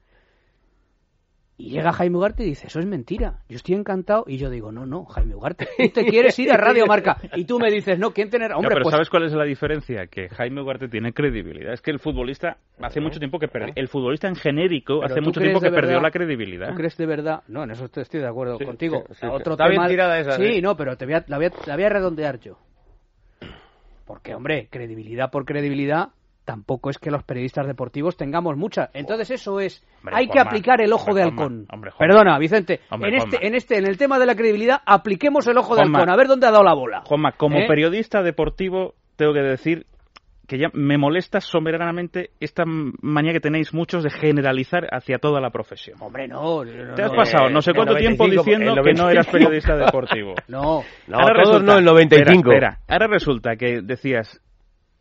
Y 1.55 1.69
llega 1.69 1.93
Jaime 1.93 2.17
Ugarte 2.17 2.41
y 2.43 2.47
dice, 2.47 2.65
eso 2.65 2.79
es 2.79 2.85
mentira, 2.87 3.39
yo 3.47 3.57
estoy 3.57 3.75
encantado. 3.75 4.25
Y 4.27 4.37
yo 4.37 4.49
digo, 4.49 4.71
no, 4.71 4.87
no, 4.87 5.05
Jaime 5.05 5.35
Ugarte, 5.35 5.67
tú 5.77 5.89
te 5.89 6.05
quieres 6.05 6.37
ir 6.39 6.51
a 6.51 6.57
Radio 6.57 6.87
Marca. 6.87 7.17
Y 7.35 7.45
tú 7.45 7.59
me 7.59 7.69
dices, 7.69 7.99
no, 7.99 8.11
¿quién 8.11 8.31
tener? 8.31 8.49
No, 8.49 8.57
Hombre, 8.57 8.71
pero 8.73 8.83
pues 8.83 8.91
¿sabes 8.93 9.09
cuál 9.09 9.23
es 9.25 9.33
la 9.33 9.43
diferencia? 9.45 10.07
Que 10.07 10.29
Jaime 10.29 10.61
Ugarte 10.61 10.87
tiene 10.87 11.13
credibilidad. 11.13 11.71
Es 11.73 11.81
que 11.81 11.91
el 11.91 11.99
futbolista 11.99 12.57
hace 12.81 12.99
mucho 13.01 13.19
tiempo 13.19 13.37
que 13.37 13.47
perdió. 13.47 13.71
El 13.75 13.87
futbolista 13.87 14.27
en 14.27 14.35
genérico 14.35 14.95
Pero 15.01 15.05
hace 15.05 15.19
¿tú 15.21 15.25
mucho 15.25 15.39
tiempo 15.41 15.61
que 15.61 15.69
perdió 15.69 16.01
la 16.01 16.09
credibilidad. 16.09 16.69
¿Tú 16.69 16.75
crees 16.75 16.97
de 16.97 17.05
verdad? 17.05 17.43
No, 17.47 17.63
en 17.63 17.71
eso 17.71 17.85
estoy, 17.85 18.19
de 18.19 18.27
acuerdo 18.27 18.57
Sí, 18.57 18.65
contigo. 18.65 19.03
sí, 19.09 19.15
sí. 19.21 19.27
Otro 19.27 19.53
Está 19.53 19.65
bien 19.67 19.75
tema- 19.81 19.87
tirada 19.89 20.19
esa, 20.19 20.31
Sí, 20.37 20.43
¿eh? 20.57 20.61
no, 20.61 20.75
pero 20.75 20.97
te 20.97 21.05
voy 21.05 21.13
a, 21.13 21.23
la, 21.27 21.37
voy 21.37 21.45
a, 21.45 21.51
la 21.67 21.75
voy 21.75 21.83
a 21.83 21.89
redondear 21.89 22.39
yo. 22.39 22.57
Porque, 24.05 24.33
hombre, 24.35 24.67
credibilidad 24.69 25.29
por 25.31 25.45
credibilidad, 25.45 26.09
tampoco 26.45 26.89
es 26.89 26.97
que 26.97 27.11
los 27.11 27.23
periodistas 27.23 27.67
deportivos 27.67 28.17
tengamos 28.17 28.57
mucha. 28.57 28.89
Entonces 28.93 29.31
eso 29.31 29.59
es, 29.59 29.83
Hombre, 29.99 30.15
hay 30.17 30.27
que 30.27 30.39
aplicar 30.39 30.81
el 30.81 30.91
ojo 30.93 31.11
hombre, 31.11 31.23
de 31.23 31.29
halcón. 31.29 31.65
hombre. 31.71 31.91
Perdona, 31.97 32.37
Vicente. 32.39 32.81
Hombre, 32.89 33.09
en 33.09 33.15
este, 33.15 33.47
en 33.47 33.55
este, 33.55 33.77
en 33.77 33.87
el 33.87 33.97
tema 33.97 34.19
de 34.19 34.25
la 34.25 34.35
credibilidad, 34.35 34.81
apliquemos 34.85 35.47
el 35.47 35.57
ojo 35.57 35.75
de 35.75 35.83
halcón. 35.83 36.09
A 36.09 36.15
ver 36.15 36.27
dónde 36.27 36.47
ha 36.47 36.51
dado 36.51 36.63
la 36.63 36.73
bola. 36.73 37.01
Juanma, 37.05 37.33
como 37.33 37.57
¿Eh? 37.59 37.65
periodista 37.67 38.21
deportivo, 38.21 38.95
tengo 39.15 39.33
que 39.33 39.41
decir 39.41 39.85
que 40.47 40.57
ya 40.57 40.67
me 40.73 40.97
molesta 40.97 41.39
soberanamente 41.39 42.31
esta 42.39 42.63
manía 42.65 43.31
que 43.31 43.39
tenéis 43.39 43.73
muchos 43.73 44.03
de 44.03 44.09
generalizar 44.09 44.87
hacia 44.91 45.17
toda 45.17 45.39
la 45.39 45.49
profesión. 45.51 45.97
Hombre, 46.01 46.27
no. 46.27 46.65
no, 46.65 46.95
Te 46.95 47.01
has 47.03 47.11
no. 47.11 47.17
pasado 47.17 47.49
no 47.49 47.61
sé 47.61 47.73
cuánto 47.73 47.95
tiempo 47.95 48.27
95, 48.27 48.43
diciendo 48.43 48.83
que 48.83 48.93
no 48.93 49.09
eras 49.09 49.27
95. 49.27 49.31
periodista 49.31 49.75
deportivo. 49.77 50.33
No. 50.49 50.83
No, 51.07 51.17
todos 51.43 51.63
no, 51.63 51.77
el 51.77 51.85
95. 51.85 52.51
Espera, 52.51 52.69
espera. 52.73 52.77
Ahora 52.87 53.07
resulta 53.07 53.55
que 53.55 53.81
decías, 53.81 54.41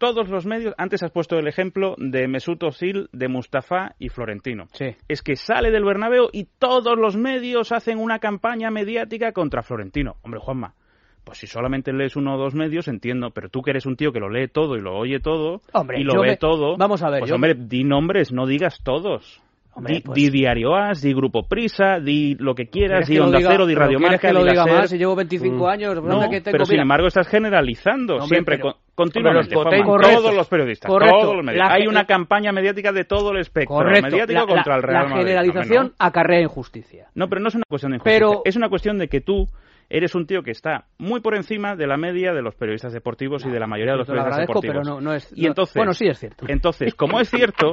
todos 0.02 0.28
los 0.28 0.46
medios, 0.46 0.74
antes 0.78 1.00
has 1.04 1.12
puesto 1.12 1.38
el 1.38 1.46
ejemplo 1.46 1.94
de 1.96 2.26
Mesut 2.26 2.60
Özil, 2.64 3.08
de 3.12 3.28
Mustafa 3.28 3.94
y 4.00 4.08
Florentino. 4.08 4.64
Sí. 4.72 4.96
Es 5.06 5.22
que 5.22 5.36
sale 5.36 5.70
del 5.70 5.84
Bernabéu 5.84 6.28
y 6.32 6.48
todos 6.58 6.98
los 6.98 7.16
medios 7.16 7.70
hacen 7.70 8.00
una 8.00 8.18
campaña 8.18 8.72
mediática 8.72 9.30
contra 9.30 9.62
Florentino. 9.62 10.16
Hombre, 10.22 10.40
Juanma, 10.40 10.74
pues 11.22 11.38
si 11.38 11.46
solamente 11.46 11.92
lees 11.92 12.16
uno 12.16 12.34
o 12.34 12.36
dos 12.36 12.52
medios, 12.56 12.88
entiendo, 12.88 13.30
pero 13.30 13.48
tú 13.48 13.62
que 13.62 13.70
eres 13.70 13.86
un 13.86 13.94
tío 13.94 14.10
que 14.10 14.18
lo 14.18 14.28
lee 14.28 14.48
todo 14.48 14.74
y 14.74 14.80
lo 14.80 14.96
oye 14.96 15.20
todo 15.20 15.60
Hombre, 15.72 16.00
y 16.00 16.02
lo 16.02 16.20
ve 16.20 16.30
me- 16.30 16.36
todo, 16.36 16.76
Vamos 16.76 17.00
a 17.04 17.08
ver, 17.08 17.20
pues 17.20 17.28
yo- 17.28 17.36
hombre, 17.36 17.54
di 17.56 17.84
nombres, 17.84 18.32
no 18.32 18.44
digas 18.46 18.80
todos. 18.82 19.40
Hombre, 19.74 19.94
di, 19.94 20.00
pues- 20.02 20.14
di 20.16 20.28
Diario 20.30 20.74
As, 20.76 21.00
di 21.02 21.14
Grupo 21.14 21.44
Prisa, 21.48 21.98
di 21.98 22.36
lo 22.38 22.54
que 22.54 22.68
quieras, 22.68 23.06
¿Quieres 23.06 23.08
di 23.08 23.14
que 23.14 23.20
Onda 23.22 23.38
diga- 23.38 23.50
Cero, 23.52 23.66
di 23.66 23.74
Radio 23.74 23.98
Marca, 23.98 24.18
que 24.28 24.32
lo 24.34 24.44
di 24.44 24.50
diga 24.50 24.66
La 24.66 24.72
más? 24.72 24.90
Si 24.90 24.98
llevo 24.98 25.16
25 25.16 25.68
años, 25.68 25.94
No, 25.94 26.02
¿dónde 26.02 26.28
que 26.28 26.40
tengo? 26.42 26.52
pero 26.52 26.64
sin 26.66 26.74
Mira. 26.74 26.82
embargo 26.82 27.06
estás 27.06 27.26
generalizando 27.28 28.14
Hombre, 28.16 28.28
siempre, 28.28 28.56
pero- 28.58 28.72
con- 28.74 28.80
continuamente, 28.94 29.54
los 29.54 29.64
potentes- 29.64 29.86
todos 30.12 30.34
los 30.34 30.48
periodistas, 30.48 30.90
Correcto. 30.90 31.18
todos 31.20 31.36
los 31.36 31.44
medios. 31.44 31.66
La- 31.66 31.72
Hay 31.74 31.86
una 31.86 32.00
la- 32.00 32.06
campaña 32.06 32.52
mediática 32.52 32.92
de 32.92 33.04
todo 33.04 33.30
el 33.32 33.38
espectro 33.38 33.76
Correcto. 33.76 34.08
mediático 34.10 34.40
La- 34.40 34.46
contra 34.46 34.72
la- 34.72 34.76
el 34.76 34.82
Real 34.82 34.94
La 34.94 35.00
Madrid. 35.08 35.12
Hombre, 35.20 35.32
generalización 35.32 35.86
no. 35.86 35.92
acarrea 35.98 36.40
injusticia. 36.42 37.06
No, 37.14 37.28
pero 37.28 37.40
no 37.40 37.48
es 37.48 37.54
una 37.54 37.64
cuestión 37.68 37.92
de 37.92 37.96
injusticia. 37.96 38.18
Pero- 38.28 38.42
Es 38.44 38.56
una 38.56 38.68
cuestión 38.68 38.98
de 38.98 39.08
que 39.08 39.20
tú 39.22 39.46
eres 39.88 40.14
un 40.14 40.26
tío 40.26 40.42
que 40.42 40.50
está 40.50 40.84
muy 40.98 41.20
por 41.20 41.34
encima 41.34 41.76
de 41.76 41.86
la 41.86 41.96
media 41.96 42.32
de 42.32 42.42
los 42.42 42.54
periodistas 42.54 42.92
deportivos 42.92 43.44
y 43.46 43.50
de 43.50 43.58
la 43.60 43.66
mayoría 43.66 43.92
de 43.92 43.98
los 43.98 44.06
periodistas 44.06 44.40
deportivos. 44.40 44.76
pero 44.76 44.84
no- 44.94 45.00
no 45.00 45.14
es- 45.14 45.32
y 45.36 45.42
no- 45.42 45.48
entonces, 45.48 45.74
bueno, 45.76 45.92
sí 45.94 46.06
es 46.08 46.18
cierto. 46.18 46.44
Entonces, 46.48 46.94
como 46.94 47.20
es 47.20 47.28
cierto, 47.30 47.72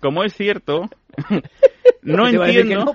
como 0.00 0.24
es 0.24 0.34
cierto, 0.34 0.88
no 2.02 2.28
entiendo, 2.28 2.94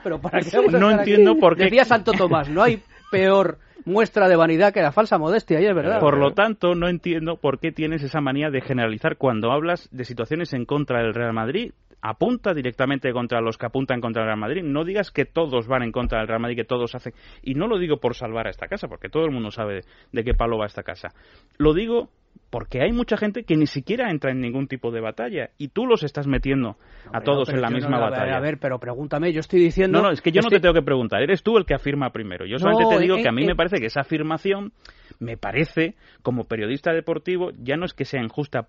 no, 0.79 0.91
entiendo 0.91 1.35
por 1.37 1.55
qué 1.55 1.65
Decía 1.65 1.85
Santo 1.85 2.11
Tomás, 2.13 2.49
no 2.49 2.63
hay 2.63 2.81
peor 3.11 3.59
muestra 3.85 4.27
de 4.27 4.35
vanidad 4.35 4.73
que 4.73 4.81
la 4.81 4.91
falsa 4.91 5.17
modestia, 5.17 5.59
y 5.61 5.65
es 5.65 5.75
verdad. 5.75 5.99
Por 5.99 6.17
lo 6.17 6.31
tanto, 6.31 6.75
no 6.75 6.87
entiendo 6.87 7.37
por 7.37 7.59
qué 7.59 7.71
tienes 7.71 8.03
esa 8.03 8.21
manía 8.21 8.49
de 8.49 8.61
generalizar 8.61 9.17
cuando 9.17 9.51
hablas 9.51 9.89
de 9.91 10.05
situaciones 10.05 10.53
en 10.53 10.65
contra 10.65 11.01
del 11.01 11.13
Real 11.13 11.33
Madrid. 11.33 11.73
apunta 12.05 12.53
directamente 12.53 13.13
contra 13.13 13.39
los 13.39 13.57
que 13.57 13.65
apuntan 13.65 14.01
contra 14.01 14.23
el 14.23 14.27
Real 14.27 14.39
Madrid. 14.39 14.61
No 14.63 14.83
digas 14.83 15.09
que 15.11 15.23
todos 15.25 15.67
van 15.67 15.83
en 15.83 15.93
contra 15.93 16.19
del 16.19 16.27
Real 16.27 16.41
Madrid, 16.41 16.57
que 16.57 16.65
todos 16.65 16.95
hacen. 16.95 17.13
Y 17.41 17.55
no 17.55 17.67
lo 17.67 17.77
digo 17.77 17.97
por 17.97 18.15
salvar 18.15 18.47
a 18.47 18.49
esta 18.49 18.67
casa, 18.67 18.89
porque 18.89 19.07
todo 19.09 19.23
el 19.25 19.31
mundo 19.31 19.51
sabe 19.51 19.81
de 20.11 20.23
qué 20.23 20.33
palo 20.33 20.57
va 20.57 20.65
esta 20.65 20.83
casa. 20.83 21.09
Lo 21.57 21.73
digo 21.73 22.09
porque 22.53 22.83
hay 22.83 22.91
mucha 22.91 23.17
gente 23.17 23.45
que 23.45 23.55
ni 23.55 23.65
siquiera 23.65 24.11
entra 24.11 24.31
en 24.31 24.39
ningún 24.39 24.67
tipo 24.67 24.91
de 24.91 25.01
batalla 25.01 25.49
y 25.57 25.69
tú 25.69 25.87
los 25.87 26.03
estás 26.03 26.27
metiendo 26.27 26.77
a 27.11 27.21
todos 27.21 27.49
en 27.49 27.59
la 27.59 27.71
misma 27.71 27.99
batalla. 27.99 28.37
A 28.37 28.39
ver, 28.39 28.59
pero 28.59 28.79
pregúntame, 28.79 29.33
yo 29.33 29.39
estoy 29.39 29.59
diciendo... 29.59 29.99
No, 29.99 30.07
no, 30.07 30.13
es 30.13 30.21
que 30.21 30.31
yo 30.31 30.41
no 30.41 30.49
te 30.49 30.59
tengo 30.59 30.75
que 30.75 30.83
preguntar, 30.83 31.23
eres 31.23 31.41
tú 31.41 31.57
el 31.57 31.65
que 31.65 31.73
afirma 31.73 32.11
primero. 32.11 32.45
Yo 32.45 32.59
solamente 32.59 32.95
te 32.95 33.01
digo 33.01 33.17
que 33.17 33.27
a 33.27 33.31
mí 33.31 33.43
me 33.43 33.55
parece 33.55 33.79
que 33.79 33.87
esa 33.87 34.01
afirmación, 34.01 34.71
me 35.19 35.35
parece, 35.35 35.95
como 36.21 36.43
periodista 36.43 36.93
deportivo, 36.93 37.49
ya 37.57 37.75
no 37.75 37.85
es 37.85 37.93
que 37.95 38.05
sea 38.05 38.21
injusta, 38.21 38.67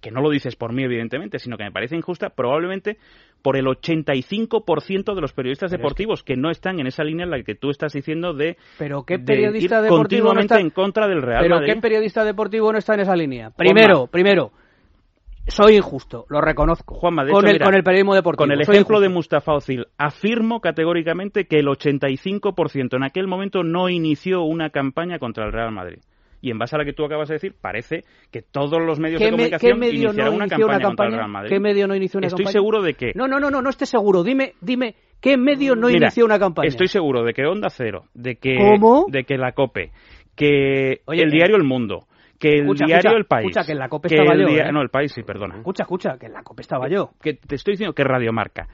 que 0.00 0.10
no 0.10 0.20
lo 0.20 0.28
dices 0.28 0.56
por 0.56 0.72
mí, 0.72 0.82
evidentemente, 0.82 1.38
sino 1.38 1.56
que 1.56 1.62
me 1.62 1.70
parece 1.70 1.94
injusta 1.94 2.30
probablemente 2.30 2.98
por 3.42 3.56
el 3.56 3.66
85% 3.66 5.14
de 5.14 5.20
los 5.20 5.32
periodistas 5.32 5.70
deportivos 5.70 6.22
que... 6.22 6.36
no 6.36 6.50
están 6.50 6.80
en 6.80 6.86
esa 6.86 7.04
línea 7.04 7.24
en 7.24 7.30
la 7.30 7.42
que 7.42 7.54
tú 7.54 7.70
estás 7.70 7.92
diciendo 7.92 8.32
de, 8.34 8.56
¿Pero 8.78 9.04
qué 9.04 9.18
periodista 9.18 9.76
ir 9.76 9.82
deportivo 9.82 10.28
continuamente 10.28 10.60
en 10.60 10.70
contra 10.70 11.08
del 11.08 11.22
Real 11.22 11.42
¿Pero 11.42 11.56
Madrid. 11.56 11.74
qué 11.74 11.80
periodista 11.80 12.24
deportivo 12.24 12.72
no 12.72 12.78
está 12.78 12.94
en 12.94 13.00
esa 13.00 13.16
línea? 13.16 13.50
Primero, 13.50 14.06
primero, 14.06 14.52
soy 15.48 15.76
injusto, 15.76 16.24
lo 16.28 16.40
reconozco. 16.40 16.94
Juanma, 16.94 17.24
de 17.24 17.32
con, 17.32 17.44
hecho, 17.44 17.48
el, 17.48 17.54
mira, 17.54 17.64
con 17.66 17.74
el 17.74 17.82
periodismo 17.82 18.14
deportivo. 18.14 18.44
Con 18.44 18.52
el 18.52 18.60
ejemplo 18.60 19.00
de. 19.00 19.08
Mustafa 19.08 19.52
Ozil, 19.52 19.86
afirmo 19.98 20.60
categóricamente 20.60 21.46
que 21.46 21.58
el 21.58 21.66
85% 21.66 22.96
en 22.96 23.02
aquel 23.02 23.26
momento 23.26 23.62
no 23.62 23.88
inició 23.88 24.42
una 24.42 24.70
campaña 24.70 25.18
contra 25.18 25.44
el 25.44 25.52
Real 25.52 25.72
Madrid. 25.72 25.98
Y 26.42 26.50
en 26.50 26.58
base 26.58 26.74
a 26.76 26.78
lo 26.80 26.84
que 26.84 26.92
tú 26.92 27.04
acabas 27.04 27.28
de 27.28 27.36
decir, 27.36 27.54
parece 27.58 28.02
que 28.30 28.42
todos 28.42 28.82
los 28.84 28.98
medios 28.98 29.20
¿Qué 29.20 29.26
de 29.26 29.30
comunicación 29.30 29.78
medio 29.78 30.08
iniciaron 30.10 30.32
no 30.32 30.36
una, 30.36 30.48
campaña 30.48 30.76
una 30.76 30.86
contra 30.86 31.06
el? 31.06 31.12
Real 31.12 31.28
Madrid. 31.30 31.50
¿Qué 31.50 31.60
medio 31.60 31.86
no 31.86 31.94
inició 31.94 32.18
una 32.18 32.26
Estoy 32.26 32.44
campaña? 32.44 32.52
seguro 32.52 32.82
de 32.82 32.94
que... 32.94 33.12
No, 33.14 33.28
no, 33.28 33.38
no, 33.40 33.48
no, 33.50 33.62
no 33.62 33.70
estés 33.70 33.88
seguro. 33.88 34.24
Dime, 34.24 34.54
dime, 34.60 34.96
¿qué 35.20 35.36
medio 35.38 35.76
no 35.76 35.86
Mira, 35.86 35.98
inició 36.06 36.24
una 36.24 36.38
campaña? 36.40 36.66
Estoy 36.68 36.88
seguro 36.88 37.22
de 37.22 37.32
que 37.32 37.46
Onda 37.46 37.68
Cero, 37.70 38.06
de 38.14 38.34
que, 38.36 38.56
¿Cómo? 38.56 39.06
de 39.08 39.22
que 39.24 39.38
la 39.38 39.52
COPE, 39.52 39.92
que 40.34 41.00
Oye, 41.06 41.22
el 41.22 41.28
eh, 41.28 41.36
diario 41.36 41.56
El 41.56 41.64
Mundo, 41.64 42.06
que 42.40 42.48
el 42.48 42.60
Escucha, 42.62 42.86
diario 42.86 43.10
escucha, 43.10 43.16
El 43.18 43.24
País... 43.26 43.46
escucha, 43.50 43.64
que 43.66 43.72
en 43.72 43.78
la 43.78 43.88
COPE 43.88 44.08
estaba 44.08 44.34
el 44.34 44.40
yo, 44.40 44.46
dia- 44.48 44.68
¿eh? 44.68 44.72
No, 44.72 44.82
El 44.82 44.88
País 44.88 45.12
sí, 45.12 45.22
perdona. 45.22 45.58
Escucha, 45.58 45.84
escucha, 45.84 46.18
que 46.18 46.26
en 46.26 46.32
la 46.32 46.42
COPE 46.42 46.62
estaba 46.62 46.88
yo. 46.88 47.10
Que 47.22 47.34
te 47.34 47.54
estoy 47.54 47.74
diciendo 47.74 47.94
que 47.94 48.02
Radio 48.02 48.32
Marca. 48.32 48.66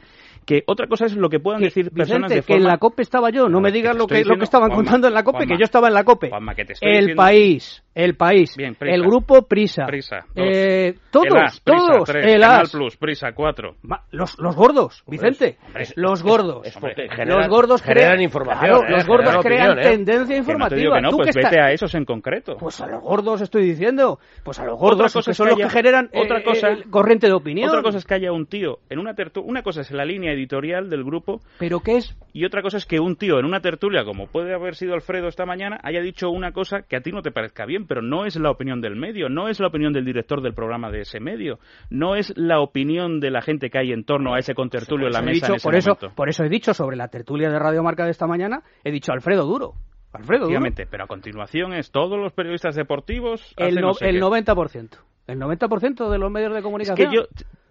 Que 0.48 0.62
otra 0.66 0.86
cosa 0.86 1.04
es 1.04 1.12
lo 1.14 1.28
que 1.28 1.40
puedan 1.40 1.60
Que, 1.60 1.66
decir 1.66 1.90
personas 1.90 2.30
Vicente, 2.30 2.34
de 2.36 2.42
que 2.42 2.52
en 2.54 2.60
forma... 2.60 2.72
la 2.72 2.78
COPE 2.78 3.02
estaba 3.02 3.28
yo. 3.28 3.50
No 3.50 3.60
me 3.60 3.70
digas 3.70 3.94
lo 3.94 4.06
que, 4.06 4.14
lo 4.14 4.16
que 4.16 4.18
diciendo, 4.20 4.44
estaban 4.44 4.68
Juanma, 4.70 4.82
contando 4.82 5.08
en 5.08 5.12
la 5.12 5.22
COPE, 5.22 5.36
Juanma, 5.40 5.54
que 5.54 5.58
yo 5.60 5.64
estaba 5.66 5.88
en 5.88 5.94
la 5.94 6.04
COPE. 6.04 6.28
Juanma, 6.30 6.54
que 6.54 6.64
te 6.64 6.72
estoy 6.72 6.88
el 6.88 6.96
diciendo- 7.00 7.22
país, 7.22 7.82
el 7.94 8.14
país, 8.14 8.54
Bien, 8.56 8.74
Prisa. 8.76 8.94
el 8.94 9.02
grupo 9.02 9.42
Prisa, 9.48 9.84
Prisa, 9.86 10.24
eh, 10.36 10.94
todos, 11.10 11.26
El 11.26 11.36
As, 11.36 11.60
Prisa, 11.60 11.78
todos, 11.86 12.04
tres, 12.08 12.26
el 12.26 12.40
Canal 12.40 12.60
As. 12.62 12.70
Plus, 12.70 12.96
Prisa, 12.96 13.32
cuatro. 13.32 13.74
Ma- 13.82 14.02
Los, 14.12 14.38
los 14.38 14.54
gordos, 14.54 15.02
Vicente, 15.06 15.56
los 15.96 16.22
gordos. 16.22 16.64
es 16.66 16.76
porque 16.78 17.06
los 17.06 17.16
generan- 17.16 17.48
gordos 17.50 17.82
generan 17.82 18.08
crean 18.10 18.22
información, 18.22 18.60
Claro, 18.70 18.84
¿eh? 18.86 18.90
los 18.90 19.06
gordos 19.06 19.26
Generan 19.36 19.42
crean 19.42 19.70
opinión, 19.72 19.78
¿eh? 19.78 19.96
tendencia 19.96 20.16
Que 20.16 20.22
no 20.22 20.28
te 20.28 20.38
informativa. 20.52 20.80
digo 20.80 20.94
que 20.94 21.00
no, 21.00 21.10
Tú 21.10 21.16
pues 21.16 21.34
que 21.34 21.42
vete 21.42 21.60
a 21.60 21.72
esos 21.72 21.94
en 21.94 22.04
concreto. 22.04 22.56
Pues 22.58 22.80
a 22.80 22.86
los 22.86 23.02
gordos 23.02 23.40
estoy 23.40 23.64
diciendo. 23.64 24.20
Pues 24.44 24.60
a 24.60 24.64
los 24.64 24.78
gordos, 24.78 25.00
Otra 25.00 25.12
cosa 25.20 25.30
que 25.30 25.34
son 25.34 25.46
que 25.48 25.50
los 25.50 25.60
que 25.72 25.76
generan 25.76 26.10
otra 26.14 26.38
eh, 26.38 26.44
cosa- 26.44 26.68
eh, 26.70 26.84
corriente 26.90 27.26
de 27.26 27.32
opinión. 27.32 27.68
Otra 27.68 27.82
cosa 27.82 27.98
es 27.98 28.04
que 28.04 28.14
haya 28.14 28.30
un 28.32 28.46
tío 28.46 28.78
en 28.90 28.98
una 29.00 29.14
tertulia. 29.14 29.48
Una 29.50 29.62
cosa 29.62 29.80
es 29.80 29.90
la 29.90 30.04
línea 30.04 30.32
editorial 30.32 30.88
del 30.88 31.02
grupo 31.04 31.40
¿Pero 31.58 31.80
qué 31.80 31.96
es? 31.96 32.16
y 32.32 32.44
otra 32.44 32.62
cosa 32.62 32.76
es 32.76 32.86
que 32.86 33.00
un 33.00 33.16
tío 33.16 33.38
en 33.40 33.44
una 33.44 33.60
tertulia, 33.60 34.04
como 34.04 34.26
puede 34.28 34.54
haber 34.54 34.76
sido 34.76 34.94
Alfredo 34.94 35.26
esta 35.28 35.46
mañana, 35.46 35.78
haya 35.82 36.00
dicho 36.00 36.30
una 36.30 36.52
cosa 36.52 36.82
que 36.82 36.96
a 36.96 37.00
ti 37.00 37.10
no 37.10 37.22
te 37.22 37.30
parezca 37.32 37.66
bien, 37.66 37.86
pero 37.88 38.02
no 38.02 38.24
es 38.26 38.36
la 38.36 38.50
opinión 38.50 38.80
del 38.80 38.94
medio, 38.94 39.28
no 39.28 39.48
es 39.48 39.58
la 39.58 39.66
opinión 39.68 39.92
del 39.92 40.04
director 40.04 40.40
del 40.42 40.54
programa 40.54 40.90
de 40.90 41.00
ese 41.00 41.18
medio, 41.18 41.58
no 41.90 42.14
es 42.14 42.32
la 42.36 42.60
opinión 42.60 43.18
de 43.18 43.30
la 43.32 43.42
gente 43.42 43.70
que 43.70 43.78
hay 43.78 43.92
en 43.92 44.04
torno 44.04 44.34
a 44.34 44.38
ese 44.38 44.54
contertulio 44.54 45.06
en 45.08 45.12
la 45.14 45.22
mesa 45.22 45.46
dicho- 45.46 45.52
en 45.52 45.56
ese 45.56 45.64
por 45.64 45.74
eso, 45.74 45.96
por 46.14 46.28
eso 46.28 46.44
he 46.44 46.48
dicho 46.48 46.74
sobre 46.74 46.96
la 46.96 47.08
tertulia 47.08 47.50
de 47.50 47.58
Radio 47.58 47.82
Marca 47.82 48.04
de 48.04 48.10
esta 48.12 48.26
mañana, 48.26 48.62
he 48.84 48.92
dicho 48.92 49.12
Alfredo 49.12 49.44
Duro. 49.46 49.72
Alfredo 50.12 50.46
Duro. 50.48 50.60
Pero 50.90 51.04
a 51.04 51.06
continuación 51.06 51.72
es 51.74 51.90
todos 51.90 52.18
los 52.18 52.32
periodistas 52.32 52.74
deportivos 52.74 53.54
El, 53.56 53.74
no- 53.76 53.88
no 53.88 53.94
sé 53.94 54.08
el 54.08 54.16
qué. 54.16 54.20
90%. 54.22 54.98
El 55.26 55.38
90% 55.38 56.08
de 56.10 56.18
los 56.18 56.30
medios 56.30 56.52
de 56.52 56.58
Es 56.58 56.64
comunicación. 56.64 57.10
que 57.10 57.16
yo 57.16 57.22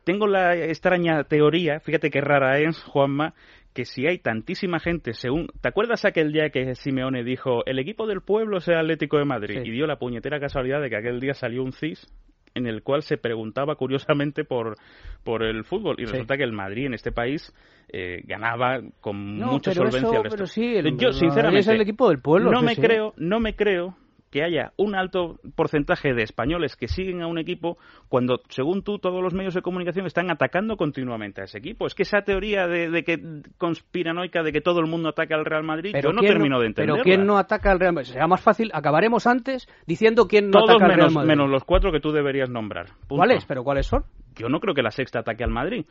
tengo 0.03 0.27
la 0.27 0.55
extraña 0.55 1.23
teoría, 1.23 1.79
fíjate 1.79 2.09
qué 2.11 2.21
rara 2.21 2.59
es, 2.59 2.81
Juanma, 2.83 3.33
que 3.77 3.85
si 3.85 4.07
hay 4.07 4.17
tantísima 4.17 4.79
gente, 4.79 5.13
según... 5.13 5.49
¿Te 5.61 5.69
acuerdas 5.69 6.03
aquel 6.03 6.31
día 6.31 6.49
que 6.49 6.73
Simeone 6.73 7.23
dijo, 7.23 7.63
el 7.67 7.77
equipo 7.77 8.07
del 8.07 8.21
pueblo 8.21 8.59
sea 8.59 8.79
Atlético 8.79 9.19
de 9.19 9.25
Madrid? 9.25 9.59
Sí. 9.61 9.69
Y 9.69 9.71
dio 9.71 9.85
la 9.85 9.99
puñetera 9.99 10.39
casualidad 10.39 10.81
de 10.81 10.89
que 10.89 10.95
aquel 10.97 11.19
día 11.19 11.35
salió 11.35 11.61
un 11.63 11.73
CIS 11.73 12.11
en 12.55 12.65
el 12.65 12.81
cual 12.81 13.03
se 13.03 13.17
preguntaba 13.17 13.75
curiosamente 13.75 14.43
por, 14.43 14.77
por 15.23 15.43
el 15.43 15.63
fútbol. 15.63 15.97
Y 15.99 16.07
Sí. 16.07 16.11
resulta 16.13 16.37
que 16.37 16.43
el 16.43 16.53
Madrid 16.53 16.87
en 16.87 16.95
este 16.95 17.11
país 17.11 17.53
eh, 17.93 18.23
ganaba 18.25 18.81
con 18.99 19.37
No, 19.37 19.51
mucha 19.51 19.69
pero 19.73 19.83
solvencia 19.91 20.09
eso- 20.09 20.23
resto. 20.23 20.35
pero 20.37 20.47
sí, 20.47 20.65
el- 20.75 20.97
Yo, 20.97 21.09
el 21.09 21.13
sinceramente, 21.13 21.59
es 21.59 21.67
el 21.67 21.81
equipo 21.81 22.09
del 22.09 22.19
pueblo, 22.19 22.49
no 22.51 22.63
me 22.63 22.73
sí. 22.73 22.81
creo, 22.81 23.13
no 23.17 23.39
me 23.39 23.55
creo 23.55 23.95
que 24.29 24.43
haya 24.43 24.73
un 24.77 24.93
alto 24.95 25.39
porcentaje 25.55 26.13
de 26.13 26.23
españoles 26.23 26.75
que 26.75 26.87
siguen 26.89 27.21
a 27.21 27.27
un 27.27 27.37
equipo 27.37 27.77
cuando, 28.09 28.41
según 28.49 28.83
tú, 28.83 28.99
todos 28.99 29.21
los 29.23 29.33
medios 29.33 29.53
de 29.53 29.61
comunicación 29.61 30.05
están 30.05 30.29
atacando 30.29 30.75
continuamente 30.75 31.39
a 31.41 31.45
ese 31.45 31.59
equipo. 31.59 31.87
Es 31.87 31.95
que 31.95 32.03
esa 32.03 32.21
teoría 32.23 32.67
de, 32.67 32.89
de 32.89 33.03
que 33.03 33.17
conspiranoica 33.57 34.43
de 34.43 34.51
que 34.51 34.61
todo 34.61 34.79
el 34.79 34.87
mundo 34.87 35.09
ataca 35.09 35.35
al 35.35 35.45
Real 35.45 35.63
Madrid, 35.63 35.95
yo 36.01 36.11
no 36.11 36.19
¿quién 36.21 36.33
termino 36.33 36.59
de 36.59 36.67
entenderla. 36.67 37.01
Pero 37.01 37.03
¿quién 37.03 37.25
no 37.25 37.37
ataca 37.37 37.71
al 37.71 37.79
Real 37.79 37.93
Madrid? 37.93 38.09
Será 38.11 38.27
más 38.27 38.41
fácil, 38.41 38.69
acabaremos 38.73 39.27
antes 39.27 39.67
diciendo 39.85 40.27
quién 40.27 40.45
no 40.49 40.59
Todos 40.59 40.69
ataca 40.71 40.85
al 40.85 40.89
Real 40.89 40.97
menos, 40.99 41.13
Madrid. 41.15 41.27
menos 41.29 41.49
los 41.49 41.63
cuatro 41.63 41.91
que 41.91 41.99
tú 41.99 42.11
deberías 42.11 42.49
nombrar. 42.49 42.87
¿Cuáles? 43.07 43.45
¿Pero 43.45 43.63
cuáles 43.63 43.87
son? 43.87 44.03
Yo 44.35 44.49
no 44.49 44.59
creo 44.59 44.73
que 44.73 44.83
la 44.83 44.91
sexta 44.91 45.19
ataque 45.19 45.43
al 45.43 45.51
Madrid. 45.51 45.85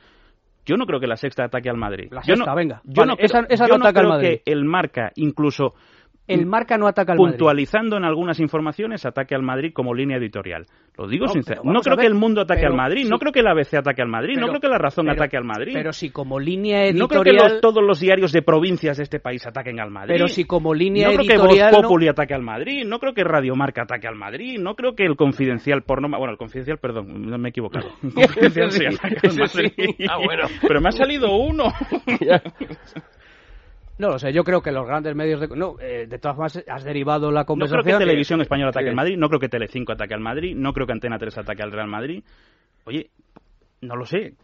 Yo 0.64 0.76
no 0.76 0.86
creo 0.86 0.98
que 0.98 1.06
la 1.06 1.16
sexta 1.16 1.44
ataque 1.44 1.70
al 1.70 1.76
Madrid. 1.76 2.08
La 2.10 2.22
Yo 2.22 2.34
sexta, 2.34 2.50
no- 2.50 2.56
venga. 2.56 2.80
Yo 2.84 3.02
Vale, 3.02 3.10
no 3.12 3.16
creo, 3.16 3.26
esa- 3.26 3.46
esa 3.48 3.66
yo 3.68 3.78
no 3.78 3.84
ataca 3.84 4.00
al 4.00 4.06
creo 4.06 4.08
Madrid. 4.16 4.28
que 4.44 4.50
el 4.52 4.64
marca, 4.64 5.12
incluso 5.14 5.74
El 6.28 6.46
marca 6.46 6.76
no 6.76 6.86
ataca 6.88 7.12
al 7.12 7.18
Madrid. 7.18 7.32
puntualizando 7.32 7.96
en 7.96 8.04
algunas 8.04 8.40
informaciones, 8.40 9.06
ataque 9.06 9.34
al 9.34 9.42
Madrid 9.42 9.72
como 9.72 9.94
línea 9.94 10.16
editorial. 10.16 10.66
Lo 10.98 11.06
digo 11.06 11.26
No, 11.26 11.32
sinceramente. 11.32 11.72
No 11.74 11.80
creo 11.80 11.96
que 11.98 12.06
el 12.06 12.14
mundo 12.14 12.40
ataque 12.40 12.60
pero 12.62 12.72
al 12.72 12.76
Madrid, 12.78 13.06
no 13.08 13.18
creo 13.18 13.30
que 13.30 13.40
el 13.40 13.46
ABC 13.48 13.74
ataque 13.74 14.00
al 14.02 14.08
Madrid, 14.08 14.36
no 14.38 14.48
creo 14.48 14.60
que 14.60 14.68
la 14.68 14.78
razón 14.78 15.04
pero- 15.06 15.22
ataque 15.22 15.36
al 15.36 15.44
Madrid. 15.44 15.72
Pero 15.74 15.92
si 15.92 16.10
como 16.10 16.40
línea 16.40 16.78
no 16.78 16.84
editorial... 16.84 17.08
creo 17.22 17.22
que 17.22 17.32
los- 17.52 17.60
todos 17.60 17.84
los 17.84 18.00
diarios 18.00 18.32
de 18.32 18.40
provincias 18.42 18.96
de 18.96 19.02
este 19.02 19.20
país 19.20 19.46
ataquen 19.46 19.78
al 19.78 19.90
Madrid. 19.90 20.14
Pero 20.14 20.26
si 20.28 20.44
como 20.44 20.72
línea 20.72 21.08
no 21.08 21.14
creo 21.16 21.26
que 21.26 21.34
editorial 21.34 21.70
Voz 21.70 21.82
no- 21.82 21.88
Populi 21.88 22.08
ataque 22.08 22.34
al 22.34 22.42
Madrid, 22.42 22.84
no 22.86 22.98
creo 22.98 23.12
que 23.12 23.24
Radio 23.24 23.54
Marca 23.54 23.82
ataque 23.82 24.08
al 24.08 24.16
Madrid, 24.16 24.58
no 24.58 24.74
creo 24.74 24.94
que 24.94 25.04
el 25.04 25.16
Confidencial 25.16 25.82
porno, 25.82 26.08
bueno, 26.08 26.32
el 26.32 26.38
Confidencial, 26.38 26.78
perdón, 26.78 27.28
no 27.28 27.36
me 27.38 27.48
he 27.48 27.50
equivocado. 27.50 27.88
Confidencial 28.14 28.70
sí, 28.72 28.78
Sí, 28.80 28.86
ataque 28.86 29.28
al. 29.28 29.36
Madrid. 29.36 29.72
Ah, 30.08 30.16
bueno. 30.24 30.44
Pero 30.66 30.80
me 30.80 30.88
ha 30.88 30.92
salido 30.92 31.36
uno. 31.36 31.64
No 33.98 34.08
lo 34.10 34.18
sé, 34.18 34.32
yo 34.32 34.44
creo 34.44 34.62
que 34.62 34.72
los 34.72 34.86
grandes 34.86 35.14
medios 35.16 35.40
de... 35.40 35.48
No, 35.48 35.76
eh, 35.80 36.06
de 36.06 36.18
todas 36.18 36.36
formas 36.36 36.62
has 36.68 36.84
derivado 36.84 37.30
la 37.30 37.40
No 37.40 37.46
conversación... 37.46 37.82
creo 37.82 37.98
que 37.98 38.04
Televisión 38.04 38.40
Española 38.42 38.70
ataque 38.70 38.84
Sí. 38.86 38.90
al 38.90 38.94
Madrid, 38.96 39.16
no 39.16 39.28
creo 39.28 39.40
que 39.40 39.48
Telecinco 39.48 39.92
ataque 39.92 40.12
al 40.14 40.20
Madrid, 40.20 40.54
no 40.54 40.72
creo 40.72 40.86
que 40.86 40.92
Antena 40.92 41.18
3 41.18 41.38
ataque 41.38 41.62
al 41.62 41.72
Real 41.72 41.88
Madrid. 41.88 42.22
Oye, 42.84 43.10
no 43.80 43.96
lo 43.96 44.04
sé, 44.04 44.34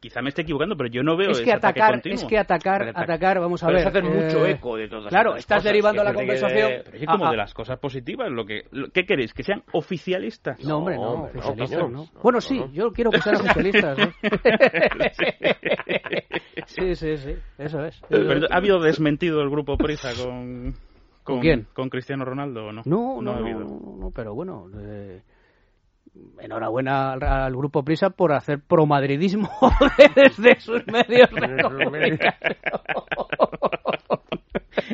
quizá 0.00 0.22
me 0.22 0.30
esté 0.30 0.42
equivocando, 0.42 0.76
pero 0.76 0.88
yo 0.90 1.02
no 1.02 1.16
veo 1.16 1.30
Es 1.30 1.38
que 1.38 1.42
ese 1.44 1.52
atacar, 1.52 2.00
es 2.04 2.24
que 2.24 2.38
atacar, 2.38 2.90
atacar, 2.94 3.38
vamos 3.38 3.62
a 3.62 3.66
Pero 3.66 3.78
ver... 3.78 3.86
es 3.86 3.94
hacer 3.94 4.02
mucho 4.04 4.46
eh, 4.46 4.50
eco 4.52 4.76
de 4.76 4.88
todas 4.88 5.08
Claro, 5.08 5.30
estas 5.30 5.40
estás 5.40 5.56
cosas, 5.58 5.64
derivando 5.64 6.04
la 6.04 6.14
conversación... 6.14 6.70
Pero 6.84 6.96
oye, 6.96 7.06
como 7.06 7.30
de 7.30 7.36
las 7.36 7.54
cosas 7.54 7.78
positivas, 7.78 8.30
lo 8.30 8.44
que, 8.46 8.64
lo- 8.70 8.88
¿qué 8.88 9.04
queréis? 9.04 9.34
¿Que 9.34 9.42
sean 9.42 9.62
oficialistas? 9.72 10.64
No, 10.64 10.78
hombre, 10.78 10.96
no, 10.96 11.02
hombre, 11.02 11.32
no, 11.34 11.38
oficialistas, 11.40 11.78
no, 11.80 11.88
no. 11.90 11.98
no, 12.14 12.20
Bueno, 12.22 12.36
no, 12.36 12.40
sí, 12.40 12.58
no. 12.58 12.72
yo 12.72 12.92
quiero 12.92 13.10
que 13.10 13.20
sean 13.20 13.36
oficialistas. 13.40 13.98
sí, 16.66 16.94
sí, 16.96 17.16
sí, 17.18 17.34
eso 17.58 17.84
es. 17.84 18.00
Pero, 18.08 18.46
¿Ha 18.50 18.56
habido 18.56 18.80
desmentido 18.80 19.42
el 19.42 19.50
grupo 19.50 19.76
Prisa 19.76 20.14
con, 20.14 20.74
con, 21.24 21.40
quién? 21.40 21.66
con 21.74 21.90
Cristiano 21.90 22.24
Ronaldo 22.24 22.66
o 22.66 22.72
no? 22.72 22.82
No, 22.84 23.20
no, 23.20 23.32
ha 23.32 23.38
habido. 23.38 23.60
no, 23.60 23.96
no, 23.98 24.10
pero 24.14 24.34
bueno, 24.34 24.66
eh, 24.78 25.20
enhorabuena 26.40 27.12
al, 27.12 27.22
al 27.22 27.56
grupo 27.56 27.82
Prisa 27.82 28.10
por 28.10 28.32
hacer 28.32 28.60
promadridismo 28.60 29.50
desde 30.14 30.60
sus 30.60 30.86
medios 30.86 31.30
de 31.30 31.62
comunicación. 31.62 32.56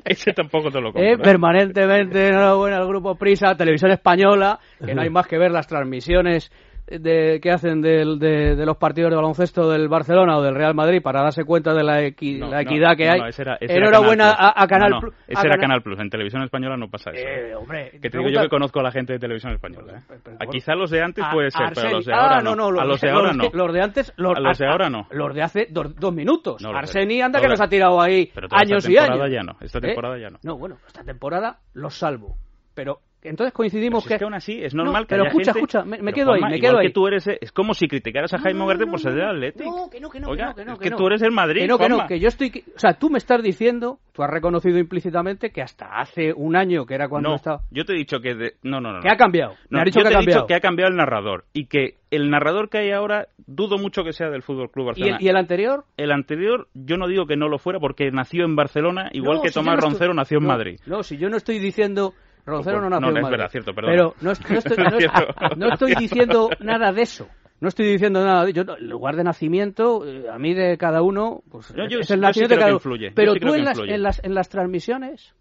Ese 0.04 0.32
tampoco 0.32 0.70
te 0.70 0.80
lo 0.80 0.92
compro. 0.92 1.02
Eh, 1.02 1.12
¿eh? 1.12 1.18
permanentemente 1.18 2.28
enhorabuena 2.28 2.76
al 2.78 2.86
grupo 2.86 3.16
Prisa, 3.16 3.56
Televisión 3.56 3.90
Española, 3.90 4.58
que 4.84 4.94
no 4.94 5.02
hay 5.02 5.10
más 5.10 5.26
que 5.26 5.38
ver 5.38 5.50
las 5.50 5.66
transmisiones 5.66 6.50
de, 6.86 7.40
que 7.42 7.50
hacen 7.50 7.82
del- 7.82 8.18
de, 8.18 8.54
de 8.54 8.64
los 8.66 8.76
partidos 8.76 9.10
de 9.10 9.16
baloncesto 9.16 9.68
del 9.70 9.88
Barcelona 9.88 10.38
o 10.38 10.42
del 10.42 10.54
Real 10.54 10.74
Madrid 10.74 11.02
para 11.02 11.20
darse 11.22 11.44
cuenta 11.44 11.74
de 11.74 11.82
la, 11.82 12.02
equi- 12.02 12.38
No, 12.38 12.46
la 12.48 12.56
no, 12.56 12.60
equidad 12.62 12.96
que 12.96 13.06
no, 13.06 13.12
hay. 13.12 13.20
no, 13.20 13.26
ese 13.26 13.42
era- 13.42 13.56
ese 13.60 13.72
era 13.76 13.86
enhorabuena 13.88 14.34
Canal 14.36 14.36
Plus. 14.36 14.54
a, 14.56 14.62
a 14.62 14.66
Canal 14.66 15.00
Plus. 15.00 15.14
Ese 15.26 15.38
a 15.38 15.40
era 15.40 15.50
Canal- 15.50 15.60
Canal 15.60 15.82
Plus. 15.82 16.00
En 16.00 16.10
Televisión 16.10 16.42
Española 16.44 16.76
no 16.76 16.88
pasa 16.88 17.10
eso. 17.10 17.26
Eh, 17.26 17.54
hombre, 17.56 17.90
que 18.00 18.08
te 18.10 18.18
digo 18.18 18.30
yo 18.30 18.40
que 18.42 18.48
conozco 18.48 18.80
a 18.80 18.82
la 18.84 18.92
gente 18.92 19.12
de 19.14 19.18
Televisión 19.18 19.52
Española. 19.52 19.94
¿eh? 19.98 20.16
bueno. 20.24 20.50
quizá 20.50 20.74
los 20.74 20.90
de 20.90 21.02
antes 21.02 21.24
puede 21.32 21.50
ser, 21.50 21.72
pero 21.74 21.90
los 21.90 22.06
de 22.06 22.14
ahora 22.14 22.36
ah, 22.38 22.42
no, 22.42 22.54
no, 22.54 22.70
los, 22.70 22.82
a 22.82 22.84
los 22.84 23.00
de 23.00 23.10
ahora 23.10 23.32
no. 23.32 23.44
Los 23.52 23.72
de 23.72 23.80
antes, 23.82 24.12
los, 24.16 24.36
A 24.36 24.40
los 24.40 24.58
de 24.58 24.66
ahora 24.66 24.88
no. 24.88 25.06
Los 25.10 25.34
de 25.34 25.42
hace 25.42 25.66
dos, 25.70 25.94
dos 25.96 26.14
minutos. 26.14 26.62
De- 26.62 26.68
Arseni 26.68 27.20
anda 27.20 27.40
que 27.40 27.48
nos 27.48 27.60
ha 27.60 27.68
tirado 27.68 28.00
ahí 28.00 28.26
toda 28.26 28.46
esta 28.46 28.56
años 28.58 28.84
y 28.88 28.94
temporada 28.94 29.24
años. 29.24 29.32
ya 29.34 29.42
no, 29.42 29.56
esta 29.60 29.78
¿Eh? 29.78 29.80
temporada 29.80 30.18
ya 30.18 30.30
no. 30.30 30.38
No, 30.44 30.56
bueno, 30.56 30.76
esta 30.86 31.02
temporada 31.02 31.58
los 31.74 31.94
salvo. 31.98 32.36
Pero 32.74 32.98
Entonces 33.28 33.52
coincidimos 33.52 34.04
Pues 34.04 34.12
es 34.12 34.18
que 34.18 34.24
aún 34.24 34.34
así 34.34 34.62
es 34.62 34.74
normal 34.74 35.02
No, 35.02 35.06
que 35.06 35.06
pero 35.08 35.22
haya 35.22 35.28
escucha, 35.30 35.52
gente- 35.52 35.78
escucha, 35.78 35.84
me, 36.02 36.12
quedo 36.12 36.32
ahí, 36.32 36.40
me 36.42 36.60
quedo 36.60 36.78
que 36.78 36.86
ahí. 36.86 36.92
tú 36.92 37.06
eres, 37.06 37.26
es 37.28 37.52
como 37.52 37.74
si 37.74 37.88
criticaras 37.88 38.32
a 38.34 38.38
Jaime 38.38 38.62
Ugarte 38.64 38.86
por 38.86 39.00
ser 39.00 39.14
del 39.14 39.24
Atlético. 39.28 39.64
No, 39.76 39.90
que 39.90 40.00
no, 40.00 40.10
que 40.10 40.20
no, 40.20 40.28
Oiga, 40.28 40.46
que 40.46 40.50
no, 40.50 40.54
que 40.56 40.64
no, 40.64 40.72
es 40.74 40.78
que 40.78 40.84
que 40.84 40.90
no. 40.90 40.96
tú 40.96 41.06
eres 41.06 41.22
el 41.22 41.32
Madrid, 41.32 41.60
Que 41.62 41.66
no, 41.68 41.78
que 41.78 41.88
no, 41.88 42.06
que 42.06 42.18
yo 42.20 42.28
estoy... 42.28 42.64
O 42.74 42.78
sea, 42.78 42.94
tú 42.94 43.10
me 43.10 43.18
estás 43.18 43.42
diciendo, 43.42 43.98
tú 44.12 44.22
has 44.22 44.30
reconocido 44.30 44.78
implícitamente 44.78 45.50
que 45.50 45.62
hasta 45.62 45.86
hace 46.00 46.32
un 46.32 46.56
año, 46.56 46.86
que 46.86 46.94
era 46.94 47.08
cuando 47.08 47.30
no, 47.30 47.34
estaba... 47.36 47.60
yo 47.70 47.84
te 47.84 47.92
he 47.92 47.96
dicho 47.96 48.20
que... 48.20 48.34
de- 48.34 48.52
No, 48.62 48.80
no, 48.80 48.92
no. 48.92 49.00
Que 49.00 49.08
no. 49.08 49.14
ha 49.14 49.16
cambiado. 49.16 49.52
Me 49.70 49.76
No, 49.76 49.80
ha 49.80 49.84
dicho 49.84 50.00
yo 50.00 50.04
que 50.04 50.10
te 50.10 50.14
ha 50.14 50.18
he 50.18 50.20
dicho 50.20 50.30
cambiado. 50.30 50.46
que 50.46 50.54
ha 50.54 50.60
cambiado 50.60 50.90
el 50.90 50.96
narrador 50.96 51.44
y 51.52 51.66
que 51.66 51.94
el 52.10 52.30
narrador 52.30 52.68
que 52.70 52.78
hay 52.78 52.90
ahora 52.92 53.26
dudo 53.46 53.78
mucho 53.78 54.04
que 54.04 54.12
sea 54.12 54.30
del 54.30 54.42
Fútbol 54.42 54.70
Club 54.70 54.84
¿Y 54.84 54.88
Barcelona. 54.88 55.16
el, 55.18 55.24
y 55.24 55.28
el 55.28 55.36
anterior? 55.36 55.84
El 55.96 56.12
anterior, 56.12 56.68
yo 56.74 56.96
no 56.96 57.08
digo 57.08 57.26
que 57.26 57.36
no 57.36 57.48
lo 57.48 57.58
fuera 57.58 57.80
porque 57.80 58.10
nació 58.10 58.44
en 58.44 58.54
Barcelona, 58.56 59.10
igual 59.12 59.36
No, 59.38 59.42
que 59.42 59.48
si 59.48 59.54
Tomás 59.54 59.74
no 59.74 59.78
estoy- 59.78 59.90
Roncero 59.90 60.14
nació 60.14 60.38
en 60.38 60.44
no, 60.44 60.48
Madrid. 60.50 60.80
No, 60.86 61.02
si 61.02 61.16
yo 61.18 61.28
no 61.28 61.36
estoy 61.36 61.58
diciendo... 61.58 62.14
Roncero 62.46 62.80
no 62.80 62.88
No, 62.88 63.00
nació 63.00 63.10
no, 63.12 63.18
en 63.18 63.24
es 63.24 63.30
verdad, 63.30 63.48
cierto, 63.50 63.74
perdón. 63.74 63.90
Pero 63.92 64.14
no, 64.20 64.30
est- 64.30 64.48
no 64.48 64.58
estoy, 64.58 64.76
no, 65.56 65.56
no 65.56 65.72
estoy 65.74 65.94
diciendo 65.96 66.48
nada 66.60 66.92
de 66.92 67.02
eso. 67.02 67.28
No 67.60 67.68
estoy 67.68 67.86
diciendo 67.86 68.22
nada 68.24 68.44
de 68.44 68.52
yo, 68.52 68.62
El 68.78 68.88
lugar 68.88 69.16
de 69.16 69.24
nacimiento, 69.24 70.06
eh, 70.06 70.26
a 70.30 70.38
mí 70.38 70.52
de 70.54 70.76
cada 70.78 71.02
uno, 71.02 71.42
pues 71.50 71.74
No, 71.74 71.88
yo 71.88 72.00
es 72.00 72.10
el 72.10 72.16
yo 72.20 72.20
sí 72.20 72.20
nacimiento 72.20 72.54
de 72.54 72.58
cada 72.58 72.70
uno. 72.70 72.76
influye, 72.76 73.10
Pero 73.14 73.32
sí 73.34 73.40
tú 73.40 73.54
en 73.54 73.64
las, 73.64 73.76
influye. 73.78 73.94
en, 73.94 74.02
las, 74.02 74.24
en 74.24 74.34
las 74.34 74.48
transmisiones, 74.50 75.34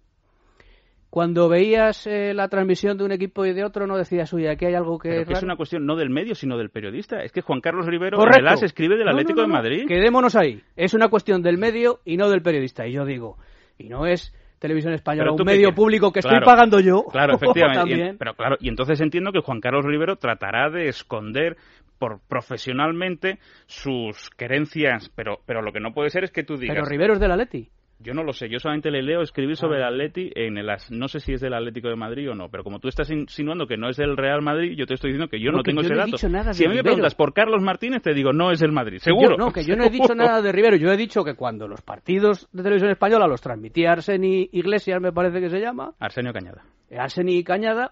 cuando 1.10 1.48
veías 1.48 2.08
eh, 2.08 2.34
la 2.34 2.50
transmisión 2.50 2.98
de 2.98 3.06
un 3.06 3.12
equipo 3.14 3.46
y 3.46 3.54
de 3.54 3.64
otro, 3.64 3.88
no 3.88 3.98
decías, 3.98 4.32
uy, 4.34 4.48
aquí 4.48 4.66
hay 4.66 4.74
algo 4.76 4.98
que 5.00 5.10
Pero 5.10 5.22
es 5.22 5.28
que 5.28 5.34
es 5.34 5.40
raro"? 5.40 5.46
una 5.48 5.56
cuestión 5.56 5.86
no 5.86 5.96
del 5.96 6.10
medio, 6.10 6.36
sino 6.36 6.58
del 6.58 6.70
periodista. 6.70 7.22
Es 7.22 7.32
que 7.32 7.42
Juan 7.42 7.62
Carlos 7.62 7.86
Rivero 7.86 8.18
Correcto. 8.18 8.40
en 8.40 8.46
el 8.48 8.54
AS 8.54 8.64
escribe 8.64 8.96
del 8.98 9.06
No, 9.06 9.12
no, 9.12 9.18
Atlético 9.18 9.38
no, 9.38 9.42
de 9.44 9.48
no. 9.48 9.54
Madrid. 9.54 9.86
Quedémonos 9.88 10.36
ahí. 10.36 10.62
Es 10.76 10.94
una 10.94 11.08
cuestión 11.08 11.42
del 11.42 11.58
medio 11.58 12.00
y 12.04 12.18
no 12.18 12.30
del 12.30 12.42
periodista. 12.42 12.86
Y 12.86 12.92
yo 12.94 13.06
digo, 13.06 13.38
y 13.78 13.88
no 13.88 14.06
es 14.06 14.34
Televisión 14.60 14.94
Española, 14.94 15.32
un 15.32 15.44
medio 15.46 15.74
público 15.74 16.12
que 16.12 16.22
Claro. 16.22 16.38
estoy 16.38 16.46
pagando 16.46 16.80
yo. 16.80 17.04
Claro, 17.12 17.34
efectivamente. 17.36 18.12
Y- 18.14 18.18
pero 18.18 18.34
claro, 18.34 18.58
y 18.60 18.70
entonces 18.70 19.00
entiendo 19.02 19.32
que 19.32 19.40
Juan 19.42 19.60
Carlos 19.62 19.86
Rivero 19.86 20.16
tratará 20.18 20.70
de 20.70 20.88
esconder 20.88 21.58
por 22.00 22.20
profesionalmente 22.28 23.40
sus 23.68 24.30
querencias, 24.38 25.10
pero 25.16 25.40
pero 25.46 25.62
lo 25.62 25.72
que 25.72 25.80
no 25.80 25.94
puede 25.94 26.10
ser 26.10 26.24
es 26.24 26.32
que 26.32 26.44
tú 26.44 26.58
digas. 26.58 26.76
Pero 26.76 26.86
Rivero 26.86 27.14
es 27.14 27.20
del 27.20 27.32
Atleti. 27.32 27.70
Yo 28.00 28.14
no 28.14 28.24
lo 28.24 28.34
sé, 28.34 28.50
yo 28.50 28.60
solamente 28.60 28.92
le 28.92 29.02
leo 29.02 29.22
escribir 29.22 29.56
sobre 29.56 29.78
Ah. 29.82 29.88
el 29.88 29.94
Atleti 29.94 30.30
en 30.36 30.58
el 30.58 30.70
As. 30.70 30.92
No 30.92 31.08
sé 31.08 31.20
si 31.22 31.34
es 31.34 31.40
del 31.42 31.54
Atlético 31.54 31.88
de 31.88 31.96
Madrid 31.96 32.30
o 32.30 32.36
no, 32.36 32.50
pero 32.50 32.64
como 32.64 32.80
tú 32.80 32.90
estás 32.90 33.10
insinuando 33.10 33.68
que 33.68 33.78
no 33.78 33.88
es 33.90 33.96
del 33.96 34.18
Real 34.18 34.42
Madrid, 34.42 34.76
yo 34.78 34.86
te 34.86 34.96
estoy 34.96 35.12
diciendo 35.12 35.30
que 35.30 35.40
yo 35.40 35.52
No, 35.52 35.58
no, 35.58 35.64
que 35.64 35.72
tengo 35.72 35.82
yo 35.82 35.86
ese 35.88 35.94
no 35.96 36.02
he 36.02 36.06
dato. 36.06 36.12
dicho 36.18 36.30
nada 36.30 36.48
de 36.50 36.54
si 36.56 36.66
a 36.66 36.70
mí 36.70 36.76
me 36.76 36.84
preguntas 36.84 37.16
por 37.16 37.34
Carlos 37.34 37.62
Martínez, 37.64 38.02
te 38.02 38.14
digo, 38.14 38.34
no 38.34 38.52
es 38.52 38.62
el 38.62 38.74
Madrid, 38.74 38.98
Yo- 38.98 39.04
seguro. 39.06 39.38
no, 39.38 39.52
que 39.54 39.64
yo 39.64 39.76
no 39.78 39.86
he 39.86 39.90
dicho 39.90 40.14
nada 40.14 40.42
de 40.42 40.52
Rivero. 40.52 40.76
Yo 40.76 40.90
he 40.92 40.98
dicho 40.98 41.24
que 41.24 41.36
cuando 41.36 41.68
los 41.70 41.82
partidos 41.82 42.50
de 42.52 42.64
televisión 42.64 42.92
española 42.92 43.28
los 43.28 43.42
transmitía 43.42 43.94
Arseni 43.94 44.50
Iglesias, 44.52 45.00
me 45.02 45.14
parece 45.14 45.40
que 45.40 45.50
se 45.50 45.60
llama, 45.62 45.94
Arsenio 46.00 46.34
Cañada. 46.34 46.64
Arseni 46.98 47.44
Cañada, 47.46 47.92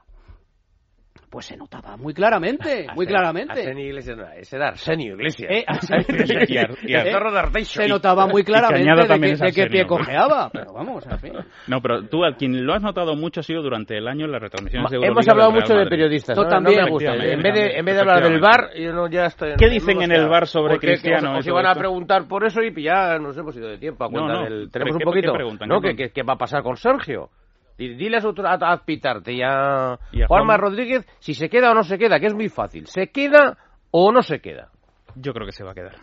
pues 1.30 1.46
se 1.48 1.58
notaba 1.58 1.98
muy 1.98 2.14
claramente, 2.14 2.86
muy 2.96 3.08
claramente. 3.08 3.54
Arsenio 3.54 3.86
Iglesias, 3.88 4.18
no, 4.18 4.24
ese 4.34 4.56
era 4.56 4.68
Arsenio 4.70 5.14
Iglesias. 5.16 5.52
Eh, 5.52 5.64
Arsenio 5.66 6.06
Iglesias. 6.10 6.50
Y 6.50 6.58
Ar- 6.58 6.72
y 6.84 6.94
Ar- 6.94 7.12
Zorro 7.12 7.32
de 7.32 7.40
Arteixo. 7.40 7.82
se 7.82 7.88
notaba 7.88 8.28
muy 8.28 8.44
claramente 8.44 8.90
de, 9.08 9.20
que, 9.20 9.32
es 9.32 9.40
de 9.40 9.52
qué 9.52 9.66
pie 9.68 9.86
cojeaba. 9.88 10.50
Pero 10.54 10.74
vamos, 10.74 11.06
en 11.08 11.20
fin. 11.20 11.34
No, 11.68 11.82
pero 11.82 12.04
tú, 12.08 12.24
a 12.24 12.36
quien 12.36 12.66
lo 12.66 12.74
has 12.74 12.82
notado 12.84 13.16
mucho 13.16 13.40
ha 13.40 13.44
sido 13.44 13.62
durante 13.64 13.98
el 13.98 14.08
año 14.08 14.26
en 14.26 14.32
las 14.32 14.42
retransmisiones 14.42 14.92
de 14.92 14.98
Hemos 15.08 15.28
hablado 15.28 15.52
del 15.52 15.62
Real 15.62 15.64
mucho 15.64 15.74
de 15.74 15.80
Madrid. 15.80 15.90
periodistas. 15.90 16.36
Tú 16.36 16.44
¿no? 16.44 16.48
también. 16.48 16.80
No 16.80 16.86
me 16.86 16.92
gusta. 16.92 17.14
En 17.16 17.42
vez 17.42 17.54
de, 17.54 17.78
en 17.80 17.86
vez 17.86 17.96
de 17.96 18.02
hablar 18.02 18.24
del 18.24 18.40
bar, 18.40 18.70
yo 18.78 18.94
no, 18.94 19.10
ya 19.10 19.26
estoy. 19.26 19.54
¿Qué 19.58 19.70
dicen 19.70 20.02
en 20.04 20.12
el 20.12 20.28
bar 20.28 20.46
sobre 20.48 20.74
Porque 20.76 20.88
Cristiano 20.88 21.32
Os, 21.32 21.38
os 21.40 21.46
eso 21.46 21.50
iban 21.52 21.64
de 21.64 21.70
a 21.70 21.72
esto? 21.72 21.80
preguntar 21.80 22.28
por 22.28 22.46
eso 22.46 22.62
y 22.62 22.84
ya 22.84 23.18
nos 23.18 23.36
hemos 23.38 23.56
ido 23.58 23.70
de 23.70 23.78
tiempo 23.80 24.04
a 24.04 24.08
No, 24.08 24.12
cuenta 24.12 24.34
no. 24.34 24.44
del. 24.44 24.70
¿Pero 24.72 24.86
Tenemos 24.86 24.94
un 24.96 25.00
qué- 25.00 25.06
poquito. 25.06 25.32
qué 25.32 25.36
preguntan? 25.38 25.70
¿no? 25.70 25.82
¿Qué 25.82 25.90
¿Qué, 25.90 25.96
qué, 25.96 26.10
qué 26.12 26.24
va 26.24 26.34
a 26.34 26.38
pasar 26.38 26.62
con 26.64 26.76
Sergio? 26.78 27.30
Di- 27.78 27.96
Dile 27.96 28.18
a, 28.18 28.22
su, 28.22 28.34
a, 28.44 28.54
a 28.74 28.86
Pitarte 28.86 29.34
y 29.34 29.42
a, 29.42 29.98
Y 30.12 30.22
a 30.22 30.28
Juanma 30.28 30.54
Juan- 30.56 30.60
Rodríguez 30.62 31.06
si 31.20 31.34
se 31.34 31.50
queda 31.50 31.72
o 31.72 31.74
no 31.74 31.84
se 31.84 31.98
queda, 31.98 32.20
que 32.20 32.28
es 32.28 32.34
muy 32.34 32.50
fácil. 32.50 32.88
¿Se 32.88 33.08
queda 33.08 33.58
o 33.92 34.12
no 34.12 34.22
se 34.22 34.40
queda? 34.40 34.70
Yo 35.16 35.34
creo 35.34 35.46
que 35.46 35.52
se 35.52 35.64
va 35.64 35.72
a 35.72 35.76
quedar. 35.76 35.96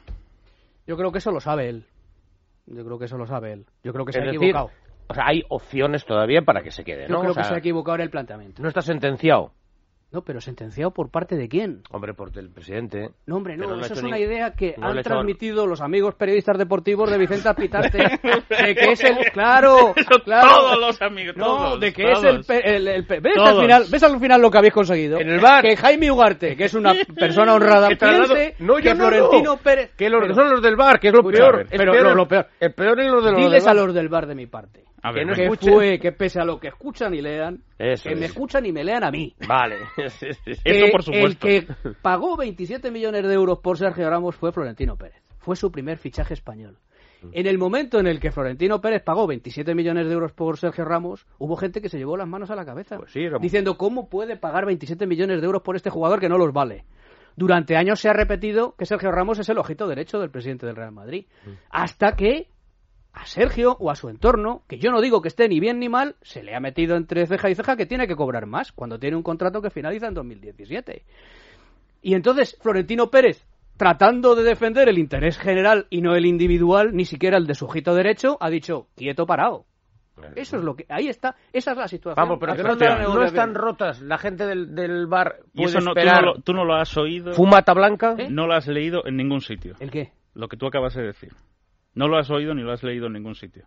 Yo 0.86 0.96
creo 0.96 1.12
que 1.12 1.18
eso 1.18 1.30
lo 1.30 1.40
sabe 1.40 1.68
él. 1.68 1.86
Yo 2.66 2.84
creo 2.84 2.98
que 2.98 3.04
eso 3.06 3.16
lo 3.16 3.26
sabe 3.26 3.52
él. 3.52 3.66
Yo 3.82 3.92
creo 3.92 4.04
que 4.04 4.12
se 4.12 4.18
Es 4.18 4.22
ha 4.22 4.26
decir, 4.26 4.42
equivocado. 4.50 4.70
O 5.08 5.14
sea, 5.14 5.24
hay 5.26 5.42
opciones 5.48 6.04
todavía 6.04 6.42
para 6.42 6.62
que 6.62 6.70
se 6.70 6.84
quede, 6.84 7.08
Yo 7.08 7.14
¿no? 7.14 7.20
creo 7.20 7.30
O 7.32 7.34
sea, 7.34 7.42
que 7.42 7.48
se 7.48 7.54
ha 7.54 7.58
equivocado 7.58 7.96
en 7.96 8.02
el 8.02 8.10
planteamiento. 8.10 8.62
no 8.62 8.68
está 8.68 8.80
sentenciado. 8.80 9.52
No, 10.12 10.22
pero 10.22 10.40
sentenciado 10.40 10.90
por 10.90 11.08
parte 11.08 11.36
de 11.36 11.48
quién? 11.48 11.82
Hombre, 11.92 12.14
por 12.14 12.36
el 12.36 12.50
presidente. 12.50 13.11
No, 13.26 13.36
hombre, 13.36 13.56
no, 13.56 13.68
no 13.76 13.80
eso 13.80 13.94
es 13.94 14.02
una 14.02 14.16
ni- 14.16 14.22
idea 14.24 14.52
que 14.54 14.74
no 14.76 14.88
han 14.88 15.02
transmitido 15.02 15.66
los 15.68 15.80
amigos 15.80 16.16
periodistas 16.16 16.58
deportivos 16.58 17.08
de 17.08 17.16
Vicente 17.16 17.48
Apitarte, 17.48 17.98
de 17.98 18.74
que 18.74 18.84
es 18.92 19.04
el, 19.04 19.16
claro, 19.32 19.94
claro, 20.24 20.48
Todos 20.50 20.80
los 20.80 21.00
amigos, 21.02 21.36
no, 21.36 21.44
todos, 21.44 21.80
de 21.80 21.92
que 21.92 22.11
es 22.11 22.22
el, 22.24 22.88
el, 22.88 23.02
¿ves 23.04 23.36
al 23.38 23.61
final, 23.61 23.84
ves 23.88 24.02
al 24.02 24.18
final 24.18 24.40
lo 24.42 24.50
que 24.50 24.58
habéis 24.58 24.72
conseguido, 24.74 25.18
En 25.20 25.28
el 25.30 25.38
bar. 25.40 25.62
que 25.62 25.76
Jaime 25.76 26.11
Ugarte, 26.11 26.56
que 26.56 26.64
es 26.64 26.74
una 26.74 26.92
persona 27.16 27.54
honrada, 27.54 27.88
Que 27.90 27.96
piense 27.96 28.54
No, 28.58 28.76
que 28.76 28.92
no, 28.94 28.96
Florentino 29.06 29.44
no. 29.52 29.56
Pérez, 29.58 29.92
Que 29.96 30.11
los, 30.11 30.22
Pero- 30.22 30.34
son 30.34 30.50
los 30.50 30.61
del 30.62 30.74
bar, 30.74 30.98
que 30.98 31.06
es 31.08 31.12
lo 31.14 31.20
Escucha, 31.20 31.38
peor. 31.38 31.54
a 31.54 31.58
ver, 31.58 31.66
Es 31.70 31.78
pero 31.78 31.92
peor 31.92 32.04
lo- 32.04 32.11
el- 32.11 32.16
lo 32.16 32.26
peor. 32.26 32.46
El 32.58 32.74
peor 32.74 33.00
es 33.00 33.11
lo 33.12 33.20
de 33.22 33.30
los 33.30 33.40
diles 33.40 33.52
del 33.52 33.62
a 33.62 33.74
bar. 33.74 33.76
los 33.86 33.94
del 33.94 34.08
bar 34.08 34.26
de 34.26 34.34
mi 34.34 34.46
parte, 34.46 34.82
A 35.03 35.12
ver, 35.12 35.22
Que 35.22 35.26
no 35.30 35.34
que 35.34 35.42
escuchen. 35.44 35.72
fue, 35.74 35.98
que 35.98 36.12
pese 36.12 36.40
a 36.40 36.44
lo 36.44 36.59
que 36.61 36.68
escuchan 36.68 37.14
y 37.14 37.22
lean, 37.22 37.62
Eso 37.78 38.09
que 38.09 38.14
me 38.14 38.26
es. 38.26 38.30
escuchan 38.32 38.66
y 38.66 38.72
me 38.72 38.84
lean 38.84 39.05
a 39.05 39.11
mí. 39.11 39.34
Vale. 39.48 39.76
Eso 39.96 40.86
por 40.92 41.03
supuesto. 41.03 41.46
El 41.48 41.66
que 41.66 41.66
pagó 42.03 42.36
27 42.36 42.90
millones 42.90 43.22
de 43.26 43.34
euros 43.34 43.59
por 43.61 43.78
Sergio 43.78 44.09
Ramos 44.11 44.36
fue 44.36 44.53
Florentino 44.53 44.96
Pérez. 44.96 45.22
Fue 45.38 45.57
su 45.57 45.70
primer 45.72 45.98
fichaje 45.98 46.34
español. 46.34 46.76
En 47.32 47.46
el 47.46 47.59
momento 47.59 47.98
en 47.98 48.07
el 48.07 48.18
que 48.18 48.30
Florentino 48.30 48.80
Pérez 48.80 49.03
pagó 49.03 49.26
27 49.26 49.74
millones 49.74 50.07
de 50.07 50.12
euros 50.14 50.32
por 50.32 50.57
Sergio 50.57 50.86
Ramos, 50.86 51.26
hubo 51.38 51.55
gente 51.57 51.82
que 51.82 51.90
se 51.90 51.98
llevó 51.98 52.16
las 52.16 52.26
manos 52.26 52.51
a 52.51 52.57
la 52.57 52.64
cabeza. 52.64 52.96
Pues 52.96 53.12
sí, 53.12 53.20
Diciendo, 53.42 53.76
¿cómo 53.76 54.09
puede 54.09 54.36
pagar 54.38 54.64
27 54.64 55.07
millones 55.07 55.40
de 55.40 55.46
euros 55.46 55.61
por 55.62 55.76
este 55.76 55.90
jugador 55.90 56.18
que 56.18 56.30
no 56.30 56.38
los 56.38 56.53
vale? 56.53 56.84
Durante 57.36 57.76
años 57.76 58.01
se 58.01 58.09
ha 58.09 58.12
repetido 58.14 58.74
que 58.76 58.86
Sergio 58.86 59.11
Ramos 59.12 59.38
es 59.38 59.48
el 59.51 59.59
ojito 59.59 59.86
derecho 59.86 60.18
del 60.18 60.30
presidente 60.30 60.66
del 60.66 60.76
Real 60.76 60.92
Madrid. 60.92 61.26
Hasta 61.70 62.16
que 62.16 62.48
a 63.12 63.26
Sergio 63.26 63.76
o 63.80 63.90
a 63.90 63.96
su 63.96 64.08
entorno, 64.08 64.62
que 64.68 64.78
yo 64.78 64.90
no 64.90 65.00
digo 65.00 65.20
que 65.20 65.28
esté 65.28 65.48
ni 65.48 65.61
bien 65.61 65.78
ni 65.78 65.88
mal, 65.88 66.16
se 66.22 66.42
le 66.42 66.54
ha 66.54 66.61
metido 66.61 66.96
entre 66.96 67.26
ceja 67.26 67.50
y 67.50 67.54
ceja 67.54 67.76
que 67.76 67.86
tiene 67.86 68.06
que 68.06 68.16
cobrar 68.16 68.46
más 68.46 68.72
cuando 68.72 68.98
tiene 68.98 69.16
un 69.16 69.22
contrato 69.22 69.61
que 69.61 69.70
finaliza 69.70 70.06
en 70.06 70.14
2017. 70.14 71.04
Y 72.02 72.14
entonces 72.14 72.56
Florentino 72.61 73.11
Pérez, 73.11 73.44
tratando 73.76 74.34
de 74.34 74.42
defender 74.44 74.88
el 74.88 74.98
interés 74.98 75.38
general 75.38 75.86
y 75.90 76.02
no 76.02 76.14
el 76.14 76.26
individual, 76.26 76.94
ni 76.94 77.04
siquiera 77.04 77.36
el 77.36 77.46
de 77.46 77.54
su 77.54 77.64
ojito 77.66 77.94
derecho, 77.94 78.36
ha 78.40 78.48
dicho 78.50 78.86
quieto 78.96 79.26
parado. 79.26 79.64
Eso 80.36 80.58
es 80.58 80.62
lo 80.64 80.76
que 80.76 80.84
ahí 80.90 81.08
está, 81.08 81.34
esa 81.50 81.72
es 81.72 81.78
la 81.78 81.88
situación. 81.88 82.14
Vamos, 82.22 82.38
pero 82.38 82.54
no 82.54 82.72
están, 82.72 82.88
no 82.90 82.98
negociación. 82.98 83.26
están 83.26 83.54
rotas. 83.54 84.02
La 84.02 84.18
gente 84.18 84.44
del, 84.46 84.74
del 84.74 85.06
bar 85.06 85.36
Y 85.54 85.64
eso 85.64 85.78
no, 85.80 85.94
tú, 85.94 85.98
esperar. 85.98 86.22
no 86.22 86.34
lo, 86.34 86.40
tú 86.42 86.52
no 86.52 86.64
lo 86.66 86.74
has 86.74 86.94
oído, 86.98 87.32
¿Fumata 87.32 87.72
blanca? 87.72 88.14
¿Eh? 88.18 88.28
no 88.30 88.46
lo 88.46 88.52
has 88.54 88.68
leído 88.68 89.06
en 89.06 89.16
ningún 89.16 89.40
sitio. 89.40 89.76
¿El 89.80 89.90
qué? 89.90 90.12
Lo 90.34 90.48
que 90.48 90.58
tú 90.58 90.66
acabas 90.66 90.94
de 90.94 91.04
decir. 91.04 91.32
No 91.95 92.09
lo 92.09 92.18
has 92.18 92.30
oído 92.30 92.55
ni 92.55 92.62
lo 92.62 92.72
has 92.72 92.82
leído 92.82 93.07
en 93.07 93.14
ningún 93.14 93.34
sitio. 93.34 93.64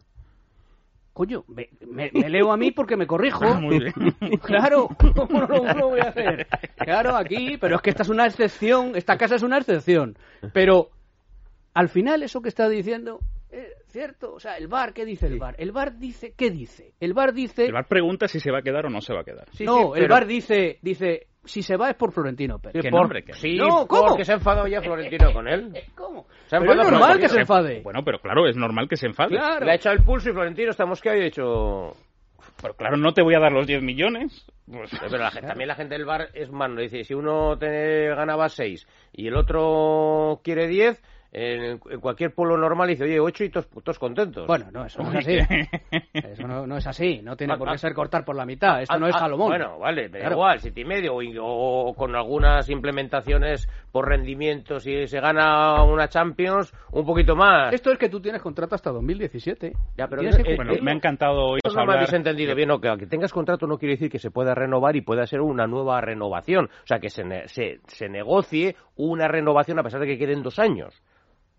Coño, 1.13 1.43
me, 1.47 1.69
me- 1.85 2.09
me 2.11 2.27
leo 2.29 2.51
a 2.51 2.57
mí 2.57 2.71
porque 2.71 2.97
me 2.97 3.05
corrijo. 3.05 3.43
Ah, 3.45 3.59
muy 3.61 3.77
bien. 3.79 3.93
Claro, 4.41 4.89
¿cómo 5.15 5.41
no 5.41 5.47
lo, 5.47 5.73
lo 5.73 5.89
voy 5.89 5.99
a 5.99 6.09
hacer? 6.09 6.47
Claro, 6.77 7.15
aquí, 7.15 7.57
pero 7.59 7.75
es 7.75 7.81
que 7.81 7.91
esta 7.91 8.01
es 8.03 8.09
una 8.09 8.25
excepción, 8.25 8.95
esta 8.95 9.17
casa 9.17 9.35
es 9.35 9.43
una 9.43 9.57
excepción. 9.59 10.17
Pero 10.53 10.89
al 11.75 11.89
final 11.89 12.23
eso 12.23 12.41
que 12.41 12.49
está 12.49 12.67
diciendo 12.67 13.19
es 13.51 13.67
cierto. 13.89 14.33
O 14.33 14.39
sea, 14.39 14.57
el 14.57 14.67
bar, 14.67 14.93
¿qué 14.93 15.05
dice 15.05 15.27
el 15.27 15.37
bar? 15.37 15.55
El 15.59 15.71
bar 15.71 15.99
dice, 15.99 16.33
¿qué 16.35 16.49
dice? 16.49 16.93
El 16.99 17.13
bar 17.13 17.31
dice, 17.33 17.65
El 17.65 17.73
bar 17.73 17.87
pregunta 17.87 18.27
si 18.27 18.39
se 18.39 18.49
va 18.51 18.59
a 18.59 18.63
quedar 18.63 18.87
o 18.87 18.89
no 18.89 19.01
se 19.01 19.13
va 19.13 19.21
a 19.21 19.23
quedar. 19.23 19.47
Sí, 19.53 19.65
no, 19.65 19.77
sí, 19.77 19.83
el 19.99 20.01
pero- 20.05 20.15
bar 20.15 20.25
dice, 20.25 20.79
dice, 20.81 21.27
si 21.45 21.61
se 21.61 21.75
va 21.77 21.89
es 21.89 21.95
por 21.95 22.11
Florentino 22.11 22.59
Pérez. 22.59 22.73
Sí, 22.75 22.81
Que 22.81 22.89
por- 22.89 22.99
no, 22.99 23.03
hombre, 23.03 23.23
que- 23.23 23.33
sí, 23.33 23.55
No, 23.57 23.85
¿cómo? 23.87 24.07
porque 24.09 24.25
se 24.25 24.31
ha 24.33 24.35
enfadado 24.35 24.67
ya 24.67 24.81
Florentino 24.81 25.33
con 25.33 25.47
él. 25.47 25.71
¿Cómo? 25.95 26.25
Se 26.47 26.55
ha 26.55 26.59
Pero 26.59 26.71
es 26.73 26.77
normal 26.77 27.19
que 27.19 27.27
se 27.27 27.29
Florentino. 27.29 27.41
enfade. 27.41 27.81
Bueno, 27.81 28.03
pero 28.03 28.19
claro, 28.19 28.47
es 28.47 28.55
normal 28.55 28.87
que 28.87 28.95
se 28.97 29.07
enfade. 29.07 29.35
Claro. 29.37 29.65
Le 29.65 29.71
ha 29.71 29.75
echado 29.75 29.95
el 29.95 30.03
pulso 30.03 30.29
y 30.29 30.33
Florentino 30.33 30.71
estamos 30.71 31.01
que 31.01 31.09
ha 31.09 31.15
hecho... 31.15 31.93
Pero 32.61 32.75
claro, 32.75 32.95
no 32.97 33.13
te 33.13 33.21
voy 33.21 33.35
a 33.35 33.39
dar 33.39 33.51
los 33.51 33.67
10 33.67 33.81
millones. 33.81 34.45
Pues, 34.71 34.89
Pero 35.01 35.17
la 35.17 35.31
gente- 35.31 35.47
también 35.47 35.67
la 35.67 35.75
gente 35.75 35.95
del 35.95 36.05
bar 36.05 36.29
es 36.33 36.49
mano. 36.49 36.79
Dice, 36.79 37.03
si 37.03 37.13
uno 37.13 37.57
te 37.57 38.07
ganaba 38.15 38.47
6 38.47 38.87
y 39.11 39.27
el 39.27 39.35
otro 39.35 40.39
quiere 40.43 40.67
10, 40.67 41.01
en, 41.35 41.79
en 41.89 41.99
cualquier 41.99 42.33
pueblo 42.33 42.55
normal 42.57 42.87
dice, 42.89 43.05
oye, 43.05 43.19
8 43.19 43.43
y 43.45 43.49
todos, 43.49 43.67
todos 43.69 43.97
contentos. 43.97 44.45
Bueno, 44.45 44.67
no, 44.71 44.85
eso 44.85 45.01
no 45.01 45.11
es 45.17 45.27
así. 45.27 45.37
Eso 46.13 46.47
no, 46.47 46.67
no 46.67 46.77
es 46.77 46.85
así. 46.87 47.21
No 47.23 47.35
tiene 47.35 47.57
por 47.57 47.71
qué 47.71 47.77
ser 47.79 47.93
cortar 47.93 48.23
por 48.23 48.35
la 48.35 48.45
mitad. 48.45 48.81
Esto 48.83 48.99
no 48.99 49.07
es 49.07 49.15
Ah, 49.15 49.17
ah, 49.17 49.21
Salomón. 49.21 49.47
Bueno, 49.49 49.79
vale, 49.79 50.03
me 50.09 50.19
da 50.19 50.25
Claro. 50.25 50.35
igual, 50.35 50.59
siete 50.59 50.81
y 50.81 50.85
medio 50.85 51.15
o, 51.15 51.89
o 51.89 51.93
con 51.95 52.15
algunas 52.15 52.69
implementaciones 52.69 53.67
por 53.91 54.07
rendimiento, 54.07 54.79
si 54.79 55.07
se 55.07 55.19
gana 55.19 55.83
una 55.83 56.07
Champions, 56.07 56.71
un 56.91 57.05
poquito 57.05 57.35
más. 57.35 57.73
Esto 57.73 57.91
es 57.91 57.97
que 57.97 58.09
tú 58.09 58.21
tienes 58.21 58.41
contrato 58.41 58.75
hasta 58.75 58.91
2017. 58.91 59.73
Ya, 59.97 60.07
pero 60.07 60.21
que 60.21 60.27
eh, 60.29 60.31
bueno, 60.55 60.57
cumplirlo. 60.57 60.83
me 60.83 60.91
ha 60.91 60.95
encantado 60.95 61.37
oíros 61.45 61.61
Eso 61.65 61.73
no 61.73 61.77
me 61.77 61.81
hablar. 61.81 61.97
habéis 61.97 62.13
entendido 62.13 62.55
bien, 62.55 62.69
no, 62.69 62.79
que 62.79 62.93
que 62.97 63.07
tengas 63.07 63.33
contrato 63.33 63.65
no 63.67 63.77
quiere 63.79 63.95
decir 63.95 64.09
que 64.11 64.19
se 64.19 64.29
pueda 64.31 64.53
renovar 64.53 64.95
y 64.95 65.01
pueda 65.01 65.25
ser 65.25 65.41
una 65.41 65.65
nueva 65.67 65.99
renovación. 66.01 66.65
O 66.65 66.85
sea, 66.87 66.99
que 66.99 67.09
se, 67.09 67.23
ne- 67.23 67.47
se, 67.47 67.79
se 67.87 68.07
negocie 68.07 68.75
una 68.95 69.27
renovación 69.27 69.79
a 69.79 69.83
pesar 69.83 69.99
de 69.99 70.07
que 70.07 70.17
queden 70.17 70.43
dos 70.43 70.59
años. 70.59 71.01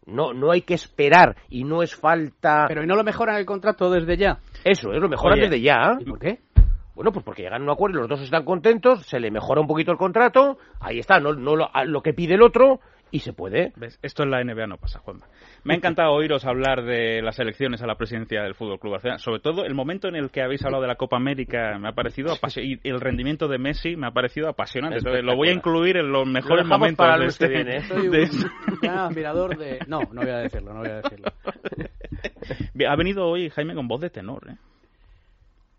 No, 0.07 0.33
no 0.33 0.51
hay 0.51 0.63
que 0.63 0.75
esperar 0.75 1.37
y 1.49 1.65
no 1.65 1.83
es 1.83 1.95
falta... 1.95 2.67
Pero 2.69 2.83
¿y 2.83 2.87
no 2.87 2.95
lo 2.95 3.05
mejoran 3.05 3.37
el 3.37 3.47
contrato 3.47 3.91
desde 3.91 4.17
ya? 4.17 4.39
Eso, 4.65 4.93
es 4.93 5.01
lo 5.01 5.09
mejor 5.09 5.33
Oye, 5.33 5.43
antes 5.45 5.51
de 5.51 5.61
ya. 5.61 5.97
¿Y 5.99 6.05
por 6.05 6.19
qué? 6.19 6.41
Bueno, 6.95 7.11
pues 7.11 7.25
porque 7.25 7.43
llegan 7.43 7.63
a 7.63 7.65
un 7.65 7.71
acuerdo 7.71 7.99
y 7.99 8.01
los 8.03 8.09
dos 8.09 8.21
están 8.21 8.45
contentos, 8.45 9.05
se 9.07 9.19
le 9.19 9.31
mejora 9.31 9.61
un 9.61 9.67
poquito 9.67 9.91
el 9.91 9.99
contrato, 9.99 10.59
ahí 10.79 11.01
está, 11.01 11.19
no, 11.19 11.33
no 11.33 11.57
lo, 11.57 11.69
lo 11.87 12.03
que 12.03 12.15
pide 12.15 12.35
el 12.35 12.43
otro, 12.43 12.81
y 13.15 13.21
se 13.21 13.33
puede. 13.33 13.73
Esto 14.03 14.25
en 14.25 14.33
la 14.33 14.43
NBA 14.43 14.67
no 14.67 14.77
pasa, 14.77 14.99
Juanma. 14.99 15.29
Me 15.63 15.75
ha 15.75 15.77
encantado 15.77 16.11
oíros 16.15 16.45
hablar 16.45 16.83
de 16.85 17.23
las 17.23 17.39
elecciones 17.39 17.81
a 17.81 17.87
la 17.87 17.95
presidencia 17.95 18.43
del 18.43 18.57
Fútbol 18.57 18.81
Club 18.81 18.95
Barcelona. 18.95 19.19
Sobre 19.19 19.39
todo 19.39 19.65
el 19.65 19.73
momento 19.73 20.09
en 20.09 20.17
el 20.17 20.33
que 20.33 20.43
habéis 20.43 20.65
hablado 20.65 20.83
de 20.83 20.89
la 20.89 20.97
Copa 20.97 21.17
América 21.17 21.79
me 21.79 21.91
ha 21.91 21.93
parecido 21.93 22.33
apasionante. 22.33 22.81
Y 22.83 22.91
el 22.91 23.01
rendimiento 23.01 23.47
de 23.47 23.59
Messi 23.59 23.95
me 23.95 24.09
ha 24.09 24.11
parecido 24.11 24.49
apasionante. 24.49 24.99
Entonces, 24.99 25.23
lo 25.23 25.37
voy 25.37 25.51
a 25.51 25.53
incluir 25.53 25.97
en 25.97 26.11
los 26.11 26.27
mejores 26.27 26.67
momentos 26.67 27.07
para 27.07 27.17
de 27.17 27.27
este, 27.27 27.47
que 27.47 27.55
viene. 27.55 27.83
Soy 27.87 28.09
de- 28.09 28.23
un 28.25 28.79
gran 28.83 28.99
admirador 28.99 29.57
de... 29.57 29.79
No, 29.87 30.01
no 30.11 30.23
voy 30.23 30.31
a 30.31 30.39
decirlo, 30.39 30.75
no 30.75 30.81
voy 30.81 30.91
a 30.91 30.97
decirlo. 30.97 31.33
Ha 32.89 32.97
venido 32.97 33.27
hoy 33.29 33.49
Jaime 33.49 33.75
con 33.75 33.87
voz 33.87 34.01
de 34.01 34.11
tenor, 34.11 34.51
¿eh? 34.51 34.57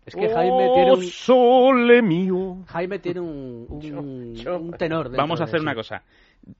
Es 0.06 0.14
que 0.14 0.28
Jaime 0.28 0.70
tiene 0.74 0.92
un... 0.92 1.02
sole 1.02 2.00
mío. 2.00 2.58
Jaime 2.68 2.98
tiene 3.00 3.20
un, 3.20 3.66
un, 3.68 4.48
un 4.48 4.70
tenor. 4.72 5.10
Vamos 5.16 5.40
a 5.40 5.44
de 5.44 5.48
hacer 5.50 5.60
sí. 5.60 5.64
una 5.64 5.74
cosa. 5.74 6.02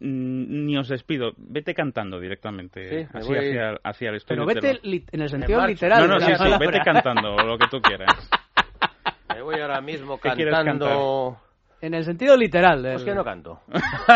Ni 0.01 0.76
os 0.76 0.88
despido. 0.88 1.30
Vete 1.36 1.72
cantando 1.72 2.18
directamente 2.18 2.88
Sí, 3.05 3.09
así 3.14 3.32
hacia, 3.34 3.78
hacia 3.84 4.09
el 4.11 4.16
estudio. 4.16 4.44
Pero 4.47 4.61
Te 4.61 4.66
vete 4.72 4.80
li- 4.88 5.07
en 5.12 5.20
el 5.22 5.28
sentido 5.28 5.64
literal. 5.64 6.09
No, 6.09 6.14
no, 6.14 6.20
sí, 6.20 6.32
sí, 6.32 6.38
palabra. 6.38 6.59
vete 6.66 6.80
cantando 6.84 7.36
lo 7.36 7.57
que 7.57 7.66
tú 7.70 7.80
quieras. 7.80 8.30
Me 9.34 9.42
voy 9.42 9.61
ahora 9.61 9.80
mismo 9.80 10.18
¿Qué 10.18 10.30
quieres 10.30 10.53
cantando... 10.53 11.38
En 11.80 11.92
el 11.94 12.03
sentido 12.05 12.36
literal. 12.36 12.82
del- 12.82 12.94
Pues 12.94 13.05
que 13.05 13.14
no 13.14 13.22
canto. 13.22 13.61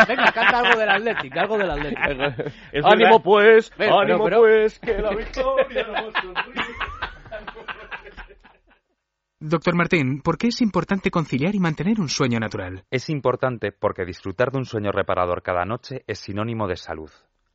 Venga, 0.09 0.33
canta 0.33 0.59
algo 0.61 0.81
del 0.81 0.89
Athletic, 0.89 1.37
algo 1.37 1.57
del 1.59 1.71
Athletic. 1.71 1.99
Es 2.73 2.85
ánimo 2.85 3.21
verdad. 3.21 3.23
pues, 3.23 3.71
Ven, 3.71 3.79
pero- 3.91 4.01
ánimo 4.01 4.25
pero- 4.25 4.39
pues, 4.41 4.81
que 4.81 4.99
la 4.99 5.11
victoria 5.15 5.87
nos 5.87 6.13
sonríe. 6.15 6.65
Doctor 9.43 9.75
Martín, 9.75 10.21
¿por 10.21 10.37
qué 10.37 10.49
es 10.49 10.61
importante 10.61 11.11
conciliar 11.11 11.55
y 11.55 11.61
mantener 11.61 11.99
un 11.99 12.11
sueño 12.11 12.39
natural? 12.39 12.85
Es 12.91 13.09
importante 13.09 13.73
porque 13.73 14.05
disfrutar 14.05 14.51
de 14.51 14.59
un 14.59 14.67
sueño 14.67 14.93
reparador 14.93 15.43
cada 15.43 15.65
noche 15.65 16.05
es 16.07 16.19
sinónimo 16.19 16.69
de 16.69 16.77
salud. 16.77 17.11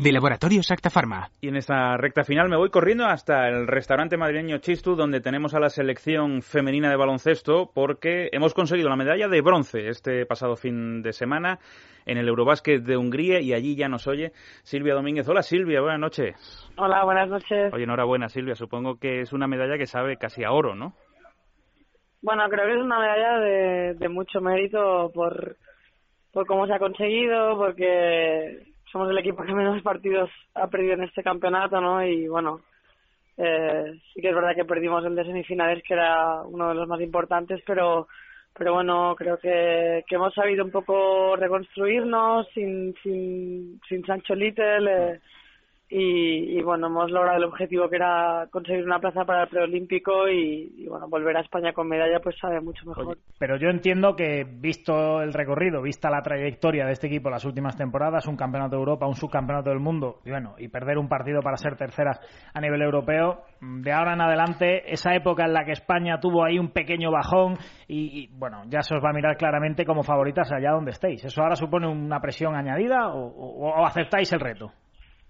De 0.00 0.12
Laboratorio 0.12 0.60
Acta 0.70 0.90
Pharma. 0.90 1.28
Y 1.40 1.48
en 1.48 1.56
esta 1.56 1.96
recta 1.96 2.22
final 2.22 2.48
me 2.48 2.56
voy 2.56 2.70
corriendo 2.70 3.04
hasta 3.06 3.48
el 3.48 3.66
restaurante 3.66 4.16
madrileño 4.16 4.58
Chistu, 4.58 4.94
donde 4.94 5.20
tenemos 5.20 5.54
a 5.54 5.58
la 5.58 5.70
selección 5.70 6.40
femenina 6.40 6.88
de 6.88 6.94
baloncesto, 6.94 7.72
porque 7.74 8.28
hemos 8.30 8.54
conseguido 8.54 8.88
la 8.88 8.94
medalla 8.94 9.26
de 9.26 9.40
bronce 9.40 9.88
este 9.88 10.24
pasado 10.24 10.54
fin 10.54 11.02
de 11.02 11.12
semana 11.12 11.58
en 12.06 12.16
el 12.16 12.28
Eurobásquet 12.28 12.80
de 12.80 12.96
Hungría 12.96 13.40
y 13.40 13.52
allí 13.52 13.74
ya 13.74 13.88
nos 13.88 14.06
oye 14.06 14.30
Silvia 14.62 14.94
Domínguez. 14.94 15.28
Hola 15.28 15.42
Silvia, 15.42 15.80
buenas 15.80 15.98
noches. 15.98 16.70
Hola, 16.76 17.02
buenas 17.02 17.28
noches. 17.28 17.74
Oye, 17.74 17.82
enhorabuena 17.82 18.28
Silvia, 18.28 18.54
supongo 18.54 19.00
que 19.00 19.22
es 19.22 19.32
una 19.32 19.48
medalla 19.48 19.78
que 19.78 19.86
sabe 19.86 20.16
casi 20.16 20.44
a 20.44 20.52
oro, 20.52 20.76
¿no? 20.76 20.94
Bueno, 22.22 22.44
creo 22.48 22.66
que 22.66 22.78
es 22.78 22.84
una 22.84 23.00
medalla 23.00 23.38
de, 23.40 23.94
de 23.94 24.08
mucho 24.08 24.40
mérito 24.40 25.10
por, 25.12 25.56
por 26.30 26.46
cómo 26.46 26.68
se 26.68 26.74
ha 26.74 26.78
conseguido, 26.78 27.58
porque 27.58 28.68
somos 28.90 29.10
el 29.10 29.18
equipo 29.18 29.42
que 29.42 29.54
menos 29.54 29.82
partidos 29.82 30.30
ha 30.54 30.68
perdido 30.68 30.94
en 30.94 31.04
este 31.04 31.22
campeonato, 31.22 31.80
¿no? 31.80 32.04
Y 32.04 32.28
bueno, 32.28 32.60
eh, 33.36 34.00
sí 34.12 34.20
que 34.20 34.28
es 34.28 34.34
verdad 34.34 34.54
que 34.54 34.64
perdimos 34.64 35.04
el 35.04 35.14
de 35.14 35.24
semifinales, 35.24 35.82
que 35.82 35.94
era 35.94 36.42
uno 36.42 36.68
de 36.68 36.74
los 36.74 36.88
más 36.88 37.00
importantes, 37.00 37.62
pero 37.66 38.08
pero 38.58 38.74
bueno, 38.74 39.14
creo 39.16 39.38
que, 39.38 40.04
que 40.08 40.16
hemos 40.16 40.34
sabido 40.34 40.64
un 40.64 40.72
poco 40.72 41.36
reconstruirnos 41.36 42.48
sin, 42.52 42.92
sin, 43.04 43.80
sin 43.88 44.04
Sancho 44.04 44.34
Little 44.34 44.90
eh, 44.90 45.20
y, 45.90 46.58
y 46.58 46.62
bueno, 46.62 46.88
hemos 46.88 47.10
logrado 47.10 47.38
el 47.38 47.44
objetivo 47.44 47.88
que 47.88 47.96
era 47.96 48.46
conseguir 48.50 48.84
una 48.84 48.98
plaza 48.98 49.24
para 49.24 49.44
el 49.44 49.48
preolímpico 49.48 50.28
y, 50.28 50.72
y 50.76 50.86
bueno, 50.88 51.08
volver 51.08 51.36
a 51.36 51.40
España 51.40 51.72
con 51.72 51.88
medalla 51.88 52.20
pues 52.20 52.36
sabe 52.38 52.60
mucho 52.60 52.84
mejor. 52.86 53.16
Pero 53.38 53.56
yo 53.56 53.68
entiendo 53.68 54.14
que, 54.14 54.44
visto 54.44 55.22
el 55.22 55.32
recorrido, 55.32 55.80
vista 55.82 56.10
la 56.10 56.20
trayectoria 56.22 56.84
de 56.86 56.92
este 56.92 57.06
equipo 57.06 57.30
las 57.30 57.44
últimas 57.44 57.76
temporadas, 57.76 58.26
un 58.26 58.36
campeonato 58.36 58.76
de 58.76 58.80
Europa, 58.80 59.06
un 59.06 59.14
subcampeonato 59.14 59.70
del 59.70 59.80
mundo, 59.80 60.20
y 60.24 60.30
bueno, 60.30 60.54
y 60.58 60.68
perder 60.68 60.98
un 60.98 61.08
partido 61.08 61.40
para 61.40 61.56
ser 61.56 61.76
terceras 61.76 62.20
a 62.52 62.60
nivel 62.60 62.82
europeo, 62.82 63.42
de 63.60 63.92
ahora 63.92 64.12
en 64.14 64.20
adelante, 64.20 64.92
esa 64.92 65.14
época 65.14 65.44
en 65.46 65.52
la 65.54 65.64
que 65.64 65.72
España 65.72 66.20
tuvo 66.20 66.44
ahí 66.44 66.58
un 66.58 66.70
pequeño 66.70 67.10
bajón 67.10 67.54
y, 67.86 68.24
y, 68.24 68.26
bueno, 68.38 68.62
ya 68.68 68.82
se 68.82 68.94
os 68.94 69.02
va 69.02 69.10
a 69.10 69.14
mirar 69.14 69.36
claramente 69.36 69.84
como 69.86 70.02
favoritas 70.02 70.52
allá 70.52 70.72
donde 70.72 70.90
estéis. 70.90 71.24
¿Eso 71.24 71.42
ahora 71.42 71.56
supone 71.56 71.88
una 71.88 72.20
presión 72.20 72.54
añadida 72.54 73.08
o, 73.08 73.26
o- 73.26 73.70
o 73.80 73.86
aceptáis 73.86 74.32
el 74.32 74.40
reto? 74.40 74.70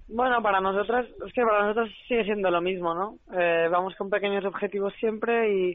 Bueno, 0.09 0.43
para 0.43 0.61
nosotras, 0.61 1.07
es 1.27 1.33
que 1.35 1.43
para 1.45 1.63
nosotros 1.67 1.91
sigue 2.07 2.25
siendo 2.25 2.51
lo 2.51 2.63
mismo, 2.63 2.95
¿no? 2.95 3.19
Eh, 3.39 3.69
vamos 3.71 3.95
con 3.97 4.09
pequeños 4.09 4.45
objetivos 4.47 4.95
siempre 4.99 5.53
y, 5.53 5.71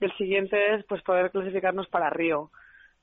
y 0.00 0.04
el 0.04 0.12
siguiente 0.16 0.74
es 0.74 0.84
pues 0.86 1.02
poder 1.02 1.30
clasificarnos 1.30 1.88
para 1.88 2.08
Río. 2.10 2.50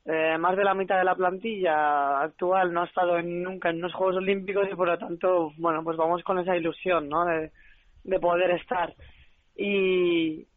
Eh, 0.05 0.37
más 0.39 0.57
de 0.57 0.63
la 0.63 0.73
mitad 0.75 0.97
de 0.99 1.05
la 1.05 1.15
plantilla 1.15 2.21
actual 2.21 2.73
no 2.73 2.81
ha 2.83 2.85
estado 2.85 3.17
en- 3.19 3.43
nunca 3.43 3.69
en 3.69 3.77
unos 3.77 3.93
Juegos 3.93 4.17
Olímpicos 4.17 4.67
y 4.71 4.75
por 4.75 4.87
lo 4.87 4.97
tanto, 4.97 5.51
bueno, 5.57 5.83
pues 5.83 5.97
vamos 5.97 6.23
con 6.23 6.39
esa 6.39 6.57
ilusión, 6.57 7.09
¿no? 7.09 7.25
De, 7.25 7.51
de 8.03 8.19
poder 8.19 8.51
estar. 8.51 8.93
Y, 9.55 10.47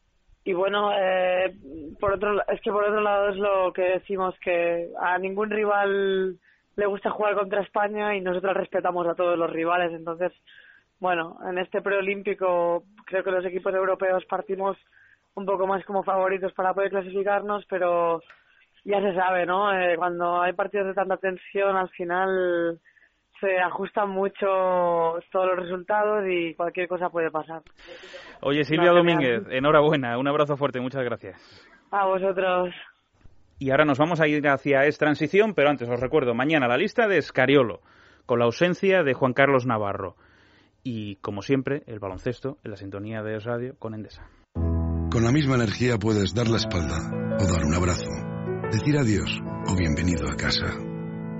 y 0.44 0.52
bueno, 0.52 0.90
eh, 0.96 1.54
por 2.00 2.12
otro, 2.14 2.40
es 2.48 2.60
que 2.60 2.70
por 2.72 2.84
otro 2.84 3.00
lado 3.00 3.30
es 3.30 3.36
lo 3.36 3.72
que 3.72 3.82
decimos 3.82 4.34
que 4.40 4.90
a 5.00 5.18
ningún 5.18 5.50
rival 5.50 6.38
le 6.76 6.86
gusta 6.86 7.10
jugar 7.10 7.34
contra 7.34 7.62
España 7.62 8.16
y 8.16 8.20
nosotros 8.20 8.56
respetamos 8.56 9.06
a 9.06 9.14
todos 9.14 9.38
los 9.38 9.50
rivales. 9.50 9.92
Entonces, 9.92 10.32
bueno, 10.98 11.36
en 11.48 11.58
este 11.58 11.82
preolímpico 11.82 12.84
creo 13.06 13.22
que 13.22 13.30
los 13.30 13.44
equipos 13.44 13.74
europeos 13.74 14.24
partimos 14.26 14.76
un 15.34 15.46
poco 15.46 15.66
más 15.66 15.84
como 15.84 16.02
favoritos 16.02 16.52
para 16.52 16.74
poder 16.74 16.90
clasificarnos, 16.90 17.64
pero 17.68 18.20
ya 18.84 19.00
se 19.00 19.14
sabe, 19.14 19.46
¿no? 19.46 19.72
Eh, 19.72 19.96
cuando 19.96 20.40
hay 20.40 20.52
partidos 20.52 20.88
de 20.88 20.94
tanta 20.94 21.16
tensión, 21.16 21.76
al 21.76 21.88
final 21.90 22.80
se 23.40 23.58
ajustan 23.58 24.10
mucho 24.10 24.46
todos 25.32 25.46
los 25.46 25.58
resultados 25.58 26.24
y 26.28 26.54
cualquier 26.54 26.88
cosa 26.88 27.10
puede 27.10 27.30
pasar. 27.30 27.62
Oye, 28.40 28.64
Silvia 28.64 28.92
Domínguez, 28.92 29.42
enhorabuena, 29.50 30.18
un 30.18 30.28
abrazo 30.28 30.56
fuerte, 30.56 30.80
muchas 30.80 31.02
gracias. 31.04 31.66
A 31.90 32.06
vosotros. 32.06 32.74
Y 33.58 33.70
ahora 33.70 33.84
nos 33.84 33.98
vamos 33.98 34.20
a 34.20 34.26
ir 34.26 34.46
hacia 34.48 34.84
Es 34.84 34.98
Transición, 34.98 35.54
pero 35.54 35.70
antes 35.70 35.88
os 35.88 36.00
recuerdo, 36.00 36.34
mañana 36.34 36.68
la 36.68 36.76
lista 36.76 37.06
de 37.06 37.18
Escariolo, 37.18 37.80
con 38.26 38.38
la 38.38 38.46
ausencia 38.46 39.02
de 39.02 39.14
Juan 39.14 39.32
Carlos 39.32 39.66
Navarro. 39.66 40.16
Y, 40.82 41.16
como 41.16 41.40
siempre, 41.40 41.82
el 41.86 41.98
baloncesto 41.98 42.58
en 42.64 42.72
la 42.72 42.76
sintonía 42.76 43.22
de 43.22 43.36
Es 43.36 43.44
Radio 43.44 43.76
con 43.78 43.94
Endesa. 43.94 44.28
Con 45.10 45.22
la 45.22 45.32
misma 45.32 45.54
energía 45.54 45.96
puedes 45.98 46.34
dar 46.34 46.48
la 46.48 46.56
espalda 46.56 46.98
o 47.38 47.44
dar 47.44 47.64
un 47.64 47.74
abrazo, 47.74 48.10
decir 48.72 48.98
adiós 48.98 49.40
o 49.66 49.76
bienvenido 49.76 50.28
a 50.28 50.36
casa. 50.36 50.74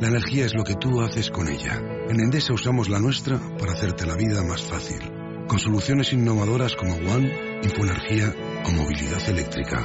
La 0.00 0.08
energía 0.08 0.46
es 0.46 0.54
lo 0.54 0.64
que 0.64 0.74
tú 0.74 1.00
haces 1.00 1.30
con 1.30 1.48
ella. 1.48 1.78
En 2.08 2.20
Endesa 2.20 2.54
usamos 2.54 2.88
la 2.88 3.00
nuestra 3.00 3.38
para 3.58 3.72
hacerte 3.72 4.06
la 4.06 4.16
vida 4.16 4.42
más 4.42 4.62
fácil, 4.62 5.00
con 5.48 5.58
soluciones 5.58 6.12
innovadoras 6.12 6.74
como 6.76 6.94
One, 6.94 7.60
Infoenergía 7.62 8.32
o 8.64 8.70
movilidad 8.70 9.28
eléctrica. 9.28 9.84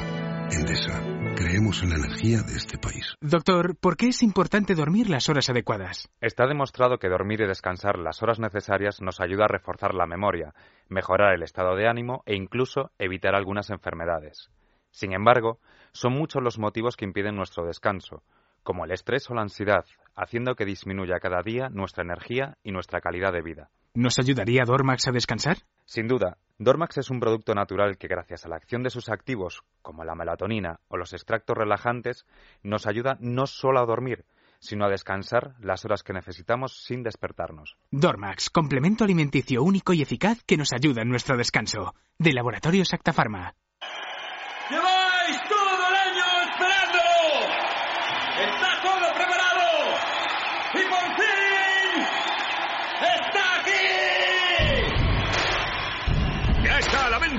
Endesa, 0.50 1.00
creemos 1.40 1.82
en 1.82 1.88
la 1.88 1.96
energía 1.96 2.42
de 2.42 2.54
este 2.54 2.76
país. 2.76 3.14
Doctor, 3.22 3.74
¿por 3.74 3.96
qué 3.96 4.08
es 4.08 4.22
importante 4.22 4.74
dormir 4.74 5.08
las 5.08 5.30
horas 5.30 5.48
adecuadas? 5.48 6.10
Está 6.20 6.46
demostrado 6.46 6.98
que 6.98 7.08
dormir 7.08 7.40
y 7.40 7.46
descansar 7.46 7.98
las 7.98 8.22
horas 8.22 8.38
necesarias 8.38 9.00
nos 9.00 9.20
ayuda 9.20 9.44
a 9.46 9.48
reforzar 9.48 9.94
la 9.94 10.06
memoria, 10.06 10.52
mejorar 10.90 11.32
el 11.32 11.42
estado 11.42 11.76
de 11.76 11.88
ánimo 11.88 12.22
e 12.26 12.36
incluso 12.36 12.90
evitar 12.98 13.34
algunas 13.34 13.70
enfermedades. 13.70 14.50
Sin 14.90 15.14
embargo, 15.14 15.60
son 15.92 16.12
muchos 16.12 16.42
los 16.42 16.58
motivos 16.58 16.96
que 16.96 17.06
impiden 17.06 17.36
nuestro 17.36 17.64
descanso, 17.64 18.22
como 18.62 18.84
el 18.84 18.90
estrés 18.90 19.30
o 19.30 19.34
la 19.34 19.40
ansiedad, 19.40 19.86
haciendo 20.14 20.56
que 20.56 20.66
disminuya 20.66 21.20
cada 21.20 21.40
día 21.42 21.70
nuestra 21.70 22.02
energía 22.02 22.58
y 22.62 22.72
nuestra 22.72 23.00
calidad 23.00 23.32
de 23.32 23.40
vida. 23.40 23.70
¿Nos 23.94 24.20
ayudaría 24.20 24.62
Dormax 24.64 25.08
a 25.08 25.12
descansar? 25.12 25.58
Sin 25.84 26.06
duda, 26.06 26.38
Dormax 26.58 26.98
es 26.98 27.10
un 27.10 27.18
producto 27.18 27.54
natural 27.56 27.98
que 27.98 28.06
gracias 28.06 28.44
a 28.44 28.48
la 28.48 28.54
acción 28.54 28.84
de 28.84 28.90
sus 28.90 29.08
activos, 29.08 29.62
como 29.82 30.04
la 30.04 30.14
melatonina 30.14 30.78
o 30.86 30.96
los 30.96 31.12
extractos 31.12 31.56
relajantes, 31.56 32.24
nos 32.62 32.86
ayuda 32.86 33.16
no 33.18 33.48
solo 33.48 33.80
a 33.80 33.86
dormir, 33.86 34.24
sino 34.60 34.84
a 34.84 34.90
descansar 34.90 35.56
las 35.58 35.84
horas 35.84 36.04
que 36.04 36.12
necesitamos 36.12 36.84
sin 36.84 37.02
despertarnos. 37.02 37.76
Dormax, 37.90 38.50
complemento 38.50 39.02
alimenticio 39.02 39.60
único 39.64 39.92
y 39.92 40.02
eficaz 40.02 40.44
que 40.44 40.56
nos 40.56 40.72
ayuda 40.72 41.02
en 41.02 41.08
nuestro 41.08 41.36
descanso. 41.36 41.96
De 42.16 42.32
Laboratorios 42.32 42.94
Acta 42.94 43.12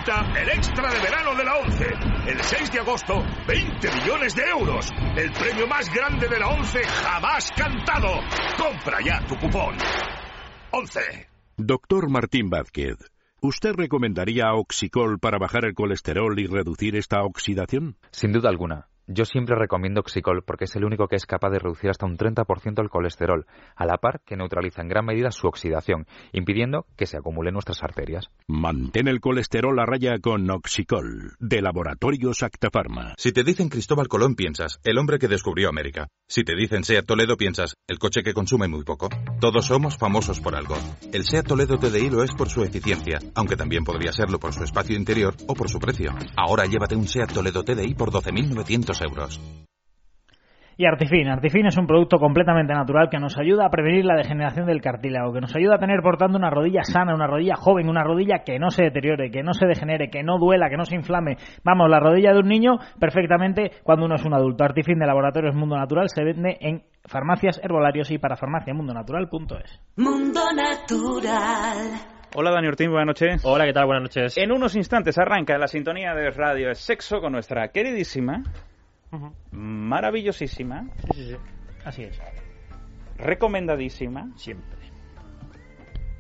presenta 0.04 0.40
el 0.40 0.50
extra 0.50 0.92
de 0.92 1.00
verano 1.00 1.36
de 1.36 1.44
la 1.44 1.56
11. 1.58 1.86
El 2.28 2.40
6 2.40 2.72
de 2.72 2.80
agosto, 2.80 3.24
20 3.48 3.92
millones 3.96 4.36
de 4.36 4.44
euros. 4.44 4.90
El 5.16 5.32
premio 5.32 5.68
más 5.68 5.94
grande 5.94 6.28
de 6.28 6.40
la 6.40 6.48
11 6.48 6.84
jamás 6.84 7.52
cantado. 7.52 8.20
Compra 8.58 9.00
ya 9.04 9.26
tu 9.28 9.36
cupón. 9.36 9.76
11. 10.72 11.00
Doctor 11.58 12.10
Martín 12.10 12.50
Vázquez, 12.50 12.98
¿usted 13.42 13.74
recomendaría 13.76 14.54
Oxicol 14.54 15.20
para 15.20 15.38
bajar 15.38 15.66
el 15.66 15.74
colesterol 15.74 16.40
y 16.40 16.48
reducir 16.48 16.96
esta 16.96 17.24
oxidación? 17.24 17.98
Sin 18.12 18.32
duda 18.32 18.50
alguna. 18.50 18.91
Yo 19.08 19.26
siempre 19.26 19.56
recomiendo 19.56 20.00
Oxicol 20.00 20.44
porque 20.44 20.66
es 20.66 20.76
el 20.76 20.86
único 20.86 21.08
que 21.08 21.16
es 21.16 21.26
capaz 21.26 21.50
de 21.50 21.60
reducir 21.60 21.90
hasta 21.90 22.06
un 22.06 22.18
30% 22.18 22.82
el 22.82 22.90
colesterol, 22.90 23.46
a 23.76 23.86
la 23.86 23.98
par 23.98 24.22
que 24.26 24.38
neutraliza 24.38 24.82
en 24.82 24.88
gran 24.88 25.06
medida 25.06 25.32
su 25.32 25.48
oxidación, 25.48 26.06
impidiendo 26.32 26.86
que 26.96 27.08
se 27.08 27.18
acumule 27.18 27.50
en 27.50 27.54
nuestras 27.54 27.84
arterias. 27.84 28.30
Mantén 28.48 29.08
el 29.08 29.20
colesterol 29.20 29.78
a 29.80 29.86
raya 29.86 30.20
con 30.20 30.50
Oxicol, 30.50 31.34
de 31.40 31.62
Laboratorios 31.62 32.44
Acta 32.44 32.70
Pharma. 32.72 33.16
Si 33.18 33.32
te 33.32 33.44
dicen 33.44 33.70
Cristóbal 33.70 34.08
Colón, 34.08 34.36
piensas, 34.36 34.80
el 34.84 34.98
hombre 34.98 35.20
que 35.20 35.28
descubrió 35.28 35.70
América. 35.70 36.08
Si 36.28 36.44
te 36.44 36.56
dicen 36.56 36.84
Seat 36.84 37.06
Toledo, 37.06 37.36
piensas, 37.36 37.76
el 37.88 38.00
coche 38.00 38.24
que 38.24 38.34
consume 38.34 38.68
muy 38.68 38.84
poco. 38.84 39.10
Todos 39.40 39.66
somos 39.66 39.98
famosos 39.98 40.40
por 40.40 40.56
algo. 40.56 40.76
El 41.12 41.26
Seat 41.26 41.48
Toledo 41.48 41.78
TDI 41.78 42.10
lo 42.10 42.24
es 42.24 42.32
por 42.34 42.50
su 42.50 42.64
eficiencia, 42.64 43.20
aunque 43.36 43.58
también 43.58 43.84
podría 43.84 44.14
serlo 44.14 44.40
por 44.40 44.54
su 44.54 44.64
espacio 44.64 44.96
interior 44.96 45.36
o 45.48 45.54
por 45.54 45.70
su 45.70 45.80
precio. 45.80 46.14
Ahora 46.38 46.66
llévate 46.66 46.96
un 46.96 47.08
Seat 47.08 47.34
Toledo 47.34 47.64
TDI 47.64 47.96
por 47.96 48.12
12.900 48.12 48.91
euros. 49.00 49.40
Y 50.82 50.86
Artifin. 50.88 51.28
Artifin 51.28 51.68
es 51.68 51.78
un 51.78 51.86
producto 51.86 52.18
completamente 52.18 52.74
natural 52.74 53.10
que 53.12 53.20
nos 53.20 53.38
ayuda 53.38 53.68
a 53.68 53.70
prevenir 53.70 54.04
la 54.04 54.16
degeneración 54.16 54.66
del 54.66 54.82
cartílago, 54.82 55.32
que 55.32 55.40
nos 55.40 55.56
ayuda 55.56 55.76
a 55.76 55.80
tener, 55.80 56.02
por 56.02 56.18
tanto, 56.18 56.40
una 56.40 56.50
rodilla 56.50 56.84
sana, 56.84 57.14
una 57.14 57.28
rodilla 57.28 57.56
joven, 57.56 57.88
una 57.88 58.04
rodilla 58.04 58.44
que 58.44 58.58
no 58.58 58.72
se 58.72 58.86
deteriore, 58.86 59.30
que 59.30 59.44
no 59.44 59.54
se 59.54 59.68
degenere, 59.68 60.10
que 60.10 60.24
no 60.24 60.40
duela, 60.40 60.70
que 60.70 60.78
no 60.78 60.86
se 60.86 60.96
inflame. 60.96 61.38
Vamos, 61.64 61.88
la 61.88 62.00
rodilla 62.00 62.34
de 62.34 62.40
un 62.40 62.48
niño 62.48 62.80
perfectamente 63.00 63.72
cuando 63.84 64.06
uno 64.06 64.16
es 64.16 64.26
un 64.26 64.34
adulto. 64.34 64.64
Artifin 64.64 64.98
de 64.98 65.06
Laboratorios 65.06 65.56
Mundo 65.56 65.78
Natural 65.78 66.10
se 66.10 66.24
vende 66.24 66.58
en 66.60 66.84
farmacias, 67.06 67.62
herbolarios 67.64 68.10
y 68.10 68.18
para 68.18 68.36
farmaciamundonatural.es. 68.36 69.80
Mundo 69.98 70.42
Natural. 70.56 71.78
Hola 72.34 72.52
Dani 72.52 72.70
Ortín, 72.70 72.90
buenas 72.90 73.08
noches. 73.08 73.44
Hola, 73.44 73.66
¿qué 73.66 73.74
tal? 73.74 73.86
Buenas 73.86 74.04
noches. 74.04 74.38
En 74.38 74.52
unos 74.54 74.76
instantes 74.76 75.20
arranca 75.20 75.58
la 75.58 75.68
sintonía 75.68 76.14
de 76.14 76.32
Radio 76.32 76.74
Sexo 76.74 77.20
con 77.20 77.34
nuestra 77.34 77.68
queridísima, 77.68 78.42
maravillosísima, 79.52 80.88
Sí, 81.14 81.24
sí, 81.24 81.30
sí. 81.32 81.36
Así 81.86 82.04
es. 82.04 82.20
recomendadísima, 83.18 84.32
siempre, 84.36 84.78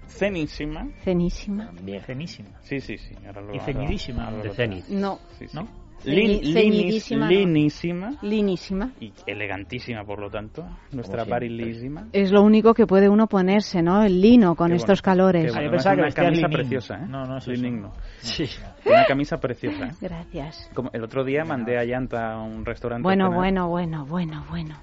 cenísima, 0.07 0.87
Cenísima. 1.03 1.71
bien 1.81 2.01
cenísima. 2.01 2.49
Sí, 2.61 2.79
sí, 2.81 2.97
sí. 2.97 3.15
ahora 3.25 3.41
lo- 3.41 3.47
Y 3.55 3.59
ahora- 3.59 3.65
ceñidísima. 3.65 4.25
ahora 4.25 4.37
De 4.43 4.47
lo- 4.49 4.53
cenit. 4.53 4.87
No. 4.87 5.19
Sí, 5.39 5.47
sí. 5.47 5.55
¿No? 5.57 5.67
Lin- 6.03 6.41
Ceñi- 6.41 6.41
linis- 6.41 6.53
ceñidísima, 6.53 7.25
no. 7.25 7.31
linísima 7.31 8.11
Linísima. 8.21 8.91
y 8.99 9.13
elegantísima, 9.27 10.03
por 10.03 10.19
lo 10.19 10.29
tanto. 10.29 10.65
Nuestra 10.91 11.23
barilísima. 11.25 12.07
Es 12.11 12.31
lo 12.31 12.41
único 12.41 12.73
que 12.73 12.87
puede 12.87 13.07
uno 13.09 13.27
ponerse, 13.27 13.81
¿no? 13.81 14.03
El 14.03 14.19
lino 14.21 14.55
con 14.55 14.69
Qué 14.69 14.75
estos 14.77 15.01
calores. 15.01 15.43
qué 15.43 15.49
Ah, 15.49 15.51
yo 15.51 15.55
bueno. 15.55 15.71
pensaba 15.71 15.95
que 15.95 16.01
una 16.01 16.11
camisa 16.11 16.47
linín. 16.47 16.51
preciosa, 16.57 16.95
¿eh? 16.95 17.05
No, 17.07 17.25
no 17.25 17.37
es. 17.37 17.47
Linín 17.47 17.81
no. 17.81 17.91
Sí. 18.19 18.45
Una 18.85 19.05
camisa 19.05 19.37
preciosa, 19.37 19.85
¿eh? 19.85 19.91
Gracias. 20.01 20.69
Como 20.73 20.89
el 20.93 21.03
otro 21.03 21.23
día 21.23 21.43
mandé 21.45 21.77
a 21.77 21.83
Llanta 21.83 22.33
a 22.33 22.41
un 22.41 22.65
restaurante. 22.65 23.03
Bueno, 23.03 23.31
bueno, 23.31 23.67
bueno, 23.69 24.05
bueno, 24.05 24.45
bueno. 24.49 24.75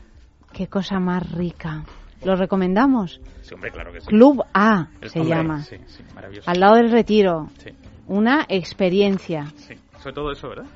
Qué 0.52 0.66
cosa 0.68 0.98
más 1.00 1.30
rica. 1.32 1.84
¿Lo 2.24 2.34
recomendamos? 2.36 3.20
Sí, 3.42 3.54
hombre, 3.54 3.70
claro 3.70 3.92
que 3.92 4.00
sí. 4.00 4.06
Club 4.08 4.42
A 4.52 4.88
El 5.00 5.08
se 5.10 5.20
Club 5.20 5.32
A, 5.32 5.36
llama. 5.36 5.62
Sí, 5.62 5.76
sí, 5.86 6.02
maravilloso. 6.14 6.50
Al 6.50 6.58
lado 6.60 6.76
del 6.76 6.90
retiro. 6.90 7.48
Sí, 7.58 7.70
Una 8.08 8.44
experiencia. 8.48 9.46
sí. 9.56 9.74
Sobre 10.00 10.14
todo 10.14 10.32
eso, 10.32 10.48
¿verdad? 10.48 10.66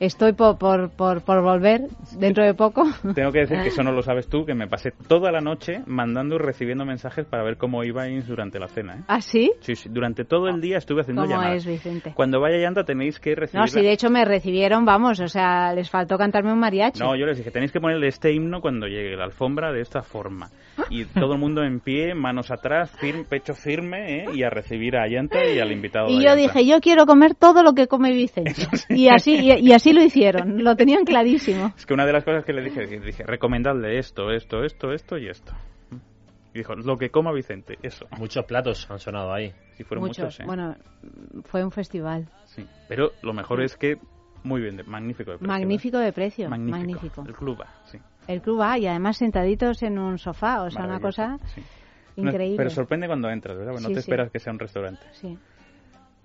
Estoy 0.00 0.32
por, 0.32 0.58
por, 0.58 0.90
por, 0.90 1.22
por 1.22 1.42
volver 1.42 1.82
dentro 2.18 2.44
de 2.44 2.54
poco. 2.54 2.84
Tengo 3.14 3.32
que 3.32 3.40
decir 3.40 3.58
que 3.62 3.68
eso 3.68 3.82
no 3.82 3.92
lo 3.92 4.02
sabes 4.02 4.28
tú, 4.28 4.44
que 4.44 4.54
me 4.54 4.66
pasé 4.66 4.92
toda 5.08 5.30
la 5.30 5.40
noche 5.40 5.82
mandando 5.86 6.36
y 6.36 6.38
recibiendo 6.38 6.84
mensajes 6.84 7.26
para 7.26 7.42
ver 7.42 7.56
cómo 7.56 7.84
ibais 7.84 8.26
durante 8.26 8.58
la 8.58 8.68
cena, 8.68 8.96
¿eh? 8.96 9.04
¿Ah, 9.08 9.20
sí? 9.20 9.52
Sí, 9.60 9.74
sí, 9.76 9.88
durante 9.90 10.24
todo 10.24 10.48
el 10.48 10.60
día 10.60 10.78
estuve 10.78 11.02
haciendo 11.02 11.22
¿Cómo 11.22 11.34
llamadas. 11.34 11.56
es, 11.58 11.66
Vicente? 11.66 12.12
Cuando 12.14 12.40
vaya 12.40 12.58
llanta 12.58 12.84
tenéis 12.84 13.18
que 13.18 13.34
recibir... 13.34 13.60
No, 13.60 13.66
sí, 13.66 13.80
de 13.80 13.92
hecho 13.92 14.10
me 14.10 14.24
recibieron, 14.24 14.84
vamos, 14.84 15.20
o 15.20 15.28
sea, 15.28 15.72
les 15.74 15.90
faltó 15.90 16.16
cantarme 16.18 16.52
un 16.52 16.58
mariachi. 16.58 17.00
No, 17.00 17.16
yo 17.16 17.26
les 17.26 17.38
dije, 17.38 17.50
tenéis 17.50 17.72
que 17.72 17.80
ponerle 17.80 18.08
este 18.08 18.32
himno 18.32 18.60
cuando 18.60 18.86
llegue 18.86 19.16
la 19.16 19.24
alfombra 19.24 19.72
de 19.72 19.80
esta 19.80 20.02
forma. 20.02 20.50
Y 20.90 21.04
todo 21.14 21.34
el 21.34 21.38
mundo 21.38 21.62
en 21.62 21.80
pie, 21.80 22.14
manos 22.14 22.50
atrás, 22.50 22.90
firme, 22.98 23.24
pecho 23.24 23.54
firme, 23.54 24.24
¿eh? 24.24 24.26
y 24.34 24.42
a 24.42 24.50
recibir 24.50 24.96
a 24.96 25.06
Llanta 25.06 25.44
y 25.44 25.58
al 25.58 25.72
invitado 25.72 26.08
Y 26.08 26.18
de 26.18 26.24
yo 26.24 26.36
dije, 26.36 26.66
yo 26.66 26.80
quiero 26.80 27.06
comer 27.06 27.34
todo 27.34 27.62
lo 27.62 27.74
que 27.74 27.86
come 27.86 28.12
Vicente. 28.12 28.54
Y 28.88 29.08
así, 29.08 29.36
y, 29.36 29.68
y 29.68 29.72
así 29.72 29.83
lo 29.92 30.02
hicieron, 30.02 30.62
lo 30.64 30.74
tenían 30.76 31.04
clarísimo. 31.04 31.72
Es 31.76 31.84
que 31.86 31.94
una 31.94 32.06
de 32.06 32.12
las 32.12 32.24
cosas 32.24 32.44
que 32.44 32.52
le 32.52 32.62
dije, 32.62 32.86
que 32.88 33.00
dije, 33.00 33.24
recomendadle 33.24 33.98
esto, 33.98 34.30
esto, 34.30 34.64
esto, 34.64 34.92
esto 34.92 35.18
y 35.18 35.28
esto. 35.28 35.52
Y 36.52 36.58
dijo, 36.58 36.74
lo 36.76 36.96
que 36.96 37.10
coma 37.10 37.32
Vicente, 37.32 37.78
eso. 37.82 38.06
Muchos 38.18 38.44
platos 38.44 38.88
han 38.90 39.00
sonado 39.00 39.32
ahí. 39.32 39.52
Sí, 39.76 39.82
fueron 39.82 40.06
muchos, 40.06 40.24
Muchos. 40.24 40.40
¿eh? 40.40 40.44
Bueno, 40.46 40.76
fue 41.46 41.64
un 41.64 41.72
festival. 41.72 42.28
Sí. 42.44 42.64
Pero 42.88 43.10
lo 43.22 43.32
mejor 43.32 43.60
es 43.60 43.76
que, 43.76 43.98
muy 44.44 44.60
bien, 44.60 44.76
de- 44.76 44.84
magnífico 44.84 45.32
de 45.32 45.38
precio. 45.38 45.52
Magnífico 45.52 45.98
de 45.98 46.12
precio. 46.12 46.46
¿eh? 46.46 46.48
Magnífico. 46.48 46.78
Magnífico. 46.78 47.24
El 47.26 47.34
club 47.34 47.62
A, 47.62 47.86
sí. 47.86 47.98
El 48.28 48.40
club 48.40 48.62
A 48.62 48.78
y 48.78 48.86
además 48.86 49.16
sentaditos 49.16 49.82
en 49.82 49.98
un 49.98 50.16
sofá, 50.18 50.62
o 50.62 50.70
sea, 50.70 50.84
una 50.84 51.00
cosa 51.00 51.38
sí. 51.54 51.62
No, 52.16 52.30
increíble. 52.30 52.56
pero 52.56 52.70
sorprende 52.70 53.08
cuando 53.08 53.28
entras, 53.28 53.56
¿verdad? 53.58 53.72
Porque 53.72 53.82
Sí, 53.86 53.88
no 53.90 53.94
te 53.96 54.02
sí. 54.02 54.06
esperas 54.08 54.30
que 54.30 54.38
sea 54.38 54.52
un 54.52 54.58
restaurante. 54.60 55.02
Sí. 55.10 55.36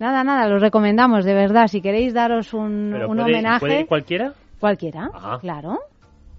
Nada, 0.00 0.24
nada, 0.24 0.48
lo 0.48 0.58
recomendamos, 0.58 1.24
de 1.24 1.34
verdad. 1.34 1.68
Si 1.68 1.80
queréis 1.80 2.12
daros 2.14 2.52
un, 2.54 2.88
Pero 2.92 3.08
un 3.10 3.18
puede- 3.18 3.32
homenaje. 3.34 3.60
¿puede 3.60 3.86
cualquiera? 3.86 4.32
Cualquiera, 4.58 5.10
Ajá. 5.14 5.38
claro. 5.38 5.78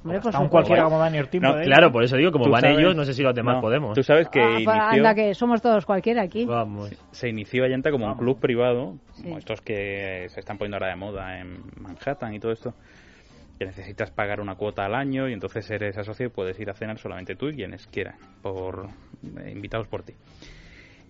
Hombre, 0.03 0.18
un 0.18 0.24
supuesto. 0.24 0.49
cualquiera 0.49 0.84
como 0.86 0.97
Dani 0.97 1.20
Ortín 1.20 1.43
No, 1.43 1.53
claro, 1.62 1.91
por 1.91 2.03
eso 2.03 2.18
digo, 2.18 2.32
como 2.32 2.49
van 2.49 2.62
sabes- 2.62 2.80
ellos, 2.80 2.95
no 2.95 3.05
sé 3.05 3.14
si 3.14 3.22
los 3.22 3.36
demás 3.36 3.57
No, 3.57 3.62
podemos. 3.62 3.93
Tú 3.93 4.01
sabes 4.01 4.28
que 4.30 4.41
Ah, 4.41 4.45
pues 4.55 4.57
inició, 4.66 4.74
anda, 4.97 5.14
que 5.14 5.36
somos 5.36 5.62
todos 5.62 5.86
cualquiera 5.86 6.24
aquí. 6.24 6.43
Vamos. 6.45 6.89
se 7.12 7.30
inició 7.30 7.64
Allanta 7.64 7.91
como 7.91 8.07
un 8.07 8.16
club 8.18 8.39
privado, 8.39 8.95
Sí. 9.14 9.24
como 9.24 9.38
estos 9.38 9.62
que 9.62 10.26
se 10.30 10.39
están 10.39 10.57
poniendo 10.57 10.78
ahora 10.78 10.88
de 10.88 10.95
moda 10.95 11.39
en 11.39 11.62
Manhattan 11.80 12.34
y 12.34 12.39
todo 12.39 12.51
esto, 12.51 12.74
que 13.59 13.66
necesitas 13.68 14.09
pagar 14.09 14.41
una 14.41 14.55
cuota 14.55 14.86
al 14.86 14.95
año 14.95 15.30
y 15.30 15.34
entonces 15.34 15.70
eres 15.70 15.95
socio 16.03 16.26
y 16.26 16.30
puedes 16.30 16.59
ir 16.59 16.72
a 16.72 16.74
cenar 16.74 16.97
solamente 16.97 17.36
tú 17.36 17.49
y 17.49 17.55
quienes 17.55 17.86
quieran, 17.86 18.16
por 18.41 18.88
eh, 19.38 19.51
invitados 19.51 19.88
por 19.88 20.01
ti. 20.01 20.14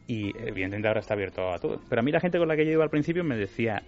Y 0.07 0.29
evidentemente 0.37 0.87
ahora 0.87 0.99
está 0.99 1.13
abierto 1.13 1.53
a 1.53 1.59
todo. 1.59 1.79
Pero 1.89 2.01
a 2.01 2.03
mí 2.03 2.11
la 2.11 2.19
gente 2.19 2.37
con 2.37 2.47
la 2.47 2.55
que 2.55 2.65
yo 2.65 2.71
iba 2.71 2.83
al 2.83 2.89
principio 2.89 3.23
me 3.23 3.37
decía, 3.37 3.81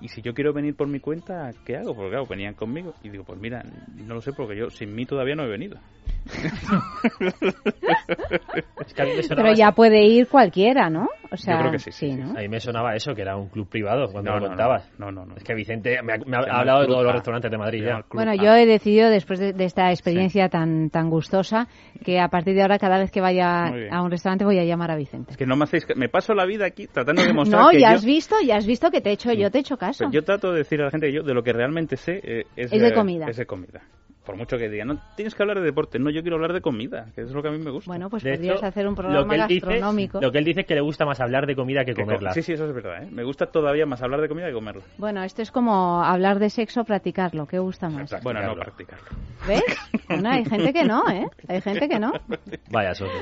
¿y 0.00 0.08
si 0.08 0.22
yo 0.22 0.34
quiero 0.34 0.52
venir 0.52 0.74
por 0.74 0.88
mi 0.88 1.00
cuenta, 1.00 1.52
qué 1.64 1.76
hago? 1.76 1.94
Porque 1.94 2.10
claro, 2.10 2.26
venían 2.26 2.54
conmigo. 2.54 2.94
Y 3.02 3.10
digo, 3.10 3.24
pues 3.24 3.38
mira, 3.40 3.62
no 3.94 4.14
lo 4.14 4.20
sé 4.20 4.32
porque 4.32 4.56
yo 4.56 4.70
sin 4.70 4.94
mí 4.94 5.06
todavía 5.06 5.34
no 5.34 5.44
he 5.44 5.48
venido. 5.48 5.78
Es 8.86 8.94
que 8.94 9.02
a 9.02 9.04
mí 9.04 9.10
me 9.16 9.22
Pero 9.36 9.52
ya 9.54 9.66
eso. 9.68 9.74
puede 9.74 10.04
ir 10.04 10.28
cualquiera, 10.28 10.90
¿no? 10.90 11.08
O 11.30 11.36
sea, 11.36 11.54
Yo 11.54 11.60
creo 11.60 11.72
que 11.72 11.78
sí, 11.78 11.92
sí, 11.92 12.12
¿no? 12.14 12.30
A 12.38 12.42
mí 12.42 12.48
me 12.48 12.60
sonaba 12.60 12.94
eso, 12.94 13.14
que 13.14 13.22
era 13.22 13.36
un 13.36 13.48
club 13.48 13.68
privado 13.68 14.06
cuando 14.12 14.30
No, 14.30 14.36
lo 14.36 14.42
no, 14.42 14.48
contabas. 14.48 14.88
no, 14.98 15.10
no, 15.10 15.24
no. 15.26 15.36
Es 15.36 15.44
que 15.44 15.54
Vicente 15.54 16.00
me 16.02 16.14
ha, 16.14 16.18
me 16.18 16.36
ha 16.36 16.58
hablado 16.60 16.82
de 16.82 16.86
todos 16.86 17.02
los 17.04 17.12
restaurantes 17.12 17.50
de 17.50 17.58
Madrid 17.58 17.84
ya. 17.84 18.04
Bueno, 18.12 18.34
yo 18.34 18.54
he 18.54 18.66
decidido, 18.66 19.10
después 19.10 19.38
de, 19.40 19.52
de 19.52 19.64
esta 19.64 19.90
experiencia 19.90 20.48
tan, 20.48 20.90
tan 20.90 21.10
gustosa, 21.10 21.66
que 22.04 22.20
a 22.20 22.28
partir 22.28 22.54
de 22.54 22.62
ahora, 22.62 22.78
cada 22.78 22.98
vez 22.98 23.10
que 23.10 23.20
vaya 23.20 23.66
a 23.90 24.02
un 24.02 24.10
restaurante, 24.10 24.44
voy 24.44 24.58
a 24.58 24.64
llamar 24.64 24.90
a 24.90 24.96
Vicente. 24.96 25.32
Es 25.32 25.36
que 25.36 25.46
no 25.46 25.56
me 25.56 25.64
hacéis... 25.64 25.86
Me 25.96 26.08
paso 26.08 26.34
la 26.34 26.46
vida 26.46 26.66
aquí 26.66 26.86
tratando 26.86 27.22
de 27.22 27.28
demostrar 27.28 27.62
No, 27.62 27.70
que 27.70 27.80
ya 27.80 27.90
yo... 27.90 27.96
has 27.96 28.04
visto, 28.04 28.36
ya 28.44 28.56
has 28.56 28.66
visto 28.66 28.90
que 28.90 29.00
te 29.00 29.10
he 29.10 29.12
hecho, 29.14 29.32
yo 29.32 29.50
te 29.50 29.58
he 29.58 29.60
hecho 29.62 29.76
caso. 29.76 30.04
Pero 30.04 30.12
yo 30.12 30.22
trato 30.24 30.52
de 30.52 30.58
decir 30.58 30.80
a 30.80 30.84
la 30.84 30.90
gente 30.90 31.08
que 31.08 31.12
yo 31.14 31.22
de 31.22 31.34
lo 31.34 31.42
que 31.42 31.52
realmente 31.52 31.96
sé 31.96 32.20
eh, 32.22 32.44
es, 32.56 32.72
Es 32.72 32.80
de 32.80 32.94
comida. 32.94 33.26
Es 33.28 33.36
de 33.36 33.46
comida. 33.46 33.82
Por 34.26 34.36
mucho 34.36 34.58
que 34.58 34.68
digan, 34.68 34.88
no 34.88 34.98
tienes 35.14 35.34
que 35.36 35.42
hablar 35.42 35.58
de 35.60 35.64
deporte. 35.64 35.98
No, 36.00 36.10
yo 36.10 36.20
quiero 36.22 36.34
hablar 36.36 36.52
de 36.52 36.60
comida, 36.60 37.06
que 37.14 37.22
es 37.22 37.30
lo 37.30 37.40
que 37.42 37.48
a 37.48 37.52
mí 37.52 37.58
me 37.58 37.70
gusta. 37.70 37.88
Bueno, 37.88 38.10
pues 38.10 38.24
De 38.24 38.32
podrías 38.34 38.56
hecho, 38.56 38.66
hacer 38.66 38.86
un 38.88 38.90
lo 38.92 38.96
programa 38.96 39.34
que 39.36 39.40
él 39.42 39.48
dice- 39.48 39.66
gastronómico. 39.66 40.20
lo 40.20 40.32
que 40.32 40.38
él 40.38 40.44
dice 40.44 40.60
es 40.62 40.66
que 40.66 40.74
le 40.74 40.80
gusta 40.80 41.06
más 41.06 41.20
hablar 41.20 41.46
de 41.46 41.54
comida 41.54 41.84
que 41.84 41.94
Que 41.94 42.02
co- 42.02 42.06
comerla. 42.06 42.32
Sí, 42.32 42.42
sí, 42.42 42.52
eso 42.54 42.66
es 42.66 42.74
verdad. 42.74 43.04
¿eh? 43.04 43.08
Me 43.10 43.22
gusta 43.22 43.46
todavía 43.46 43.86
más 43.86 44.02
hablar 44.02 44.20
de 44.20 44.28
comida 44.28 44.46
que 44.48 44.52
comerla. 44.52 44.82
Bueno, 44.98 45.22
esto 45.22 45.42
es 45.42 45.50
como 45.52 46.02
hablar 46.02 46.38
de 46.40 46.50
sexo, 46.50 46.84
practicarlo. 46.84 47.46
¿Qué 47.46 47.58
gusta 47.60 47.88
más? 47.88 48.12
Bueno, 48.22 48.42
no 48.42 48.54
practicarlo. 48.56 49.06
¿Ves? 49.46 49.62
Bueno, 50.08 50.28
hay 50.30 50.44
gente 50.44 50.72
que 50.72 50.84
no, 50.84 51.08
¿eh? 51.08 51.26
Hay 51.48 51.60
gente 51.60 51.88
que 51.88 51.98
no. 52.00 52.12
Vaya 52.70 52.94
socio. 52.94 53.12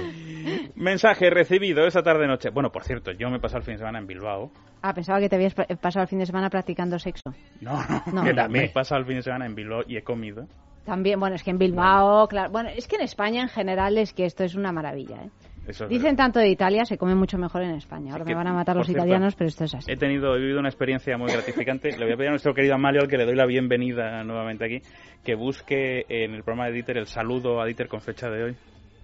Mensaje 0.74 1.30
recibido 1.30 1.86
esa 1.86 2.02
tarde-noche. 2.02 2.50
Bueno, 2.50 2.70
por 2.70 2.84
cierto, 2.84 3.12
yo 3.12 3.28
me 3.30 3.36
he 3.36 3.40
pasado 3.40 3.58
el 3.58 3.64
fin 3.64 3.74
de 3.74 3.78
semana 3.78 3.98
en 3.98 4.06
Bilbao. 4.06 4.50
Ah, 4.82 4.92
pensaba 4.92 5.18
que 5.20 5.28
te 5.28 5.36
habías 5.36 5.54
pa- 5.54 5.66
pasado 5.80 6.02
el 6.02 6.08
fin 6.08 6.18
de 6.18 6.26
semana 6.26 6.50
practicando 6.50 6.98
sexo. 6.98 7.22
No, 7.60 7.72
no, 7.88 8.02
No. 8.12 8.22
que 8.22 8.30
Que 8.30 8.34
también. 8.34 8.34
Me 8.34 8.34
también. 8.34 8.64
he 8.66 8.68
pasado 8.68 9.00
el 9.00 9.06
fin 9.06 9.16
de 9.16 9.22
semana 9.22 9.46
en 9.46 9.54
Bilbao 9.54 9.82
y 9.86 9.96
he 9.96 10.02
comido. 10.02 10.46
También, 10.84 11.18
bueno, 11.18 11.36
es 11.36 11.42
que 11.42 11.50
en 11.50 11.58
Bilbao, 11.58 12.28
claro. 12.28 12.50
Bueno, 12.50 12.68
es 12.68 12.86
que 12.86 12.96
en 12.96 13.02
España 13.02 13.42
en 13.42 13.48
general 13.48 13.96
es 13.96 14.12
que 14.12 14.26
esto 14.26 14.44
es 14.44 14.54
una 14.54 14.72
maravilla, 14.72 15.16
¿eh? 15.24 15.30
Eso 15.66 15.84
es 15.84 15.90
Dicen 15.90 16.14
tanto 16.14 16.40
de 16.40 16.48
Italia, 16.48 16.84
se 16.84 16.98
come 16.98 17.14
mucho 17.14 17.38
mejor 17.38 17.62
en 17.62 17.70
España. 17.70 18.12
Ahora 18.12 18.24
me 18.26 18.34
van 18.34 18.48
a 18.48 18.52
matar 18.52 18.76
los 18.76 18.86
cierto, 18.86 19.02
italianos, 19.02 19.34
pero 19.34 19.48
esto 19.48 19.64
es 19.64 19.74
así. 19.74 19.90
He 19.90 19.96
tenido, 19.96 20.36
he 20.36 20.38
vivido 20.38 20.60
una 20.60 20.68
experiencia 20.68 21.16
muy 21.16 21.32
gratificante. 21.32 21.96
Le 21.96 22.04
voy 22.04 22.12
a 22.12 22.16
pedir 22.16 22.28
a 22.28 22.32
nuestro 22.32 22.52
querido 22.52 22.74
Amalio, 22.74 23.00
al 23.00 23.08
que 23.08 23.16
le 23.16 23.24
doy 23.24 23.34
la 23.34 23.46
bienvenida 23.46 24.22
nuevamente 24.24 24.66
aquí, 24.66 24.82
que 25.24 25.34
busque 25.34 26.04
en 26.08 26.34
el 26.34 26.42
programa 26.42 26.66
de 26.66 26.74
Dieter 26.74 26.98
el 26.98 27.06
saludo 27.06 27.62
a 27.62 27.64
Dieter 27.64 27.88
con 27.88 28.02
fecha 28.02 28.28
de 28.28 28.42
hoy. 28.42 28.56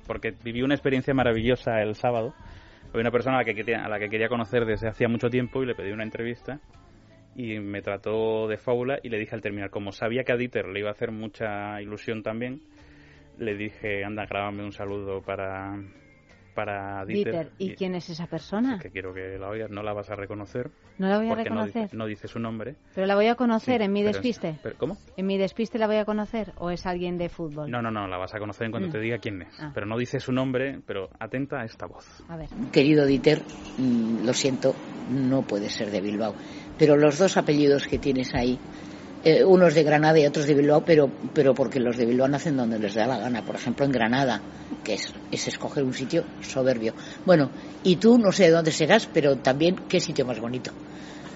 Porque 0.06 0.34
viví 0.44 0.60
una 0.60 0.74
experiencia 0.74 1.14
maravillosa 1.14 1.80
el 1.80 1.94
sábado 1.94 2.34
Había 2.88 3.02
una 3.02 3.10
persona 3.10 3.38
a 3.38 3.42
la, 3.42 3.44
que 3.44 3.74
a 3.74 3.88
la 3.88 3.98
que 3.98 4.10
quería 4.10 4.28
conocer 4.28 4.66
desde 4.66 4.88
hacía 4.88 5.08
mucho 5.08 5.30
tiempo 5.30 5.62
y 5.62 5.66
le 5.66 5.74
pedí 5.74 5.92
una 5.92 6.04
entrevista 6.04 6.60
y 7.34 7.58
me 7.60 7.80
trató 7.82 8.48
de 8.48 8.56
fábula 8.58 8.98
y 9.02 9.08
le 9.08 9.18
dije 9.18 9.34
al 9.34 9.40
terminar, 9.40 9.70
como 9.70 9.92
sabía 9.92 10.24
que 10.24 10.32
a 10.32 10.36
Dieter 10.36 10.66
le 10.68 10.80
iba 10.80 10.88
a 10.88 10.92
hacer 10.92 11.10
mucha 11.12 11.80
ilusión 11.80 12.22
también, 12.22 12.60
le 13.38 13.54
dije, 13.56 14.04
anda, 14.04 14.26
grábame 14.26 14.64
un 14.64 14.72
saludo 14.72 15.22
para, 15.22 15.80
para 16.54 17.04
Dieter. 17.06 17.32
Dieter, 17.32 17.52
¿y 17.58 17.74
quién 17.74 17.94
es 17.94 18.10
esa 18.10 18.26
persona? 18.26 18.78
Que 18.80 18.90
quiero 18.90 19.14
que 19.14 19.38
la 19.38 19.48
oigas, 19.48 19.70
no 19.70 19.82
la 19.82 19.92
vas 19.94 20.10
a 20.10 20.16
reconocer. 20.16 20.70
No 20.98 21.08
la 21.08 21.16
voy 21.16 21.26
a 21.26 21.28
porque 21.30 21.44
no 21.48 21.54
reconocer. 21.56 21.82
dice- 21.84 21.96
No 21.96 22.04
dice, 22.06 22.28
su 22.28 22.38
nombre. 22.38 22.74
Pero 22.94 23.06
la 23.06 23.14
voy 23.14 23.28
a 23.28 23.34
conocer 23.36 23.78
Sí, 23.78 23.84
en 23.84 23.92
mi 23.92 24.00
pero 24.00 24.10
es- 24.10 24.16
despiste. 24.16 24.58
pero- 24.62 24.76
¿Cómo? 24.76 24.98
¿En 25.16 25.26
mi 25.26 25.38
despiste 25.38 25.78
la 25.78 25.86
voy 25.86 25.96
a 25.96 26.04
conocer 26.04 26.52
o 26.58 26.70
es 26.70 26.84
alguien 26.84 27.16
de 27.16 27.30
fútbol? 27.30 27.70
No, 27.70 27.80
no, 27.80 27.90
no, 27.90 28.06
la 28.06 28.18
vas 28.18 28.34
a 28.34 28.38
conocer 28.38 28.66
en 28.66 28.72
cuanto 28.72 28.88
Mm. 28.88 28.92
te 28.92 28.98
diga 29.00 29.16
quién 29.18 29.40
es. 29.42 29.58
Ah. 29.58 29.70
Pero 29.72 29.86
no 29.86 29.96
dice 29.96 30.20
su 30.20 30.32
nombre, 30.32 30.80
pero 30.86 31.08
atenta 31.18 31.60
a 31.60 31.64
esta 31.64 31.86
voz. 31.86 32.04
A 32.28 32.36
ver. 32.36 32.48
Querido 32.72 33.06
Dieter, 33.06 33.38
mm, 33.78 34.26
lo 34.26 34.34
siento, 34.34 34.74
no 35.10 35.40
puede 35.42 35.70
ser 35.70 35.90
de 35.90 36.02
Bilbao. 36.02 36.34
Pero 36.80 36.96
los 36.96 37.18
dos 37.18 37.36
apellidos 37.36 37.86
que 37.86 37.98
tienes 37.98 38.34
ahí, 38.34 38.58
eh, 39.22 39.44
unos 39.44 39.74
de 39.74 39.82
Granada 39.82 40.18
y 40.18 40.24
otros 40.24 40.46
de 40.46 40.54
Bilbao, 40.54 40.82
pero, 40.82 41.10
pero 41.34 41.52
porque 41.52 41.78
los 41.78 41.98
de 41.98 42.06
Bilbao 42.06 42.26
nacen 42.26 42.56
donde 42.56 42.78
les 42.78 42.94
da 42.94 43.06
la 43.06 43.18
gana. 43.18 43.42
Por 43.42 43.54
ejemplo, 43.56 43.84
en 43.84 43.92
Granada, 43.92 44.40
que 44.82 44.94
es, 44.94 45.14
es 45.30 45.46
escoger 45.46 45.84
un 45.84 45.92
sitio 45.92 46.24
soberbio. 46.40 46.94
Bueno, 47.26 47.50
y 47.84 47.96
tú 47.96 48.16
no 48.16 48.32
sé 48.32 48.44
de 48.44 48.52
dónde 48.52 48.72
serás, 48.72 49.06
pero 49.12 49.36
también 49.36 49.76
qué 49.90 50.00
sitio 50.00 50.24
más 50.24 50.40
bonito. 50.40 50.72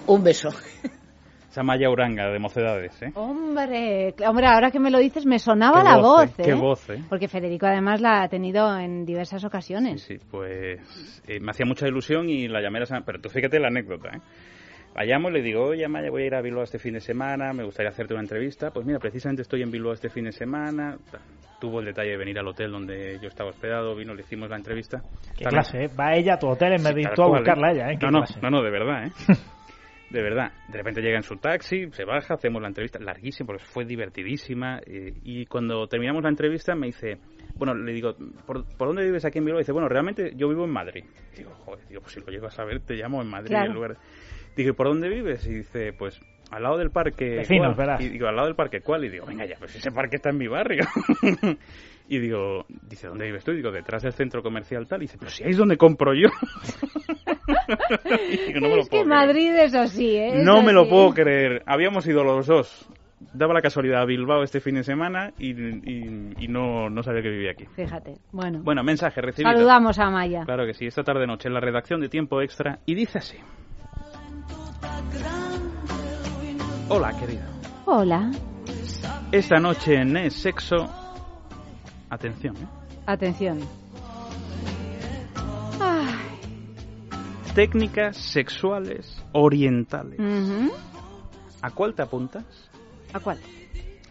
Un 0.06 0.24
beso. 0.24 0.48
Esa 1.50 1.62
Maya 1.62 1.90
Uranga 1.90 2.32
de 2.32 2.38
Mocedades, 2.38 3.02
¿eh? 3.02 3.12
Hombre, 3.14 4.14
hombre, 4.26 4.46
ahora 4.46 4.70
que 4.70 4.80
me 4.80 4.90
lo 4.90 4.98
dices 4.98 5.26
me 5.26 5.38
sonaba 5.38 5.82
Qué 5.82 5.88
la 5.88 5.96
voz, 5.98 6.04
voz, 6.04 6.38
¿eh? 6.38 6.42
¿eh? 6.42 6.44
Qué 6.46 6.54
voz, 6.54 6.90
¿eh? 6.90 7.04
Porque 7.08 7.28
Federico 7.28 7.66
además 7.66 8.00
la 8.00 8.22
ha 8.22 8.28
tenido 8.28 8.76
en 8.76 9.04
diversas 9.04 9.44
ocasiones. 9.44 10.02
Sí, 10.02 10.16
pues 10.30 10.80
eh, 11.28 11.38
me 11.38 11.50
hacía 11.50 11.66
mucha 11.66 11.86
ilusión 11.86 12.30
y 12.30 12.48
la 12.48 12.62
llamé 12.62 12.80
la 12.80 12.86
semana... 12.86 13.04
Pero 13.06 13.20
tú 13.20 13.28
fíjate 13.28 13.60
la 13.60 13.68
anécdota, 13.68 14.08
¿eh? 14.08 14.20
La 14.94 15.04
llamo 15.04 15.28
y 15.28 15.32
le 15.32 15.42
digo, 15.42 15.64
oye, 15.64 15.88
Maya, 15.88 16.08
voy 16.10 16.22
a 16.22 16.26
ir 16.26 16.34
a 16.34 16.40
Bilbao 16.40 16.62
este 16.62 16.78
fin 16.78 16.94
de 16.94 17.00
semana, 17.00 17.52
me 17.52 17.64
gustaría 17.64 17.90
hacerte 17.90 18.14
una 18.14 18.22
entrevista. 18.22 18.70
Pues 18.70 18.86
mira, 18.86 18.98
precisamente 19.00 19.42
estoy 19.42 19.62
en 19.62 19.70
Bilbao 19.70 19.92
este 19.92 20.08
fin 20.08 20.24
de 20.24 20.32
semana. 20.32 20.96
Tuvo 21.60 21.80
el 21.80 21.86
detalle 21.86 22.10
de 22.10 22.16
venir 22.16 22.38
al 22.38 22.46
hotel 22.46 22.70
donde 22.70 23.18
yo 23.20 23.28
estaba 23.28 23.50
hospedado, 23.50 23.96
vino, 23.96 24.14
le 24.14 24.22
hicimos 24.22 24.48
la 24.50 24.56
entrevista. 24.56 24.98
Qué 25.36 25.44
También- 25.44 25.48
clase, 25.50 25.84
¿eh? 25.84 25.90
Va 25.98 26.14
ella 26.14 26.34
a 26.34 26.38
tu 26.38 26.46
hotel 26.48 26.74
en 26.74 26.84
vez 26.84 26.94
de 26.94 27.00
ir 27.02 27.08
tú 27.14 27.22
a 27.22 27.28
buscarla 27.28 27.68
a 27.68 27.72
ella, 27.72 27.90
¿eh? 27.92 27.96
Qué 27.98 28.06
No, 28.06 28.12
no, 28.12 28.18
clase. 28.24 28.40
no, 28.40 28.50
no, 28.50 28.62
de 28.62 28.70
verdad, 28.70 29.06
¿eh? 29.06 29.10
De 30.10 30.22
verdad. 30.22 30.52
De 30.68 30.78
repente 30.78 31.00
llega 31.00 31.16
en 31.16 31.24
su 31.24 31.36
taxi, 31.38 31.88
se 31.90 32.04
baja, 32.04 32.34
hacemos 32.34 32.62
la 32.62 32.68
entrevista, 32.68 33.00
larguísima, 33.00 33.48
porque 33.48 33.64
fue 33.64 33.84
divertidísima. 33.84 34.78
eh, 34.86 35.12
y 35.24 35.44
cuando 35.46 35.88
terminamos 35.88 36.22
la 36.22 36.28
entrevista 36.28 36.76
me 36.76 36.86
dice, 36.88 37.18
bueno, 37.56 37.74
le 37.74 37.92
digo, 37.92 38.14
¿por, 38.46 38.64
por 38.76 38.88
dónde 38.88 39.04
vives 39.06 39.24
aquí 39.24 39.38
en 39.38 39.46
Bilbao? 39.46 39.58
Y 39.60 39.62
dice, 39.62 39.72
bueno, 39.72 39.88
realmente 39.88 40.32
yo 40.36 40.48
vivo 40.48 40.64
en 40.66 40.70
Madrid. 40.70 41.04
Y 41.32 41.38
digo, 41.38 41.50
joder, 41.64 41.84
digo, 41.88 42.00
pues 42.02 42.12
si 42.12 42.20
lo 42.20 42.26
llego 42.26 42.46
a 42.46 42.50
saber, 42.50 42.80
te 42.82 42.94
llamo 42.94 43.22
en 43.22 43.28
Madrid. 43.28 43.48
Claro. 43.48 43.66
En 43.70 43.74
lugar... 43.74 43.90
Digo, 43.90 44.00
¿y 44.56 44.72
por 44.72 44.88
dónde 44.88 45.08
vives? 45.08 45.46
Y 45.46 45.54
dice, 45.54 45.92
pues 45.92 46.20
al 46.50 46.62
lado 46.62 46.78
del 46.78 46.90
parque. 46.90 47.36
Vecinos, 47.36 47.74
¿cuál?". 47.74 47.86
verás. 47.86 48.00
Y 48.00 48.08
digo, 48.10 48.28
¿al 48.28 48.36
lado 48.36 48.46
del 48.46 48.56
parque 48.56 48.80
cuál? 48.80 49.04
Y 49.04 49.08
digo, 49.10 49.26
venga 49.26 49.44
ya, 49.46 49.56
pues 49.58 49.74
ese 49.76 49.90
parque 49.90 50.16
está 50.16 50.30
en 50.30 50.38
mi 50.38 50.46
barrio. 50.48 50.84
y 52.08 52.18
digo, 52.18 52.64
dice, 52.88 53.08
¿dónde 53.08 53.24
vives 53.26 53.44
tú? 53.44 53.52
Y 53.52 53.56
digo, 53.56 53.72
detrás 53.72 54.02
del 54.02 54.12
centro 54.12 54.42
comercial 54.42 54.86
tal. 54.86 55.00
Y 55.02 55.06
dice, 55.06 55.16
pero 55.18 55.30
si 55.30 55.42
ahí 55.44 55.50
es 55.50 55.56
donde 55.56 55.76
compro 55.76 56.12
yo. 56.14 56.28
Y 58.30 58.36
digo, 58.48 58.60
no 58.60 58.68
me 58.68 58.76
lo 58.76 58.82
es 58.82 58.88
puedo 58.88 59.02
que 59.04 59.08
creer. 59.10 59.26
Madrid 59.26 59.54
es 59.56 59.74
así, 59.74 60.16
¿eh? 60.16 60.42
No 60.44 60.62
me 60.62 60.72
lo 60.72 60.88
puedo 60.88 61.12
creer. 61.12 61.62
Habíamos 61.66 62.06
ido 62.06 62.22
los 62.24 62.46
dos. 62.46 62.88
Daba 63.32 63.54
la 63.54 63.62
casualidad 63.62 64.02
a 64.02 64.04
Bilbao 64.04 64.42
este 64.42 64.60
fin 64.60 64.74
de 64.74 64.82
semana 64.84 65.32
y, 65.38 65.50
y- 65.52 66.32
y 66.38 66.48
no, 66.48 66.90
no 66.90 67.02
sabía 67.02 67.22
que 67.22 67.30
vivía 67.30 67.52
aquí. 67.52 67.64
Fíjate. 67.74 68.14
Bueno, 68.32 68.60
Bueno, 68.62 68.82
mensaje 68.84 69.20
recibido. 69.20 69.52
saludamos 69.54 69.98
a 69.98 70.10
Maya. 70.10 70.42
Claro 70.44 70.66
que 70.66 70.74
sí, 70.74 70.86
esta 70.86 71.02
tarde 71.04 71.26
noche 71.26 71.48
en 71.48 71.54
la 71.54 71.60
redacción 71.60 72.00
de 72.00 72.08
Tiempo 72.08 72.42
Extra 72.42 72.80
y 72.86 72.94
dice 72.94 73.18
así. 73.18 73.38
Hola, 76.88 77.12
querido. 77.18 77.42
Hola. 77.86 78.30
Esta 79.32 79.56
noche 79.58 79.94
en 80.00 80.16
Es 80.16 80.34
Sexo... 80.34 80.88
Atención, 82.10 82.56
¿eh? 82.56 82.66
Atención. 83.06 83.58
Ay, 85.80 86.14
Técnicas 87.54 88.16
sexuales 88.16 89.20
orientales. 89.32 90.20
¿A 91.62 91.70
cuál 91.70 91.94
te 91.94 92.02
apuntas? 92.02 92.44
¿A 93.12 93.20
cuál? 93.20 93.38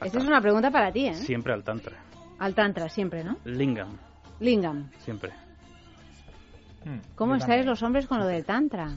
Esta 0.02 0.18
es 0.20 0.26
una 0.26 0.42
pregunta 0.42 0.70
para 0.72 0.92
ti, 0.92 1.08
¿eh? 1.08 1.14
Siempre 1.14 1.54
al 1.54 1.64
Tantra. 1.64 1.98
Al 2.40 2.54
Tantra, 2.56 2.90
siempre, 2.90 3.24
¿no? 3.24 3.38
Lingam, 3.46 3.98
Lingam. 4.40 4.90
siempre. 5.00 5.32
¿Cómo 7.16 7.36
estáis 7.36 7.66
los 7.66 7.82
hombres 7.84 8.08
con 8.08 8.20
lo 8.20 8.26
del 8.26 8.44
Tantra? 8.44 8.94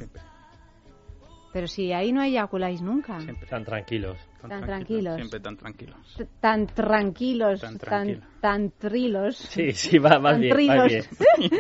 Pero 1.57 1.69
si 1.69 1.91
ahí 1.91 2.13
no 2.13 2.23
eyaculáis 2.23 2.83
nunca. 2.83 3.17
Tan 3.49 3.65
tranquilos. 3.65 4.19
Tan 4.39 4.67
tranquilos. 4.67 5.15
Siempre 5.15 5.41
tan 5.41 5.57
tranquilos. 5.57 5.97
T- 6.15 6.27
Tan 6.39 6.67
tranquilos, 6.67 7.61
Tan 7.63 7.79
tan, 7.79 7.79
tranquilo. 7.79 8.27
tan 8.43 8.71
trilos. 8.73 9.37
Sí, 9.39 9.73
sí, 9.73 9.99
va 9.99 10.19
más 10.19 10.33
tan 10.33 10.41
bien, 10.43 10.55
trilos, 10.55 10.77
más 10.77 10.87
bien. 10.91 11.05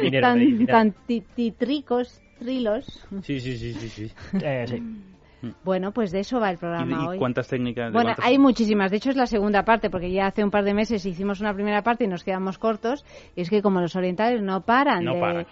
Dinero 0.03 0.27
tan, 0.27 0.67
tan 0.67 0.93
ti- 1.07 1.25
titricos, 1.35 2.21
trilos. 2.39 3.07
Sí, 3.23 3.41
sí, 3.41 3.57
sí, 3.57 3.73
sí, 3.73 3.89
sí. 3.89 4.13
Eh, 4.45 4.67
sí. 4.69 4.83
Bueno, 5.65 5.93
pues 5.93 6.11
de 6.13 6.21
eso 6.21 6.41
va 6.41 6.51
el 6.51 6.57
¿Y, 6.57 6.59
programa 6.59 7.05
y 7.05 7.07
hoy. 7.09 7.19
cuántas 7.19 7.49
técnicas? 7.49 7.87
de 7.87 7.93
Bueno, 7.93 8.09
cuántas- 8.15 8.25
hay 8.27 8.39
muchísimas. 8.39 8.91
De 8.91 8.97
hecho, 8.99 9.11
es 9.11 9.17
la 9.17 9.27
segunda 9.27 9.65
parte, 9.65 9.91
porque 9.91 10.11
ya 10.11 10.27
hace 10.27 10.43
un 10.45 10.51
par 10.51 10.65
de 10.65 10.75
meses 10.75 11.05
hicimos 11.07 11.41
una 11.41 11.53
primera 11.55 11.83
parte 11.83 12.05
y 12.05 12.09
nos 12.09 12.25
quedamos 12.25 12.59
cortos. 12.59 13.05
Y 13.35 13.41
es 13.43 13.51
que 13.51 13.63
como 13.63 13.81
los 13.81 13.95
orientales 13.97 14.43
no 14.43 14.63
paran 14.63 15.05
No 15.05 15.15
de, 15.15 15.21
paran. 15.21 15.47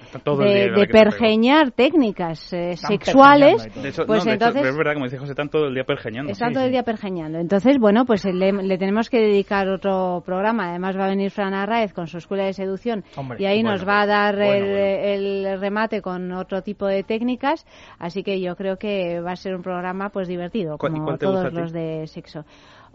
Pergeñar 0.90 1.70
técnicas 1.72 2.52
eh, 2.52 2.76
sexuales, 2.76 3.66
hecho, 3.84 4.06
pues 4.06 4.24
no, 4.24 4.30
de 4.30 4.36
hecho, 4.36 4.46
entonces 4.46 4.64
es 4.66 4.76
verdad, 4.76 4.92
como 4.94 5.04
dice 5.06 5.18
José, 5.18 5.32
están 5.32 5.48
todo 5.48 5.66
el 5.66 5.74
día 5.74 5.84
pergeñando. 5.84 6.32
están 6.32 6.52
todo 6.52 6.64
el 6.64 6.70
día 6.70 6.82
pergeñando. 6.82 7.38
Entonces, 7.38 7.78
bueno, 7.78 8.04
pues 8.04 8.24
le, 8.24 8.52
le 8.52 8.78
tenemos 8.78 9.10
que 9.10 9.18
dedicar 9.18 9.68
otro 9.68 10.22
programa. 10.24 10.70
Además 10.70 10.96
va 10.96 11.04
a 11.06 11.08
venir 11.08 11.30
Fran 11.30 11.54
Arraez 11.54 11.92
con 11.92 12.06
su 12.06 12.18
escuela 12.18 12.44
de 12.44 12.52
seducción 12.52 13.04
Hombre, 13.16 13.38
y 13.40 13.44
ahí 13.46 13.62
bueno, 13.62 13.72
nos 13.76 13.86
va 13.88 14.02
a 14.02 14.06
dar 14.06 14.36
bueno, 14.36 14.50
el, 14.52 15.44
el 15.46 15.60
remate 15.60 16.00
con 16.00 16.32
otro 16.32 16.62
tipo 16.62 16.86
de 16.86 17.02
técnicas. 17.02 17.66
Así 17.98 18.22
que 18.22 18.40
yo 18.40 18.56
creo 18.56 18.76
que 18.78 19.20
va 19.20 19.32
a 19.32 19.36
ser 19.36 19.54
un 19.54 19.62
programa 19.62 19.83
pues 20.12 20.28
divertido, 20.28 20.78
¿Cuál- 20.78 20.92
y 20.92 21.00
como 21.00 21.18
todos 21.18 21.52
los 21.52 21.72
de 21.72 22.06
sexo. 22.06 22.44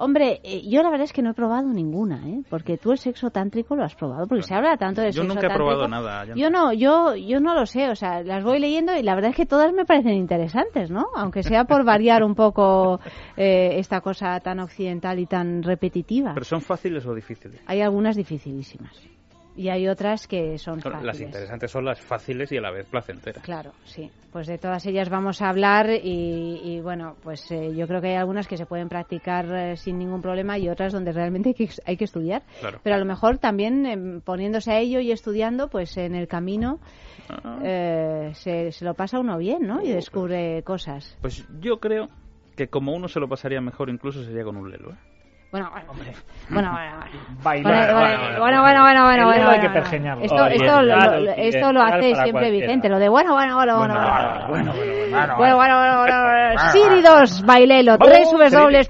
Hombre, 0.01 0.39
eh, 0.43 0.61
yo 0.65 0.81
la 0.81 0.89
verdad 0.89 1.03
es 1.03 1.11
que 1.13 1.21
no 1.21 1.31
he 1.31 1.33
probado 1.33 1.67
ninguna, 1.67 2.25
¿eh? 2.25 2.41
Porque 2.49 2.77
tú 2.77 2.93
el 2.93 2.97
sexo 2.97 3.31
tántrico 3.31 3.75
lo 3.75 3.83
has 3.83 3.95
probado, 3.95 4.27
porque 4.27 4.43
se 4.43 4.53
habla 4.55 4.77
tanto 4.77 5.01
de 5.01 5.11
Yo 5.11 5.23
sexo 5.23 5.35
nunca 5.35 5.47
he 5.47 5.53
probado 5.53 5.81
tántrico. 5.81 6.03
nada. 6.05 6.25
ya 6.25 6.35
Yo 6.35 6.49
no, 6.49 6.71
yo, 6.71 7.15
yo 7.15 7.41
no 7.41 7.53
lo 7.53 7.65
sé, 7.65 7.89
o 7.89 7.95
sea, 7.95 8.23
las 8.23 8.43
voy 8.45 8.59
leyendo 8.59 8.95
y 8.95 9.03
la 9.03 9.13
verdad 9.15 9.31
es 9.31 9.35
que 9.35 9.45
todas 9.45 9.73
me 9.73 9.83
parecen 9.83 10.13
interesantes, 10.13 10.89
¿no? 10.89 11.07
Aunque 11.17 11.43
sea 11.43 11.65
por 11.65 11.83
variar 11.83 12.23
un 12.23 12.33
poco 12.33 13.01
eh, 13.37 13.73
esta 13.77 13.99
cosa 13.99 14.39
tan 14.39 14.59
occidental 14.61 15.19
y 15.19 15.25
tan 15.25 15.63
repetitiva. 15.63 16.31
¿Pero 16.33 16.45
son 16.45 16.61
fáciles 16.61 17.05
o 17.05 17.13
difíciles? 17.13 17.59
Hay 17.67 17.81
algunas 17.81 18.15
dificilísimas 18.15 18.93
y 19.59 19.67
hay 19.67 19.89
otras 19.89 20.25
que 20.25 20.57
son 20.57 20.79
Las 21.03 21.19
interesantes 21.19 21.69
son 21.69 21.83
las 21.83 21.99
fáciles 21.99 22.49
y 22.53 22.57
a 22.57 22.61
la 22.61 22.71
vez 22.71 22.87
placenteras. 22.87 23.43
Claro, 23.43 23.73
sí. 23.83 24.09
Pues 24.31 24.47
de 24.47 24.57
todas 24.57 24.85
ellas 24.85 25.09
vamos 25.09 25.41
a 25.41 25.49
hablar 25.49 25.89
y, 25.89 26.61
y, 26.63 26.79
bueno, 26.79 27.17
pues 27.21 27.51
eh, 27.51 27.75
yo 27.75 27.85
creo 27.85 27.99
que 27.99 28.07
hay 28.07 28.15
algunas 28.15 28.47
que 28.47 28.55
se 28.55 28.65
pueden 28.65 28.87
practicar 28.87 29.45
eh, 29.53 29.75
sin 29.75 29.99
ningún 29.99 30.21
problema 30.21 30.57
y 30.57 30.69
otras 30.69 30.93
donde 30.93 31.11
realmente 31.11 31.49
hay 31.49 31.55
que, 31.55 31.69
hay 31.85 31.97
que 31.97 32.05
estudiar. 32.05 32.43
Claro. 32.61 32.79
Pero 32.81 32.95
a 32.95 32.99
lo 32.99 33.05
mejor 33.05 33.37
también 33.37 33.85
em, 33.85 34.21
poniéndose 34.21 34.71
a 34.71 34.79
ello 34.79 35.01
y 35.01 35.11
estudiando, 35.11 35.67
pues 35.67 35.97
en 35.97 36.15
el 36.15 36.29
camino 36.29 36.79
Ah. 37.29 37.59
eh, 37.63 38.31
se, 38.35 38.71
se 38.71 38.85
lo 38.85 38.93
pasa 38.93 39.19
uno 39.19 39.37
bien, 39.37 39.67
¿no? 39.67 39.83
Y 39.83 39.89
descubre 39.91 40.63
cosas. 40.63 41.17
Pues 41.21 41.45
yo 41.59 41.79
creo 41.79 42.07
que 42.55 42.69
como 42.69 42.93
uno 42.95 43.07
se 43.07 43.19
lo 43.19 43.27
pasaría 43.27 43.61
mejor 43.61 43.89
incluso 43.89 44.23
sería 44.23 44.43
con 44.43 44.55
un 44.57 44.71
lelo. 44.71 44.91
¿eh? 44.91 44.97
Bueno, 45.51 45.71
bueno, 45.71 45.87
bueno, 45.93 46.11
bueno, 46.49 46.71
bueno. 46.71 46.99
Bailar. 47.41 47.93
Bueno, 47.93 48.61
bueno, 48.61 48.61
bueno, 48.61 48.81
bueno, 48.83 49.03
bueno, 49.03 49.21
El 49.21 49.25
bueno, 49.25 49.33
dedo 49.33 49.49
hay 49.49 49.59
que 49.59 49.67
bueno. 49.67 49.81
pergeñarlo. 49.81 50.23
Esto, 50.23 50.37
lo, 50.37 51.31
esto 51.31 51.65
hace 51.81 52.15
siempre. 52.23 52.51
Vicente, 52.51 52.87
lo 52.87 52.99
de 52.99 53.09
bueno, 53.09 53.33
bueno, 53.33 53.55
bueno, 53.55 53.77
bueno, 53.79 53.95
bueno. 53.95 54.47
bueno, 54.47 54.73
bueno, 54.73 55.37
Bueno, 55.37 55.55
bueno, 55.55 55.77
bueno, 55.77 56.21
bueno. 56.23 56.71
Siri 56.71 57.01
2, 57.01 57.45
Bailelo, 57.45 57.97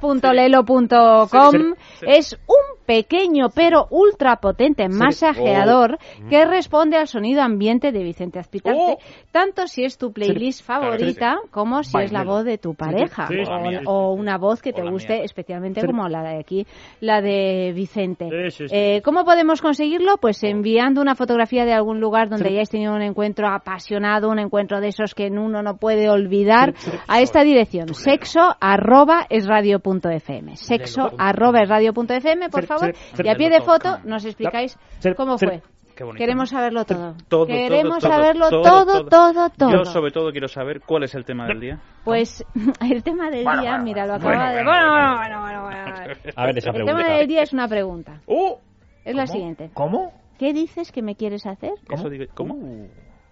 www.lelo.com 0.02 1.76
es 2.02 2.34
un 2.46 2.79
pequeño 2.94 3.50
pero 3.54 3.86
ultra 3.92 4.38
potente 4.38 4.90
masajeador 4.90 6.00
que 6.28 6.44
responde 6.46 6.98
al 6.98 7.08
sonido 7.08 7.44
ambiente 7.44 7.92
de 7.92 8.02
Vicente 8.04 8.40
Azpitarte, 8.40 8.98
tanto 9.32 9.68
si 9.68 9.84
es 9.84 10.00
tu 10.00 10.12
playlist 10.12 10.66
favorita 10.66 11.38
como 11.52 11.84
si 11.84 11.96
es 12.00 12.12
la 12.12 12.24
voz 12.24 12.46
de 12.46 12.58
tu 12.58 12.74
pareja 12.74 13.28
Sí, 13.28 13.36
sí, 13.46 13.84
o- 13.86 14.14
una 14.14 14.40
voz 14.40 14.64
que 14.64 14.74
te 14.74 14.82
guste 14.82 15.14
mía. 15.18 15.24
especialmente 15.24 15.82
Sí. 15.82 15.86
como 15.88 16.08
la 16.10 16.24
de 16.24 16.40
aquí, 16.40 16.66
la 17.00 17.22
de 17.22 17.74
Vicente. 17.76 18.26
Sí, 18.28 18.50
sí, 18.58 18.68
sí. 18.70 18.76
Eh, 18.76 19.02
¿Cómo 19.04 19.24
podemos 19.24 19.62
conseguirlo? 19.62 20.18
Pues 20.18 20.42
enviando 20.44 21.00
una 21.00 21.14
fotografía 21.14 21.66
de 21.66 21.74
algún 21.74 22.00
lugar 22.00 22.28
donde 22.30 22.50
hayáis 22.50 22.70
tenido 22.72 22.96
un 22.96 23.04
encuentro 23.04 23.48
apasionado, 23.48 24.30
un 24.30 24.40
encuentro 24.40 24.82
de 24.82 24.88
esos 24.88 25.14
que 25.14 25.28
uno 25.28 25.62
no 25.62 25.78
puede 25.78 26.10
olvidar, 26.10 26.74
a 27.08 27.22
esta 27.22 27.44
dirección, 27.44 27.94
sexo 27.94 28.56
arroba 28.60 29.28
es 29.30 29.46
radio 29.46 29.80
punto 29.80 30.10
fm. 30.10 30.56
Sexo 30.56 31.12
arroba 31.20 31.60
es 31.62 31.70
radio 31.70 31.94
punto 31.94 32.14
fm, 32.16 32.50
por 32.50 32.66
favor, 32.66 32.79
y 33.24 33.28
a 33.28 33.36
pie 33.36 33.50
de 33.50 33.62
foto 33.62 33.98
nos 34.04 34.26
explicáis 34.26 34.78
cómo 35.16 35.38
fue. 35.38 35.62
Qué 35.96 36.06
bonito, 36.06 36.20
Queremos 36.24 36.50
¿no? 36.54 36.58
saberlo 36.58 36.86
todo. 36.86 37.14
Todo, 37.28 37.46
Queremos 37.46 38.00
todo, 38.00 38.10
todo, 38.10 38.22
saberlo 38.22 38.50
todo, 38.50 38.64
todo, 38.86 39.06
todo, 39.10 39.50
todo. 39.50 39.72
Yo 39.72 39.84
sobre 39.84 40.12
todo 40.12 40.32
quiero 40.32 40.48
saber 40.48 40.80
cuál 40.80 41.04
es 41.04 41.14
el 41.14 41.26
tema 41.26 41.46
del 41.48 41.60
día. 41.60 41.80
Pues 42.06 42.42
el 42.90 43.04
tema 43.04 43.30
del 43.30 43.44
Bueno, 43.44 43.62
día, 43.62 43.72
bueno, 43.72 43.84
mira, 43.84 44.06
lo 44.08 44.14
bueno, 44.18 44.30
acaba 44.30 44.52
de... 44.54 44.64
bueno, 44.64 44.72
Bueno, 44.72 45.18
bueno, 45.18 45.42
bueno, 45.42 45.62
bueno, 45.62 45.64
bueno. 45.64 46.14
A 46.38 46.46
ver 46.46 46.58
esa 46.58 46.70
El 46.70 46.76
pregunta. 46.76 47.04
tema 47.04 47.18
del 47.18 47.28
día 47.28 47.42
es 47.42 47.52
una 47.52 47.68
pregunta. 47.68 48.22
¡Oh! 48.28 48.62
Es 49.04 49.14
la 49.14 49.28
siguiente. 49.28 49.72
¿Cómo? 49.74 50.14
¿Qué 50.38 50.54
dices 50.54 50.94
que 50.94 51.02
me 51.02 51.16
quieres 51.16 51.46
hacer? 51.46 51.74
Eso 51.92 52.10
digo- 52.10 52.32
¿Cómo? 52.34 52.56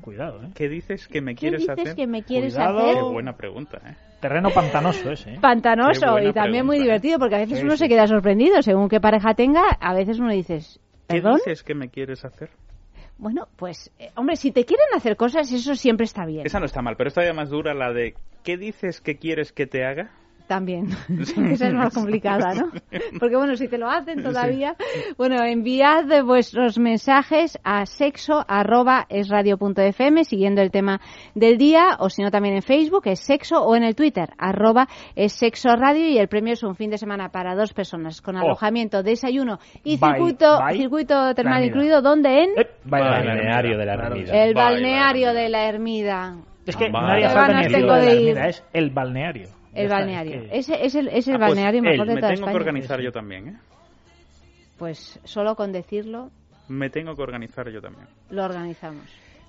Cuidado, 0.01 0.43
¿eh? 0.43 0.49
¿Qué 0.53 0.67
dices 0.67 1.07
que 1.07 1.21
me 1.21 1.35
¿Qué 1.35 1.39
quieres 1.39 1.61
dices 1.61 1.79
hacer? 1.79 1.95
que 1.95 2.05
me 2.05 2.23
quieres 2.23 2.53
Cuidado. 2.53 2.79
hacer? 2.79 2.95
Qué 2.95 3.01
buena 3.01 3.37
pregunta, 3.37 3.77
¿eh? 3.85 3.95
Terreno 4.19 4.49
pantanoso 4.49 5.11
ese, 5.11 5.33
¿eh? 5.33 5.37
Pantanoso 5.41 6.15
Qué 6.17 6.29
y 6.29 6.33
también 6.33 6.65
muy 6.65 6.77
pregunta. 6.77 6.83
divertido 6.83 7.19
porque 7.19 7.35
a 7.35 7.39
veces 7.39 7.59
Sí, 7.59 7.63
uno 7.63 7.73
sí. 7.73 7.79
se 7.79 7.87
queda 7.89 8.07
sorprendido 8.07 8.61
según 8.61 8.89
qué 8.89 8.99
pareja 8.99 9.33
tenga. 9.35 9.61
A 9.79 9.93
veces 9.93 10.19
uno 10.19 10.31
dices, 10.31 10.79
¿Qué 11.07 11.15
¿perdón? 11.21 11.35
dices 11.35 11.63
que 11.63 11.75
me 11.75 11.89
quieres 11.89 12.25
hacer? 12.25 12.49
Bueno, 13.19 13.47
pues, 13.55 13.91
eh, 13.99 14.11
hombre, 14.15 14.35
si 14.35 14.51
te 14.51 14.63
quieren 14.65 14.85
hacer 14.95 15.15
cosas, 15.17 15.51
eso 15.51 15.75
siempre 15.75 16.03
está 16.05 16.25
bien. 16.25 16.45
Esa 16.45 16.59
no 16.59 16.65
está 16.65 16.81
mal, 16.81 16.95
pero 16.97 17.07
esta 17.07 17.23
ya 17.23 17.33
más 17.33 17.49
dura, 17.49 17.73
la 17.73 17.91
de 17.91 18.15
¿qué 18.43 18.57
dices 18.57 19.01
que 19.01 19.17
quieres 19.17 19.51
que 19.51 19.65
te 19.67 19.85
haga? 19.85 20.11
También. 20.47 20.87
Esa 21.51 21.67
es 21.67 21.73
más 21.73 21.93
complicada, 21.93 22.53
¿no? 22.53 22.69
Porque 23.19 23.35
bueno, 23.35 23.55
si 23.57 23.67
te 23.67 23.77
lo 23.77 23.89
hacen 23.89 24.23
todavía, 24.23 24.75
bueno, 25.17 25.43
enviad 25.43 26.05
vuestros 26.23 26.79
mensajes 26.79 27.59
a 27.63 27.85
sexo@esradio.fm 27.85 30.23
siguiendo 30.23 30.61
el 30.61 30.71
tema 30.71 31.01
del 31.35 31.57
día 31.57 31.97
o 31.99 32.09
si 32.09 32.21
no 32.23 32.31
también 32.31 32.55
en 32.55 32.61
Facebook 32.61 33.01
es 33.05 33.19
sexo 33.19 33.61
o 33.61 33.75
en 33.75 33.83
el 33.83 33.93
Twitter 33.95 34.29
arroba 34.37 34.87
es 35.15 35.33
sexo 35.33 35.75
radio 35.75 36.07
y 36.07 36.17
el 36.17 36.27
premio 36.29 36.53
es 36.53 36.63
un 36.63 36.75
fin 36.75 36.89
de 36.91 36.97
semana 36.97 37.29
para 37.29 37.55
dos 37.55 37.73
personas 37.73 38.21
con 38.21 38.37
Oh. 38.37 38.39
alojamiento, 38.39 39.03
desayuno 39.03 39.59
y 39.83 39.97
Bye, 39.97 40.11
circuito 40.11 40.59
bye. 40.63 40.77
circuito 40.77 41.33
termal 41.35 41.63
incluido 41.65 42.01
donde 42.01 42.43
en 42.43 42.49
Balneario 42.85 43.77
de 43.77 43.85
la 43.85 43.93
Ermida. 43.95 44.43
el 44.43 44.53
balneario 44.53 45.33
de 45.33 45.49
la 45.49 45.67
Ermida. 45.67 46.37
Es 46.65 46.75
que 46.75 46.89
ni 46.89 47.63
el 47.65 47.71
tengo 47.71 47.93
de 47.95 48.05
la. 48.05 48.11
Ermida, 48.11 48.47
es 48.47 48.63
el 48.73 48.89
balneario. 48.91 49.49
El 49.83 49.89
balneario. 49.89 50.41
es 50.51 50.69
es 50.69 50.95
el, 50.95 51.07
es 51.09 51.27
el 51.27 51.35
Ah, 51.35 51.37
pues 51.39 51.49
balneario 51.49 51.79
él, 51.79 51.85
mejor 51.91 52.07
de 52.07 52.15
me 52.15 52.21
toda 52.21 52.33
tengo 52.33 52.45
que 52.45 52.51
España. 52.51 52.57
organizar 52.65 53.01
yo 53.01 53.11
también, 53.11 53.47
¿eh? 53.49 53.57
Pues 54.77 55.19
solo 55.23 55.55
con 55.55 55.71
decirlo 55.71 56.29
Me 56.67 56.89
tengo 56.89 57.15
que 57.15 57.21
organizar 57.21 57.69
yo 57.69 57.81
también. 57.81 58.07
lo 58.29 58.43
organizamos. 58.43 59.05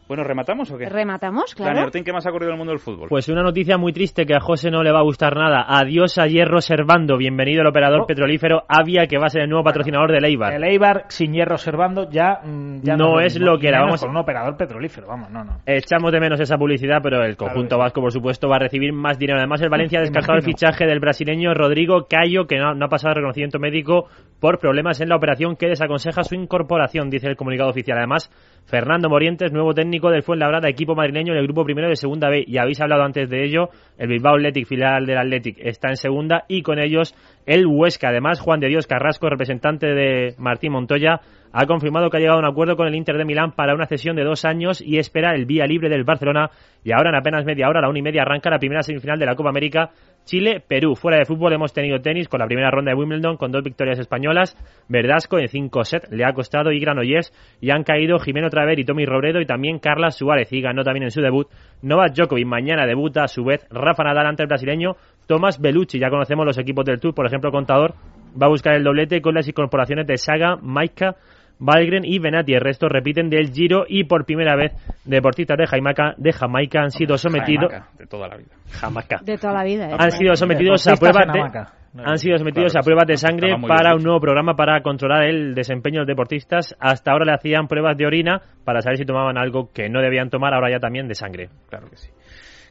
Bueno, 0.09 0.25
¿rematamos 0.25 0.71
o 0.71 0.79
qué? 0.79 0.89
Rematamos, 0.89 1.55
claro. 1.55 1.83
Ortín, 1.83 2.03
¿qué 2.03 2.15
más 2.15 2.27
ha 2.27 2.31
ocurrido 2.31 2.49
en 2.51 2.55
el 2.55 2.59
mundo 2.59 2.73
del 2.73 2.81
fútbol? 2.81 3.11
Pues 3.11 3.29
una 3.29 3.43
noticia 3.43 3.77
muy 3.77 3.93
triste 3.93 4.25
que 4.25 4.35
a 4.35 4.41
José 4.41 4.71
no 4.71 4.83
le 4.83 4.91
va 4.91 5.01
a 5.01 5.03
gustar 5.03 5.37
nada. 5.37 5.67
Adiós 5.69 6.17
a 6.17 6.27
Hierro 6.27 6.63
Servando. 6.63 7.19
Bienvenido 7.19 7.61
el 7.61 7.67
operador 7.67 8.01
Oh. 8.03 8.07
petrolífero 8.07 8.63
Avia, 8.69 9.07
que 9.07 9.19
va 9.19 9.27
a 9.27 9.29
ser 9.29 9.43
el 9.43 9.51
nuevo 9.51 9.65
patrocinador 9.65 10.11
del 10.11 10.25
Eibar. 10.25 10.55
El 10.55 10.65
Eibar 10.65 11.05
sin 11.09 11.35
hierro 11.35 11.59
servando 11.59 12.09
ya, 12.11 12.41
mm, 12.43 12.81
ya 12.83 12.97
No 12.97 13.17
lo 13.17 13.21
es 13.21 13.39
lo 13.39 13.59
que 13.59 13.69
era, 13.69 13.83
vamos- 13.83 14.01
con 14.01 14.09
un 14.09 14.17
operador 14.17 14.57
petrolífero, 14.57 15.09
vamos, 15.09 15.29
no, 15.31 15.45
no. 15.45 15.59
Echamos 15.67 16.11
de 16.11 16.21
menos 16.21 16.41
esa 16.41 16.57
publicidad, 16.57 17.01
pero 17.03 17.23
el 17.23 17.37
conjunto 17.37 17.77
vasco, 17.77 18.01
por 18.01 18.11
supuesto, 18.11 18.49
va 18.49 18.57
a 18.57 18.61
recibir 18.61 18.95
más 18.95 19.19
dinero. 19.19 19.39
Además, 19.39 19.61
el 19.61 19.69
Valencia 19.69 19.99
ha 19.99 20.03
descartado 20.33 20.39
el 20.39 20.43
fichaje 20.43 20.87
del 20.87 21.01
brasileño 21.01 21.53
Rodrigo 21.53 22.07
Cayo, 22.09 22.47
que 22.47 22.57
no, 22.57 22.73
no 22.75 22.87
ha 22.87 22.89
pasado 22.89 23.13
reconocimiento 23.13 23.59
médico 23.59 24.07
por 24.41 24.59
problemas 24.59 25.03
en 25.03 25.11
la 25.11 25.17
operación 25.17 25.55
que 25.57 25.67
desaconseja 25.69 26.23
su 26.23 26.35
incorporación, 26.35 27.11
dice 27.11 27.27
el 27.29 27.37
comunicado 27.37 27.69
oficial. 27.69 27.99
Además, 27.99 28.31
Fernando 28.67 29.11
Morientes, 29.11 29.53
nuevo 29.53 29.75
técnico 29.75 29.98
del 30.01 30.23
Fuenlabrada, 30.23 30.69
equipo 30.69 30.95
madrileño 30.95 31.33
en 31.33 31.41
el 31.41 31.45
grupo 31.47 31.65
primero 31.65 31.89
de 31.89 31.97
Segunda 31.97 32.31
B. 32.31 32.45
Y 32.47 32.59
habéis 32.59 32.81
hablado 32.81 33.03
antes 33.03 33.29
de 33.29 33.45
ello, 33.45 33.71
el 33.99 34.09
Bilbao 34.09 34.37
Athletic, 34.37 34.67
filial 34.69 35.05
del 35.05 35.19
Athletic, 35.19 35.59
está 35.59 35.89
en 35.89 35.97
Segunda 35.97 36.45
y 36.47 36.63
con 36.63 36.79
ellos 36.79 37.15
el 37.45 37.67
Huesca. 37.67 38.11
Además, 38.11 38.41
Juan 38.41 38.61
de 38.61 38.69
Dios 38.69 38.87
Carrasco, 38.87 39.29
representante 39.29 39.89
de 39.89 40.35
Martín 40.39 40.71
Montoya, 40.71 41.21
ha 41.53 41.67
confirmado 41.67 42.11
que 42.11 42.19
ha 42.19 42.21
llegado 42.21 42.39
a 42.39 42.43
un 42.43 42.49
acuerdo 42.49 42.77
con 42.77 42.87
el 42.87 42.95
Inter 42.95 43.17
de 43.17 43.25
Milán 43.25 43.53
para 43.53 43.75
una 43.75 43.87
cesión 43.87 44.17
de 44.17 44.25
dos 44.25 44.45
años 44.45 44.81
y 44.81 44.99
espera 44.99 45.35
el 45.35 45.47
vía 45.47 45.67
libre 45.67 45.89
del 45.89 46.05
Barcelona. 46.05 46.51
Y 46.85 46.93
ahora, 46.93 47.11
en 47.11 47.17
apenas 47.17 47.45
media 47.45 47.69
hora, 47.69 47.81
la 47.81 47.89
una 47.89 47.99
y 47.99 48.03
media, 48.03 48.23
arranca 48.23 48.51
la 48.51 48.59
primera 48.59 48.83
semifinal 48.83 49.19
de 49.19 49.27
la 49.27 49.35
Copa 49.35 49.49
América. 49.51 49.91
Chile-Perú. 50.29 50.95
Fuera 50.95 51.17
de 51.17 51.25
fútbol 51.25 51.55
hemos 51.55 51.73
tenido 51.73 52.01
tenis 52.01 52.29
con 52.29 52.41
la 52.41 52.47
primera 52.47 52.71
ronda 52.71 52.93
de 52.93 52.99
Wimbledon 52.99 53.39
con 53.39 53.51
dos 53.51 53.63
victorias 53.63 53.99
españolas. 53.99 54.57
Verdasco 54.87 55.39
en 55.39 55.49
cinco 55.49 55.85
sets 55.85 56.11
le 56.11 56.27
ha 56.27 56.35
costado 56.35 56.71
y 56.71 56.79
Granollers 56.79 57.33
y 57.63 57.71
han 57.71 57.83
caído 57.83 58.19
Jimeno 58.19 58.51
Traver 58.51 58.79
y 58.79 58.85
Tommy 58.85 59.07
Robredo 59.07 59.41
y 59.41 59.47
también 59.47 59.79
Carla 59.79 60.11
Suárez 60.11 60.53
y 60.53 60.61
ganó 60.61 60.85
también 60.85 61.05
en 61.05 61.11
su 61.11 61.23
debut. 61.23 61.49
Novak 61.81 62.13
Djokovic 62.15 62.47
mañana 62.47 62.87
debuta 62.87 63.25
a 63.25 63.29
su 63.29 63.43
vez 63.43 63.67
Rafa 63.71 64.05
Nadal 64.05 64.27
ante 64.27 64.43
el 64.43 64.49
brasileño 64.49 64.97
Tomás 65.27 65.61
Bellucci. 65.61 65.99
Ya 65.99 66.11
conocemos 66.11 66.45
los 66.45 66.59
equipos 66.59 66.85
del 66.85 67.01
Tour, 67.01 67.15
por 67.15 67.27
ejemplo, 67.27 67.51
Contador 67.51 67.95
va 68.41 68.47
a 68.47 68.51
buscar 68.51 68.75
el 68.75 68.85
doblete 68.85 69.23
con 69.23 69.35
las 69.35 69.49
incorporaciones 69.49 70.07
de 70.07 70.19
Saga, 70.19 70.57
Maika, 70.61 71.17
Valgren 71.59 72.05
y 72.05 72.19
Venati. 72.19 72.55
El 72.55 72.61
resto 72.61 72.89
repiten 72.89 73.31
del 73.31 73.53
Giro 73.53 73.85
y 73.89 74.05
por 74.05 74.25
primera 74.25 74.57
vez 74.57 74.73
deportistas 75.05 75.57
de 75.59 75.67
Jamaica, 75.67 76.15
de 76.17 76.33
Jamaica 76.33 76.83
han 76.83 76.91
sido 76.91 77.19
sometidos 77.19 77.73
Jamaica, 77.73 77.91
de 77.99 78.07
toda 78.07 78.29
la 78.29 78.37
vida. 78.37 78.51
Jamaica. 78.71 79.21
De 79.23 79.39
toda 79.39 79.53
la 79.55 79.65
vida, 79.65 79.91
¿eh? 79.91 79.97
Han 79.99 80.11
sido 80.13 80.35
sometidos 80.37 80.87
a 80.89 80.95
pruebas 80.95 81.27
de, 81.33 81.79
han 82.05 82.19
sido 82.19 82.39
sometidos 82.39 82.73
Claro, 82.73 82.83
a 82.83 82.85
pruebas 82.85 83.07
de 83.07 83.17
sangre 83.17 83.57
para 83.67 83.95
un 83.95 84.03
nuevo 84.03 84.21
programa 84.21 84.55
para 84.55 84.83
controlar 84.83 85.25
el 85.25 85.55
desempeño 85.55 85.97
de 85.97 86.01
los 86.01 86.07
deportistas. 86.07 86.77
Hasta 86.79 87.13
ahora 87.13 87.25
le 87.25 87.33
hacían 87.33 87.67
pruebas 87.67 87.97
de 87.97 88.07
orina 88.07 88.41
para 88.65 88.83
saber 88.83 88.99
si 88.99 89.05
tomaban 89.05 89.39
algo 89.39 89.71
que 89.73 89.89
no 89.89 90.01
debían 90.01 90.31
tomar, 90.31 90.55
ahora 90.55 90.71
ya 90.71 90.79
también 90.79 91.09
de 91.09 91.15
sangre. 91.15 91.49
Claro 91.69 91.89
que 91.89 91.97
sí. 91.97 92.11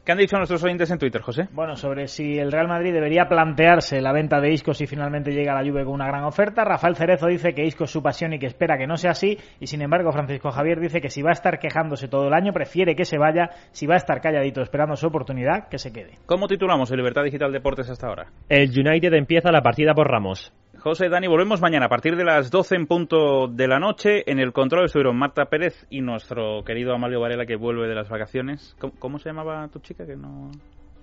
¿Qué 0.08 0.12
han 0.12 0.18
dicho 0.18 0.38
nuestros 0.38 0.64
oyentes 0.64 0.90
en 0.90 0.96
Twitter, 0.96 1.20
José? 1.20 1.48
Bueno, 1.52 1.76
sobre 1.76 2.08
si 2.08 2.38
el 2.38 2.50
Real 2.50 2.66
Madrid 2.66 2.94
debería 2.94 3.28
plantearse 3.28 4.00
la 4.00 4.10
venta 4.10 4.40
de 4.40 4.50
Isco 4.50 4.72
si 4.72 4.86
finalmente 4.86 5.32
llega 5.32 5.52
a 5.52 5.62
la 5.62 5.70
Juve 5.70 5.84
con 5.84 5.92
una 5.92 6.06
gran 6.06 6.24
oferta. 6.24 6.64
Rafael 6.64 6.96
Cerezo 6.96 7.26
dice 7.26 7.52
que 7.52 7.66
Isco 7.66 7.84
es 7.84 7.90
su 7.90 8.02
pasión 8.02 8.32
y 8.32 8.38
que 8.38 8.46
espera 8.46 8.78
que 8.78 8.86
no 8.86 8.96
sea 8.96 9.10
así. 9.10 9.36
Y 9.60 9.66
sin 9.66 9.82
embargo, 9.82 10.10
Francisco 10.10 10.50
Javier 10.50 10.80
dice 10.80 11.02
que 11.02 11.10
si 11.10 11.20
va 11.20 11.28
a 11.28 11.34
estar 11.34 11.58
quejándose 11.58 12.08
todo 12.08 12.26
el 12.28 12.32
año, 12.32 12.54
prefiere 12.54 12.96
que 12.96 13.04
se 13.04 13.18
vaya. 13.18 13.50
Si 13.70 13.86
va 13.86 13.96
a 13.96 13.98
estar 13.98 14.22
calladito 14.22 14.62
esperando 14.62 14.96
su 14.96 15.06
oportunidad, 15.06 15.68
que 15.68 15.76
se 15.76 15.92
quede. 15.92 16.12
¿Cómo 16.24 16.48
titulamos 16.48 16.90
el 16.90 16.96
Libertad 16.96 17.24
Digital 17.24 17.52
Deportes 17.52 17.90
hasta 17.90 18.06
ahora? 18.06 18.28
El 18.48 18.70
United 18.70 19.12
empieza 19.12 19.52
la 19.52 19.60
partida 19.60 19.92
por 19.92 20.08
Ramos. 20.08 20.54
José, 20.80 21.08
Dani, 21.08 21.26
volvemos 21.26 21.60
mañana 21.60 21.86
a 21.86 21.88
partir 21.88 22.14
de 22.16 22.24
las 22.24 22.50
12 22.50 22.76
en 22.76 22.86
punto 22.86 23.48
de 23.48 23.66
la 23.66 23.78
noche. 23.80 24.22
En 24.30 24.38
el 24.38 24.52
control 24.52 24.84
estuvieron 24.84 25.16
Marta 25.18 25.46
Pérez 25.46 25.86
y 25.90 26.00
nuestro 26.00 26.62
querido 26.64 26.94
Amalio 26.94 27.20
Varela 27.20 27.46
que 27.46 27.56
vuelve 27.56 27.88
de 27.88 27.94
las 27.94 28.08
vacaciones. 28.08 28.76
¿Cómo, 28.78 28.92
cómo 28.98 29.18
se 29.18 29.28
llamaba 29.30 29.66
tu 29.68 29.80
chica? 29.80 30.06
Que 30.06 30.14
no, 30.16 30.50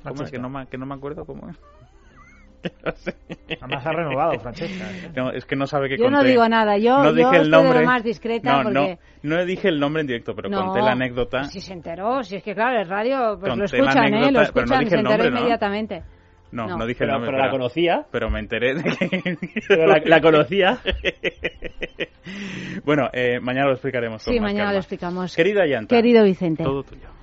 ¿cómo 0.04 0.24
es? 0.24 0.32
que 0.32 0.40
no, 0.40 0.50
me- 0.50 0.66
que 0.68 0.78
no 0.78 0.86
me 0.86 0.96
acuerdo 0.96 1.26
cómo 1.26 1.50
es. 1.50 1.58
Además 3.62 3.86
ha 3.86 3.92
renovado, 3.92 4.40
Francesca. 4.40 4.86
No, 5.16 5.30
es 5.32 5.46
que 5.46 5.56
no 5.56 5.68
sabe 5.68 5.88
que 5.90 5.98
Yo 5.98 6.10
no 6.10 6.18
conté. 6.18 6.32
digo 6.32 6.48
nada, 6.50 6.78
yo- 6.78 6.98
no 6.98 7.10
yo 7.12 7.14
dije 7.14 7.38
el 7.42 7.50
lo 7.52 7.62
nombre. 7.62 7.86
más 7.86 8.04
discreta 8.04 8.58
no, 8.58 8.64
porque- 8.64 8.98
no, 9.24 9.36
no 9.36 9.46
dije 9.46 9.68
el 9.68 9.80
nombre 9.80 10.02
en 10.02 10.08
directo, 10.08 10.34
pero 10.36 10.50
No. 10.50 10.64
conté 10.66 10.82
la 10.82 10.94
anécdota. 10.94 11.44
Si 11.44 11.60
se 11.60 11.74
enteró, 11.74 12.24
si 12.24 12.38
es 12.38 12.44
que 12.44 12.56
claro, 12.56 12.80
el 12.80 12.88
radio 12.88 13.38
pues 13.40 13.56
lo 13.56 13.66
escuchan, 13.66 14.06
¿eh? 14.06 14.10
Lo 14.10 14.18
anécdota, 14.18 14.52
pero 14.54 14.66
no 14.66 14.74
escuchan, 14.74 14.80
dije 14.80 14.90
se 14.90 14.96
el 14.96 15.00
enteró 15.02 15.12
nombre, 15.18 15.30
¿no? 15.32 15.38
inmediatamente. 15.38 16.04
No, 16.56 16.68
no, 16.68 16.78
No. 16.78 16.86
dije 16.86 17.00
Pero- 17.00 17.14
el 17.14 17.20
nombre. 17.20 17.32
pero 17.36 17.46
la 17.46 17.52
conocía. 17.52 18.06
Pero 18.12 18.30
me 18.30 18.40
enteré 18.40 18.76
de 18.76 18.84
que... 18.84 19.38
Pero 19.68 19.88
la- 19.88 20.02
la 20.06 20.22
conocía. 20.22 20.80
bueno, 22.86 23.10
eh, 23.14 23.40
mañana 23.42 23.68
lo 23.68 23.74
explicaremos. 23.74 24.24
con 24.24 24.34
Sí, 24.34 24.40
más 24.40 24.50
mañana 24.50 24.66
calma. 24.66 24.74
lo 24.74 24.80
explicamos. 24.80 25.36
Querida 25.36 25.66
Yanta. 25.68 25.96
Querido 25.96 26.24
Vicente. 26.24 26.64
Todo 26.64 26.84
tuyo. 26.84 27.08